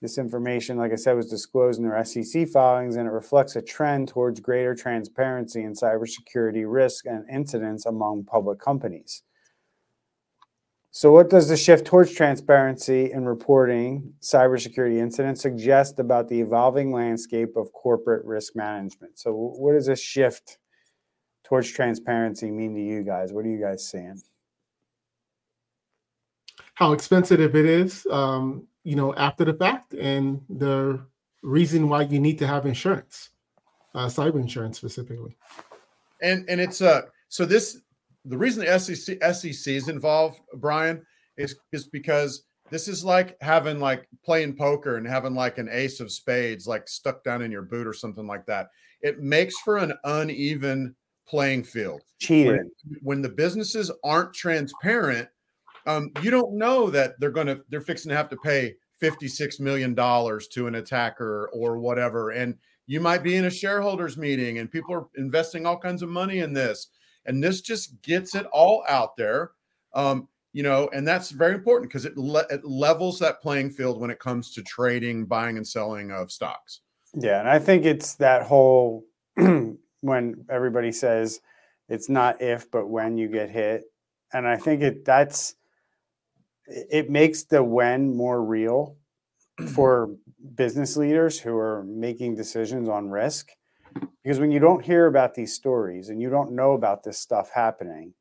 This 0.02 0.18
information, 0.18 0.76
like 0.76 0.92
I 0.92 0.96
said, 0.96 1.16
was 1.16 1.30
disclosed 1.30 1.80
in 1.80 1.88
their 1.88 2.04
SEC 2.04 2.48
filings, 2.48 2.96
and 2.96 3.06
it 3.06 3.12
reflects 3.12 3.56
a 3.56 3.62
trend 3.62 4.08
towards 4.08 4.40
greater 4.40 4.74
transparency 4.74 5.62
in 5.62 5.72
cybersecurity 5.72 6.64
risk 6.66 7.06
and 7.06 7.24
incidents 7.30 7.86
among 7.86 8.24
public 8.24 8.58
companies. 8.58 9.22
So, 10.94 11.10
what 11.10 11.30
does 11.30 11.48
the 11.48 11.56
shift 11.56 11.86
towards 11.86 12.12
transparency 12.12 13.12
in 13.12 13.24
reporting 13.24 14.12
cybersecurity 14.20 14.98
incidents 14.98 15.40
suggest 15.40 15.98
about 15.98 16.28
the 16.28 16.38
evolving 16.38 16.92
landscape 16.92 17.56
of 17.56 17.72
corporate 17.72 18.26
risk 18.26 18.54
management? 18.54 19.18
So, 19.18 19.32
what 19.32 19.72
does 19.72 19.86
this 19.86 20.02
shift 20.02 20.58
towards 21.44 21.70
transparency 21.70 22.50
mean 22.50 22.74
to 22.74 22.80
you 22.82 23.02
guys? 23.04 23.32
What 23.32 23.46
are 23.46 23.48
you 23.48 23.58
guys 23.58 23.88
seeing? 23.88 24.20
How 26.74 26.92
expensive 26.92 27.40
it 27.40 27.54
is, 27.54 28.06
um, 28.10 28.66
you 28.84 28.94
know, 28.94 29.14
after 29.14 29.46
the 29.46 29.54
fact, 29.54 29.94
and 29.94 30.42
the 30.50 31.00
reason 31.42 31.88
why 31.88 32.02
you 32.02 32.20
need 32.20 32.38
to 32.40 32.46
have 32.46 32.66
insurance, 32.66 33.30
uh, 33.94 34.06
cyber 34.06 34.40
insurance 34.40 34.76
specifically. 34.76 35.38
And 36.20 36.44
and 36.50 36.60
it's 36.60 36.82
uh 36.82 37.02
so 37.30 37.46
this 37.46 37.80
the 38.24 38.38
reason 38.38 38.64
the 38.64 38.78
SEC 38.78 39.22
SEC 39.34 39.74
is 39.74 39.88
involved, 39.88 40.40
Brian, 40.54 41.04
is 41.36 41.56
is 41.72 41.86
because 41.86 42.44
this 42.70 42.88
is 42.88 43.04
like 43.04 43.36
having 43.42 43.80
like 43.80 44.08
playing 44.24 44.56
poker 44.56 44.96
and 44.96 45.06
having 45.06 45.34
like 45.34 45.58
an 45.58 45.68
ace 45.70 46.00
of 46.00 46.10
spades 46.10 46.66
like 46.66 46.88
stuck 46.88 47.22
down 47.24 47.42
in 47.42 47.52
your 47.52 47.62
boot 47.62 47.86
or 47.86 47.92
something 47.92 48.26
like 48.26 48.46
that. 48.46 48.68
It 49.02 49.20
makes 49.20 49.58
for 49.58 49.76
an 49.76 49.92
uneven 50.04 50.94
playing 51.26 51.64
field. 51.64 52.02
Cheating. 52.18 52.52
When, 52.52 52.70
when 53.02 53.22
the 53.22 53.28
businesses 53.28 53.90
aren't 54.04 54.32
transparent, 54.32 55.28
um, 55.86 56.12
you 56.22 56.30
don't 56.30 56.56
know 56.56 56.90
that 56.90 57.18
they're 57.18 57.30
going 57.30 57.48
to 57.48 57.60
they're 57.68 57.80
fixing 57.80 58.10
to 58.10 58.16
have 58.16 58.28
to 58.30 58.36
pay 58.36 58.74
56 59.00 59.58
million 59.58 59.94
dollars 59.94 60.46
to 60.48 60.66
an 60.68 60.76
attacker 60.76 61.50
or 61.52 61.78
whatever 61.78 62.30
and 62.30 62.54
you 62.86 63.00
might 63.00 63.22
be 63.22 63.36
in 63.36 63.46
a 63.46 63.50
shareholders 63.50 64.16
meeting 64.16 64.58
and 64.58 64.70
people 64.70 64.94
are 64.94 65.06
investing 65.16 65.66
all 65.66 65.78
kinds 65.78 66.02
of 66.02 66.08
money 66.08 66.38
in 66.38 66.52
this 66.52 66.88
and 67.26 67.42
this 67.42 67.60
just 67.60 68.00
gets 68.02 68.34
it 68.34 68.46
all 68.46 68.84
out 68.88 69.16
there 69.16 69.52
um, 69.94 70.28
you 70.52 70.62
know 70.62 70.88
and 70.92 71.06
that's 71.06 71.30
very 71.30 71.54
important 71.54 71.90
because 71.90 72.04
it, 72.04 72.16
le- 72.16 72.46
it 72.50 72.64
levels 72.64 73.18
that 73.18 73.40
playing 73.40 73.70
field 73.70 74.00
when 74.00 74.10
it 74.10 74.18
comes 74.18 74.52
to 74.54 74.62
trading 74.62 75.24
buying 75.24 75.56
and 75.56 75.66
selling 75.66 76.10
of 76.10 76.30
stocks. 76.30 76.80
Yeah, 77.14 77.40
and 77.40 77.48
I 77.48 77.58
think 77.58 77.84
it's 77.84 78.14
that 78.16 78.44
whole 78.44 79.04
when 79.36 80.44
everybody 80.50 80.92
says 80.92 81.40
it's 81.88 82.08
not 82.08 82.40
if 82.40 82.70
but 82.70 82.88
when 82.88 83.18
you 83.18 83.28
get 83.28 83.50
hit, 83.50 83.84
and 84.32 84.46
I 84.46 84.56
think 84.56 84.82
it 84.82 85.04
that's 85.04 85.54
it 86.66 87.10
makes 87.10 87.44
the 87.44 87.62
when 87.62 88.16
more 88.16 88.42
real 88.42 88.96
for 89.74 90.14
business 90.54 90.96
leaders 90.96 91.38
who 91.38 91.56
are 91.56 91.84
making 91.84 92.36
decisions 92.36 92.88
on 92.88 93.10
risk 93.10 93.48
because 94.22 94.38
when 94.38 94.50
you 94.50 94.60
don't 94.60 94.84
hear 94.84 95.06
about 95.06 95.34
these 95.34 95.54
stories 95.54 96.08
and 96.08 96.20
you 96.20 96.30
don't 96.30 96.52
know 96.52 96.72
about 96.72 97.02
this 97.02 97.18
stuff 97.18 97.50
happening 97.54 98.14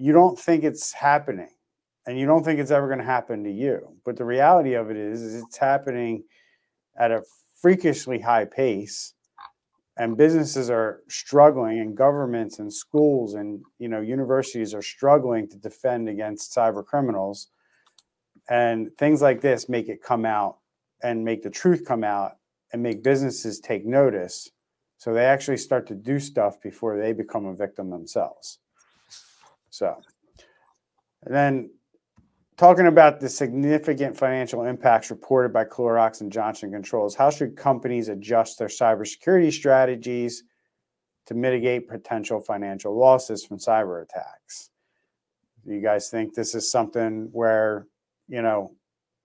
you 0.00 0.14
don't 0.14 0.38
think 0.38 0.64
it's 0.64 0.92
happening 0.92 1.50
and 2.06 2.18
you 2.18 2.24
don't 2.24 2.42
think 2.42 2.58
it's 2.58 2.70
ever 2.70 2.86
going 2.86 2.98
to 2.98 3.04
happen 3.04 3.44
to 3.44 3.50
you. 3.50 3.94
But 4.04 4.16
the 4.16 4.24
reality 4.24 4.72
of 4.72 4.90
it 4.90 4.96
is, 4.96 5.20
is 5.20 5.42
it's 5.42 5.58
happening 5.58 6.24
at 6.98 7.10
a 7.10 7.22
freakishly 7.60 8.18
high 8.18 8.46
pace 8.46 9.12
and 9.98 10.16
businesses 10.16 10.70
are 10.70 11.02
struggling 11.08 11.80
and 11.80 11.94
governments 11.94 12.58
and 12.58 12.72
schools 12.72 13.34
and 13.34 13.60
you 13.78 13.88
know 13.88 14.00
universities 14.00 14.72
are 14.72 14.80
struggling 14.80 15.46
to 15.50 15.58
defend 15.58 16.08
against 16.08 16.56
cyber 16.56 16.84
criminals. 16.84 17.48
And 18.48 18.88
things 18.96 19.20
like 19.20 19.42
this 19.42 19.68
make 19.68 19.90
it 19.90 20.02
come 20.02 20.24
out 20.24 20.58
and 21.02 21.24
make 21.24 21.42
the 21.42 21.50
truth 21.50 21.84
come 21.86 22.04
out 22.04 22.38
and 22.72 22.82
make 22.82 23.02
businesses 23.02 23.60
take 23.60 23.84
notice 23.84 24.50
so 25.00 25.14
they 25.14 25.24
actually 25.24 25.56
start 25.56 25.86
to 25.86 25.94
do 25.94 26.20
stuff 26.20 26.60
before 26.60 26.98
they 26.98 27.12
become 27.12 27.46
a 27.46 27.54
victim 27.54 27.88
themselves 27.88 28.58
so 29.70 29.96
and 31.22 31.34
then 31.34 31.70
talking 32.60 32.88
about 32.88 33.20
the 33.20 33.28
significant 33.28 34.14
financial 34.14 34.66
impacts 34.66 35.10
reported 35.10 35.50
by 35.50 35.64
Clorox 35.64 36.20
and 36.20 36.30
Johnson 36.30 36.70
Controls, 36.70 37.14
how 37.14 37.30
should 37.30 37.56
companies 37.56 38.10
adjust 38.10 38.58
their 38.58 38.68
cybersecurity 38.68 39.50
strategies 39.50 40.44
to 41.24 41.32
mitigate 41.32 41.88
potential 41.88 42.38
financial 42.38 42.94
losses 42.94 43.46
from 43.46 43.56
cyber 43.56 44.02
attacks? 44.02 44.68
Do 45.66 45.72
you 45.72 45.80
guys 45.80 46.10
think 46.10 46.34
this 46.34 46.54
is 46.54 46.70
something 46.70 47.30
where, 47.32 47.86
you 48.28 48.42
know, 48.42 48.74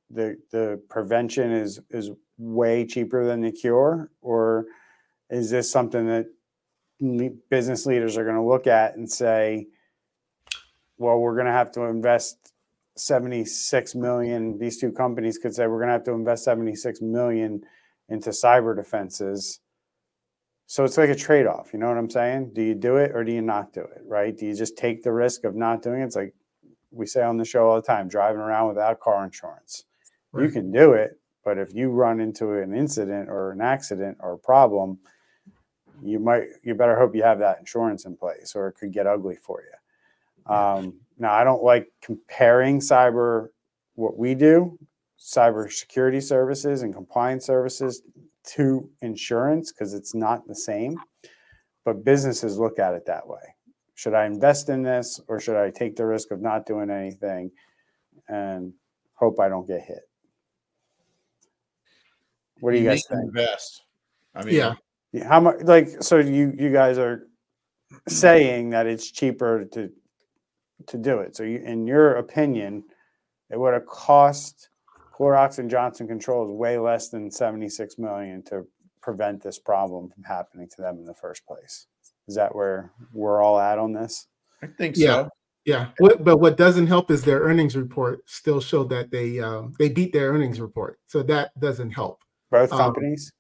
the 0.09 0.37
the 0.51 0.81
prevention 0.89 1.51
is 1.51 1.81
is 1.89 2.11
way 2.37 2.85
cheaper 2.85 3.25
than 3.25 3.41
the 3.41 3.51
cure 3.51 4.11
or 4.21 4.65
is 5.29 5.49
this 5.49 5.71
something 5.71 6.07
that 6.07 6.27
le- 6.99 7.29
business 7.49 7.85
leaders 7.85 8.17
are 8.17 8.23
going 8.23 8.35
to 8.35 8.43
look 8.43 8.67
at 8.67 8.95
and 8.95 9.09
say 9.09 9.67
well 10.97 11.17
we're 11.17 11.33
going 11.33 11.45
to 11.45 11.51
have 11.51 11.71
to 11.71 11.83
invest 11.83 12.53
76 12.97 13.95
million 13.95 14.57
these 14.57 14.77
two 14.77 14.91
companies 14.91 15.37
could 15.37 15.53
say 15.53 15.67
we're 15.67 15.79
going 15.79 15.87
to 15.87 15.93
have 15.93 16.05
to 16.05 16.13
invest 16.13 16.43
76 16.45 17.01
million 17.01 17.61
into 18.07 18.29
cyber 18.29 18.75
defenses. 18.75 19.59
So 20.67 20.83
it's 20.83 20.97
like 20.97 21.09
a 21.09 21.15
trade-off 21.15 21.71
you 21.73 21.79
know 21.79 21.89
what 21.89 21.97
i'm 21.97 22.09
saying? 22.09 22.51
Do 22.53 22.61
you 22.61 22.75
do 22.75 22.97
it 22.97 23.11
or 23.13 23.23
do 23.23 23.31
you 23.31 23.41
not 23.41 23.73
do 23.73 23.81
it 23.81 24.01
right? 24.05 24.35
Do 24.35 24.45
you 24.45 24.55
just 24.55 24.77
take 24.77 25.03
the 25.03 25.11
risk 25.11 25.43
of 25.43 25.55
not 25.55 25.81
doing 25.81 26.01
it? 26.01 26.05
It's 26.05 26.15
like 26.15 26.33
we 26.91 27.05
say 27.05 27.23
on 27.23 27.37
the 27.37 27.45
show 27.45 27.67
all 27.67 27.75
the 27.75 27.81
time 27.81 28.07
driving 28.07 28.39
around 28.39 28.69
without 28.69 28.99
car 28.99 29.23
insurance. 29.23 29.83
You 30.37 30.49
can 30.49 30.71
do 30.71 30.93
it 30.93 31.19
but 31.45 31.59
if 31.59 31.73
you 31.73 31.91
run 31.91 32.19
into 32.19 32.53
an 32.53 32.73
incident 32.75 33.29
or 33.29 33.51
an 33.51 33.61
accident 33.61 34.17
or 34.19 34.33
a 34.33 34.37
problem 34.37 34.97
you 36.01 36.19
might 36.19 36.43
you 36.63 36.75
better 36.75 36.97
hope 36.97 37.15
you 37.15 37.23
have 37.23 37.39
that 37.39 37.59
insurance 37.59 38.05
in 38.05 38.15
place 38.15 38.55
or 38.55 38.67
it 38.67 38.73
could 38.73 38.91
get 38.91 39.07
ugly 39.07 39.35
for 39.35 39.61
you. 39.61 40.53
Um, 40.53 40.93
now 41.17 41.33
i 41.33 41.43
don't 41.43 41.63
like 41.63 41.91
comparing 42.01 42.79
cyber 42.79 43.47
what 43.95 44.17
we 44.17 44.35
do 44.35 44.77
cyber 45.17 45.71
security 45.71 46.21
services 46.21 46.81
and 46.81 46.93
compliance 46.93 47.45
services 47.45 48.03
to 48.43 48.89
insurance 49.01 49.71
because 49.71 49.93
it's 49.93 50.13
not 50.13 50.47
the 50.47 50.55
same 50.55 50.99
but 51.83 52.03
businesses 52.03 52.57
look 52.57 52.79
at 52.79 52.95
it 52.95 53.05
that 53.05 53.27
way. 53.27 53.39
Should 53.93 54.13
i 54.13 54.25
invest 54.25 54.69
in 54.69 54.83
this 54.83 55.21
or 55.27 55.39
should 55.39 55.55
i 55.55 55.69
take 55.71 55.95
the 55.95 56.05
risk 56.05 56.31
of 56.31 56.41
not 56.41 56.65
doing 56.65 56.89
anything 56.89 57.51
and 58.27 58.73
hope 59.13 59.39
i 59.39 59.47
don't 59.47 59.67
get 59.67 59.81
hit? 59.81 60.09
What 62.59 62.71
do 62.71 62.77
you, 62.77 62.85
guys 62.85 63.03
think? 63.07 63.21
invest. 63.23 63.83
I 64.33 64.43
mean 64.43 64.55
Yeah. 64.55 64.73
Yeah, 65.15 65.27
how 65.29 65.39
much 65.39 65.61
like 65.63 65.87
so 66.01 66.17
you 66.17 66.53
you 66.57 66.71
guys 66.71 66.97
are 66.97 67.27
saying 68.07 68.71
that 68.71 68.85
it's 68.85 69.09
cheaper 69.11 69.65
to 69.73 69.89
to 70.87 70.97
do 70.97 71.19
it. 71.19 71.35
So 71.35 71.43
you 71.43 71.59
in 71.59 71.87
your 71.87 72.15
opinion 72.15 72.83
it 73.49 73.59
would 73.59 73.73
have 73.73 73.85
cost 73.85 74.69
Clorox 75.17 75.59
and 75.59 75.69
Johnson 75.69 76.07
Controls 76.07 76.51
way 76.51 76.77
less 76.77 77.09
than 77.09 77.31
76 77.31 77.97
million 77.97 78.43
to 78.45 78.63
prevent 79.01 79.41
this 79.41 79.57
problem 79.59 80.09
from 80.09 80.23
happening 80.23 80.67
to 80.75 80.81
them 80.81 80.97
in 80.97 81.05
the 81.05 81.13
first 81.13 81.45
place. 81.45 81.87
Is 82.27 82.35
that 82.35 82.53
where 82.55 82.91
we're 83.13 83.41
all 83.41 83.59
at 83.59 83.77
on 83.79 83.93
this? 83.93 84.27
I 84.61 84.67
think 84.67 84.97
Yeah. 84.97 85.23
so. 85.23 85.29
Yeah, 85.63 85.87
what, 85.97 86.23
but 86.23 86.37
what 86.37 86.57
doesn't 86.57 86.85
help 86.85 87.09
is 87.09 87.23
their 87.23 87.39
earnings 87.39 87.75
report 87.75 88.19
still 88.29 88.61
showed 88.61 88.89
that 88.89 89.09
they 89.09 89.39
um, 89.39 89.73
they 89.79 89.89
beat 89.89 90.13
their 90.13 90.31
earnings 90.31 90.61
report, 90.61 90.99
so 91.07 91.23
that 91.23 91.59
doesn't 91.59 91.89
help. 91.89 92.21
both 92.51 92.71
Um, 92.71 92.77
companies 92.77 93.31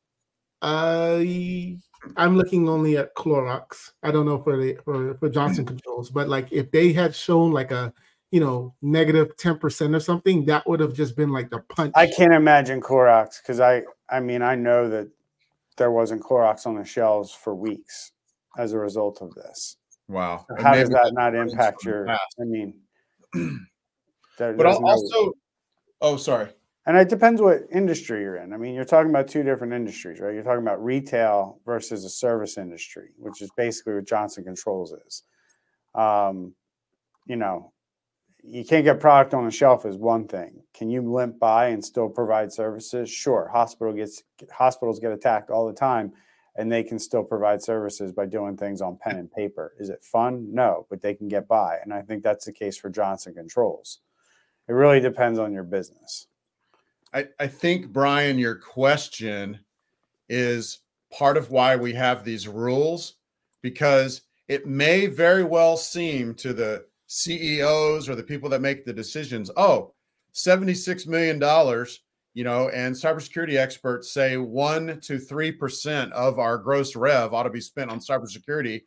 I 0.65 1.77
I'm 2.17 2.35
looking 2.35 2.67
only 2.67 2.97
at 2.97 3.15
Clorox. 3.15 3.91
I 4.01 4.11
don't 4.11 4.25
know 4.25 4.41
for 4.41 4.57
the 4.57 4.77
for, 4.83 5.15
for 5.15 5.29
Johnson 5.29 5.63
mm. 5.63 5.69
Controls, 5.69 6.09
but 6.09 6.27
like 6.27 6.51
if 6.51 6.71
they 6.71 6.91
had 6.91 7.15
shown 7.15 7.51
like 7.51 7.71
a 7.71 7.93
you 8.31 8.39
know 8.39 8.73
negative 8.81 9.37
ten 9.37 9.59
percent 9.59 9.93
or 9.93 9.99
something, 9.99 10.45
that 10.45 10.67
would 10.67 10.79
have 10.79 10.93
just 10.93 11.15
been 11.15 11.31
like 11.31 11.51
the 11.51 11.59
punch. 11.59 11.93
I 11.95 12.07
can't 12.07 12.33
imagine 12.33 12.81
Clorox 12.81 13.41
because 13.41 13.59
I 13.59 13.83
I 14.09 14.19
mean 14.19 14.41
I 14.41 14.55
know 14.55 14.89
that 14.89 15.09
there 15.77 15.91
wasn't 15.91 16.23
Clorox 16.23 16.65
on 16.65 16.75
the 16.75 16.83
shelves 16.83 17.31
for 17.31 17.53
weeks 17.53 18.11
as 18.57 18.73
a 18.73 18.79
result 18.79 19.21
of 19.21 19.35
this 19.35 19.77
wow 20.07 20.45
And 20.49 20.61
How 20.61 20.73
does 20.73 20.89
that 20.89 21.13
not 21.13 21.35
impact 21.35 21.83
your? 21.85 22.09
I 22.09 22.17
mean, 22.39 22.73
there- 23.33 24.53
but 24.53 24.57
there's 24.57 24.75
al- 24.75 24.81
no- 24.81 24.87
also 24.87 25.33
oh 26.01 26.17
sorry 26.17 26.49
and 26.85 26.97
it 26.97 27.09
depends 27.09 27.41
what 27.41 27.61
industry 27.71 28.21
you're 28.21 28.37
in. 28.37 28.53
I 28.53 28.57
mean, 28.57 28.75
you're 28.75 28.85
talking 28.85 29.09
about 29.09 29.27
two 29.27 29.43
different 29.43 29.73
industries, 29.73 30.19
right? 30.19 30.33
You're 30.33 30.43
talking 30.43 30.61
about 30.61 30.83
retail 30.83 31.59
versus 31.65 32.05
a 32.05 32.09
service 32.09 32.57
industry, 32.57 33.09
which 33.17 33.41
is 33.41 33.49
basically 33.57 33.95
what 33.95 34.07
Johnson 34.07 34.43
Controls 34.43 34.93
is. 35.07 35.23
Um, 35.95 36.53
you 37.25 37.37
know, 37.37 37.71
you 38.43 38.63
can't 38.63 38.83
get 38.83 38.99
product 38.99 39.33
on 39.33 39.45
the 39.45 39.51
shelf 39.51 39.85
is 39.85 39.97
one 39.97 40.27
thing. 40.27 40.61
Can 40.75 40.89
you 40.91 41.01
limp 41.01 41.39
by 41.39 41.69
and 41.69 41.83
still 41.83 42.07
provide 42.09 42.53
services? 42.53 43.09
Sure. 43.09 43.49
Hospital 43.51 43.91
gets 43.93 44.21
hospitals 44.51 44.99
get 44.99 45.11
attacked 45.11 45.49
all 45.49 45.65
the 45.65 45.73
time, 45.73 46.13
and 46.55 46.71
they 46.71 46.83
can 46.83 46.99
still 46.99 47.23
provide 47.23 47.63
services 47.63 48.11
by 48.11 48.27
doing 48.27 48.55
things 48.55 48.81
on 48.81 48.99
pen 49.01 49.17
and 49.17 49.31
paper. 49.31 49.73
Is 49.79 49.89
it 49.89 50.03
fun? 50.03 50.53
No, 50.53 50.85
but 50.91 51.01
they 51.01 51.15
can 51.15 51.27
get 51.27 51.47
by, 51.47 51.77
and 51.83 51.91
I 51.91 52.03
think 52.03 52.21
that's 52.21 52.45
the 52.45 52.53
case 52.53 52.77
for 52.77 52.91
Johnson 52.91 53.33
Controls. 53.33 54.01
It 54.67 54.73
really 54.73 54.99
depends 54.99 55.39
on 55.39 55.51
your 55.51 55.63
business. 55.63 56.27
I, 57.13 57.27
I 57.39 57.47
think 57.47 57.93
Brian, 57.93 58.37
your 58.37 58.55
question 58.55 59.59
is 60.29 60.79
part 61.11 61.37
of 61.37 61.51
why 61.51 61.75
we 61.75 61.93
have 61.93 62.23
these 62.23 62.47
rules 62.47 63.15
because 63.61 64.21
it 64.47 64.67
may 64.67 65.07
very 65.07 65.43
well 65.43 65.77
seem 65.77 66.33
to 66.35 66.53
the 66.53 66.85
CEOs 67.07 68.09
or 68.09 68.15
the 68.15 68.23
people 68.23 68.49
that 68.49 68.61
make 68.61 68.85
the 68.85 68.93
decisions, 68.93 69.49
oh, 69.57 69.93
$76 70.33 71.07
million, 71.07 71.39
you 72.33 72.43
know, 72.43 72.69
and 72.69 72.93
cybersecurity 72.93 73.55
experts 73.55 74.11
say 74.11 74.37
one 74.37 74.99
to 75.01 75.17
three 75.17 75.51
percent 75.51 76.11
of 76.13 76.37
our 76.37 76.57
gross 76.57 76.95
rev 76.95 77.33
ought 77.33 77.43
to 77.43 77.49
be 77.49 77.61
spent 77.61 77.89
on 77.89 77.99
cybersecurity. 77.99 78.83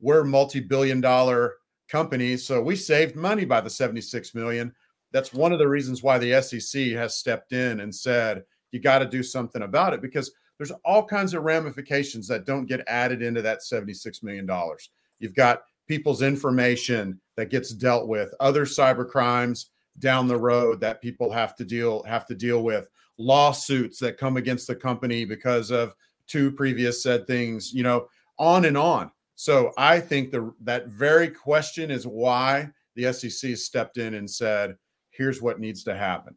we're 0.00 0.24
multi-billion 0.24 1.00
dollar 1.00 1.54
companies, 1.88 2.44
so 2.44 2.60
we 2.60 2.74
saved 2.76 3.16
money 3.16 3.44
by 3.44 3.60
the 3.60 3.70
76 3.70 4.34
million. 4.34 4.74
That's 5.12 5.32
one 5.32 5.52
of 5.52 5.58
the 5.58 5.68
reasons 5.68 6.02
why 6.02 6.18
the 6.18 6.40
SEC 6.42 6.88
has 6.92 7.16
stepped 7.16 7.52
in 7.52 7.80
and 7.80 7.94
said 7.94 8.44
you 8.72 8.80
got 8.80 8.98
to 8.98 9.06
do 9.06 9.22
something 9.22 9.62
about 9.62 9.94
it 9.94 10.02
because 10.02 10.30
there's 10.58 10.72
all 10.84 11.04
kinds 11.04 11.34
of 11.34 11.44
ramifications 11.44 12.28
that 12.28 12.44
don't 12.44 12.66
get 12.66 12.84
added 12.86 13.22
into 13.22 13.40
that 13.42 13.62
76 13.62 14.22
million 14.22 14.44
dollars. 14.44 14.90
You've 15.20 15.34
got 15.34 15.62
people's 15.86 16.22
information 16.22 17.20
that 17.36 17.50
gets 17.50 17.72
dealt 17.72 18.08
with, 18.08 18.34
other 18.40 18.64
cyber 18.64 19.08
crimes 19.08 19.70
down 20.00 20.28
the 20.28 20.36
road 20.36 20.80
that 20.80 21.00
people 21.00 21.32
have 21.32 21.56
to 21.56 21.64
deal 21.64 22.02
have 22.04 22.26
to 22.26 22.34
deal 22.34 22.62
with, 22.62 22.88
lawsuits 23.18 23.98
that 24.00 24.18
come 24.18 24.36
against 24.36 24.66
the 24.66 24.74
company 24.74 25.24
because 25.24 25.70
of 25.70 25.94
two 26.26 26.52
previous 26.52 27.02
said 27.02 27.26
things, 27.26 27.72
you 27.72 27.82
know, 27.82 28.06
on 28.38 28.64
and 28.66 28.76
on. 28.76 29.10
So 29.34 29.72
I 29.78 30.00
think 30.00 30.30
the 30.30 30.52
that 30.62 30.88
very 30.88 31.28
question 31.28 31.90
is 31.90 32.06
why 32.06 32.70
the 32.96 33.12
SEC 33.12 33.56
stepped 33.56 33.96
in 33.96 34.14
and 34.14 34.28
said, 34.28 34.76
here's 35.18 35.42
what 35.42 35.58
needs 35.58 35.82
to 35.84 35.94
happen. 35.94 36.34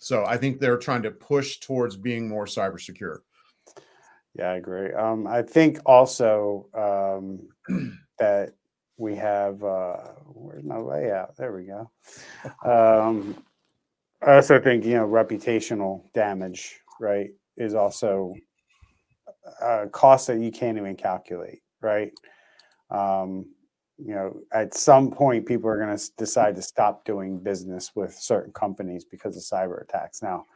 So 0.00 0.24
I 0.26 0.36
think 0.36 0.58
they're 0.58 0.78
trying 0.78 1.02
to 1.02 1.12
push 1.12 1.58
towards 1.58 1.96
being 1.96 2.28
more 2.28 2.46
cyber 2.46 2.80
secure. 2.80 3.22
Yeah, 4.34 4.50
I 4.50 4.56
agree. 4.56 4.92
Um, 4.94 5.26
I 5.26 5.42
think 5.42 5.78
also 5.86 6.66
um, 6.74 7.48
that 8.18 8.54
we 8.96 9.14
have 9.16 9.62
uh, 9.62 9.98
where's 10.26 10.64
my 10.64 10.78
layout? 10.78 11.36
There 11.36 11.52
we 11.52 11.64
go. 11.64 11.90
Um, 12.64 13.44
I 14.26 14.36
also 14.36 14.60
think 14.60 14.84
you 14.84 14.94
know 14.94 15.06
reputational 15.06 16.10
damage, 16.14 16.80
right, 16.98 17.30
is 17.56 17.74
also 17.74 18.34
a 19.60 19.88
cost 19.88 20.28
that 20.28 20.40
you 20.40 20.50
can't 20.50 20.78
even 20.78 20.96
calculate, 20.96 21.60
right? 21.80 22.12
Um, 22.90 23.46
you 23.98 24.14
know, 24.14 24.40
at 24.52 24.74
some 24.74 25.10
point, 25.10 25.46
people 25.46 25.68
are 25.68 25.78
going 25.78 25.96
to 25.96 26.10
decide 26.16 26.56
to 26.56 26.62
stop 26.62 27.04
doing 27.04 27.38
business 27.38 27.92
with 27.94 28.14
certain 28.14 28.52
companies 28.52 29.04
because 29.04 29.36
of 29.36 29.42
cyber 29.42 29.82
attacks. 29.82 30.22
Now, 30.22 30.46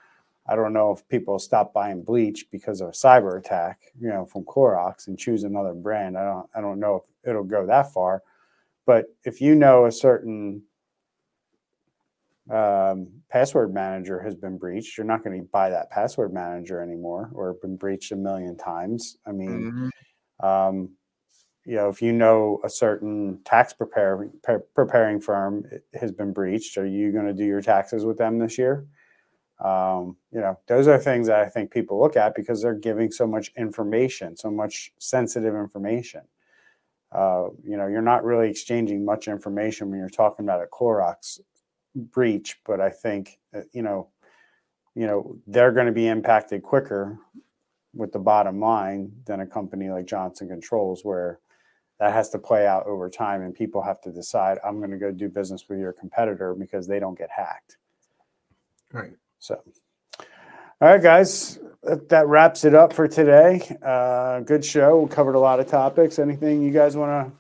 I 0.49 0.57
don't 0.57 0.73
know 0.73 0.93
if 0.93 1.07
people 1.09 1.39
stop 1.39 1.73
buying 1.73 2.03
bleach 2.03 2.47
because 2.51 2.81
of 2.81 2.89
a 2.89 2.93
cyber 2.93 3.39
attack, 3.39 3.81
you 4.01 4.09
know, 4.09 4.25
from 4.25 4.45
Clorox 4.45 5.09
and 5.09 5.19
choose 5.19 5.45
another 5.45 5.75
brand. 5.75 6.17
I 6.17 6.25
don't, 6.25 6.47
I 6.55 6.61
don't 6.61 6.81
know 6.81 6.97
if 6.97 7.29
it'll 7.29 7.45
go 7.45 7.67
that 7.67 7.93
far, 7.93 8.23
but 8.87 9.07
if 9.25 9.41
you 9.41 9.55
know 9.55 9.87
a 9.87 9.93
certain 9.93 10.63
um, 12.51 13.09
password 13.29 13.75
manager 13.75 14.21
has 14.21 14.37
been 14.37 14.57
breached, 14.57 14.97
you're 14.97 15.07
not 15.07 15.25
going 15.25 15.41
to 15.41 15.49
buy 15.49 15.69
that 15.71 15.91
password 15.91 16.33
manager 16.33 16.81
anymore, 16.81 17.31
or 17.35 17.55
been 17.55 17.77
breached 17.77 18.13
a 18.13 18.17
million 18.17 18.57
times. 18.57 19.19
I 19.27 19.33
mean, 19.33 19.91
mm-hmm. 20.41 20.47
um, 20.47 20.91
you 21.67 21.75
know, 21.75 21.89
if 21.89 22.01
you 22.01 22.13
know 22.13 22.61
a 22.65 22.71
certain 22.71 23.41
tax 23.45 23.73
preparing 23.73 24.31
pre- 24.45 24.59
preparing 24.75 25.21
firm 25.21 25.65
has 26.01 26.13
been 26.13 26.33
breached, 26.33 26.79
are 26.79 26.87
you 26.87 27.11
going 27.11 27.27
to 27.27 27.35
do 27.35 27.45
your 27.45 27.61
taxes 27.61 28.05
with 28.05 28.19
them 28.19 28.39
this 28.39 28.57
year? 28.57 28.87
Um, 29.59 30.17
you 30.31 30.41
know, 30.41 30.59
those 30.69 30.87
are 30.87 30.97
things 30.97 31.27
that 31.27 31.41
I 31.41 31.49
think 31.49 31.73
people 31.73 32.01
look 32.01 32.17
at 32.17 32.37
because 32.37 32.63
they're 32.63 32.75
giving 32.75 33.11
so 33.11 33.27
much 33.27 33.51
information, 33.57 34.37
so 34.37 34.51
much 34.51 34.93
sensitive 34.99 35.57
information. 35.57 36.23
Uh, 37.11 37.49
you 37.65 37.77
know, 37.77 37.89
you're 37.89 38.01
not 38.01 38.25
really 38.25 38.49
exchanging 38.49 39.05
much 39.05 39.27
information 39.27 39.91
when 39.91 39.99
you're 39.99 40.09
talking 40.09 40.45
about 40.45 40.63
a 40.63 40.67
Clorox 40.67 41.41
breach, 41.97 42.61
but 42.65 42.81
I 42.81 42.91
think 42.91 43.41
you 43.73 43.83
know, 43.83 44.09
you 44.95 45.09
know, 45.09 45.37
they're 45.49 45.73
going 45.73 45.87
to 45.87 45.93
be 45.93 46.07
impacted 46.07 46.63
quicker 46.63 47.19
with 47.93 48.13
the 48.13 48.19
bottom 48.21 48.61
line 48.61 49.11
than 49.25 49.41
a 49.41 49.47
company 49.47 49.89
like 49.91 50.07
Johnson 50.07 50.49
Controls, 50.49 51.05
where 51.05 51.41
that 51.99 52.13
has 52.13 52.29
to 52.31 52.39
play 52.39 52.67
out 52.67 52.87
over 52.87 53.09
time 53.09 53.43
and 53.43 53.55
people 53.55 53.83
have 53.83 54.01
to 54.03 54.13
decide 54.13 54.59
i'm 54.65 54.79
going 54.79 54.91
to 54.91 54.99
go 54.99 55.11
do 55.11 55.29
business 55.29 55.65
with 55.69 55.79
your 55.79 55.93
competitor 55.93 56.55
because 56.55 56.87
they 56.87 56.99
don't 56.99 57.19
get 57.19 57.31
hacked. 57.31 57.77
Right. 58.93 59.13
So 59.39 59.63
all 60.81 60.89
right 60.89 61.03
guys 61.03 61.59
that, 61.83 62.09
that 62.09 62.27
wraps 62.27 62.65
it 62.65 62.75
up 62.75 62.93
for 62.93 63.09
today. 63.09 63.77
Uh, 63.85 64.41
good 64.41 64.65
show. 64.65 65.01
We 65.01 65.09
covered 65.09 65.35
a 65.35 65.39
lot 65.39 65.61
of 65.61 65.67
topics. 65.67 66.19
Anything 66.19 66.63
you 66.63 66.73
guys 66.73 66.97
want 66.97 67.29
to 67.29 67.33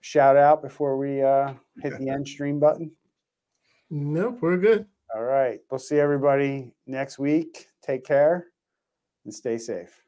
shout 0.00 0.36
out 0.36 0.62
before 0.62 0.96
we 0.96 1.22
uh, 1.22 1.54
hit 1.82 1.98
the 1.98 2.10
end 2.10 2.28
stream 2.28 2.60
button? 2.60 2.92
Nope 3.90 4.38
we're 4.40 4.58
good. 4.58 4.86
All 5.14 5.24
right. 5.24 5.60
We'll 5.70 5.78
see 5.78 5.98
everybody 5.98 6.72
next 6.86 7.18
week. 7.18 7.68
Take 7.82 8.04
care 8.04 8.48
and 9.24 9.34
stay 9.34 9.58
safe. 9.58 10.02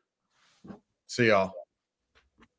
See 1.06 1.28
y'all 1.28 1.59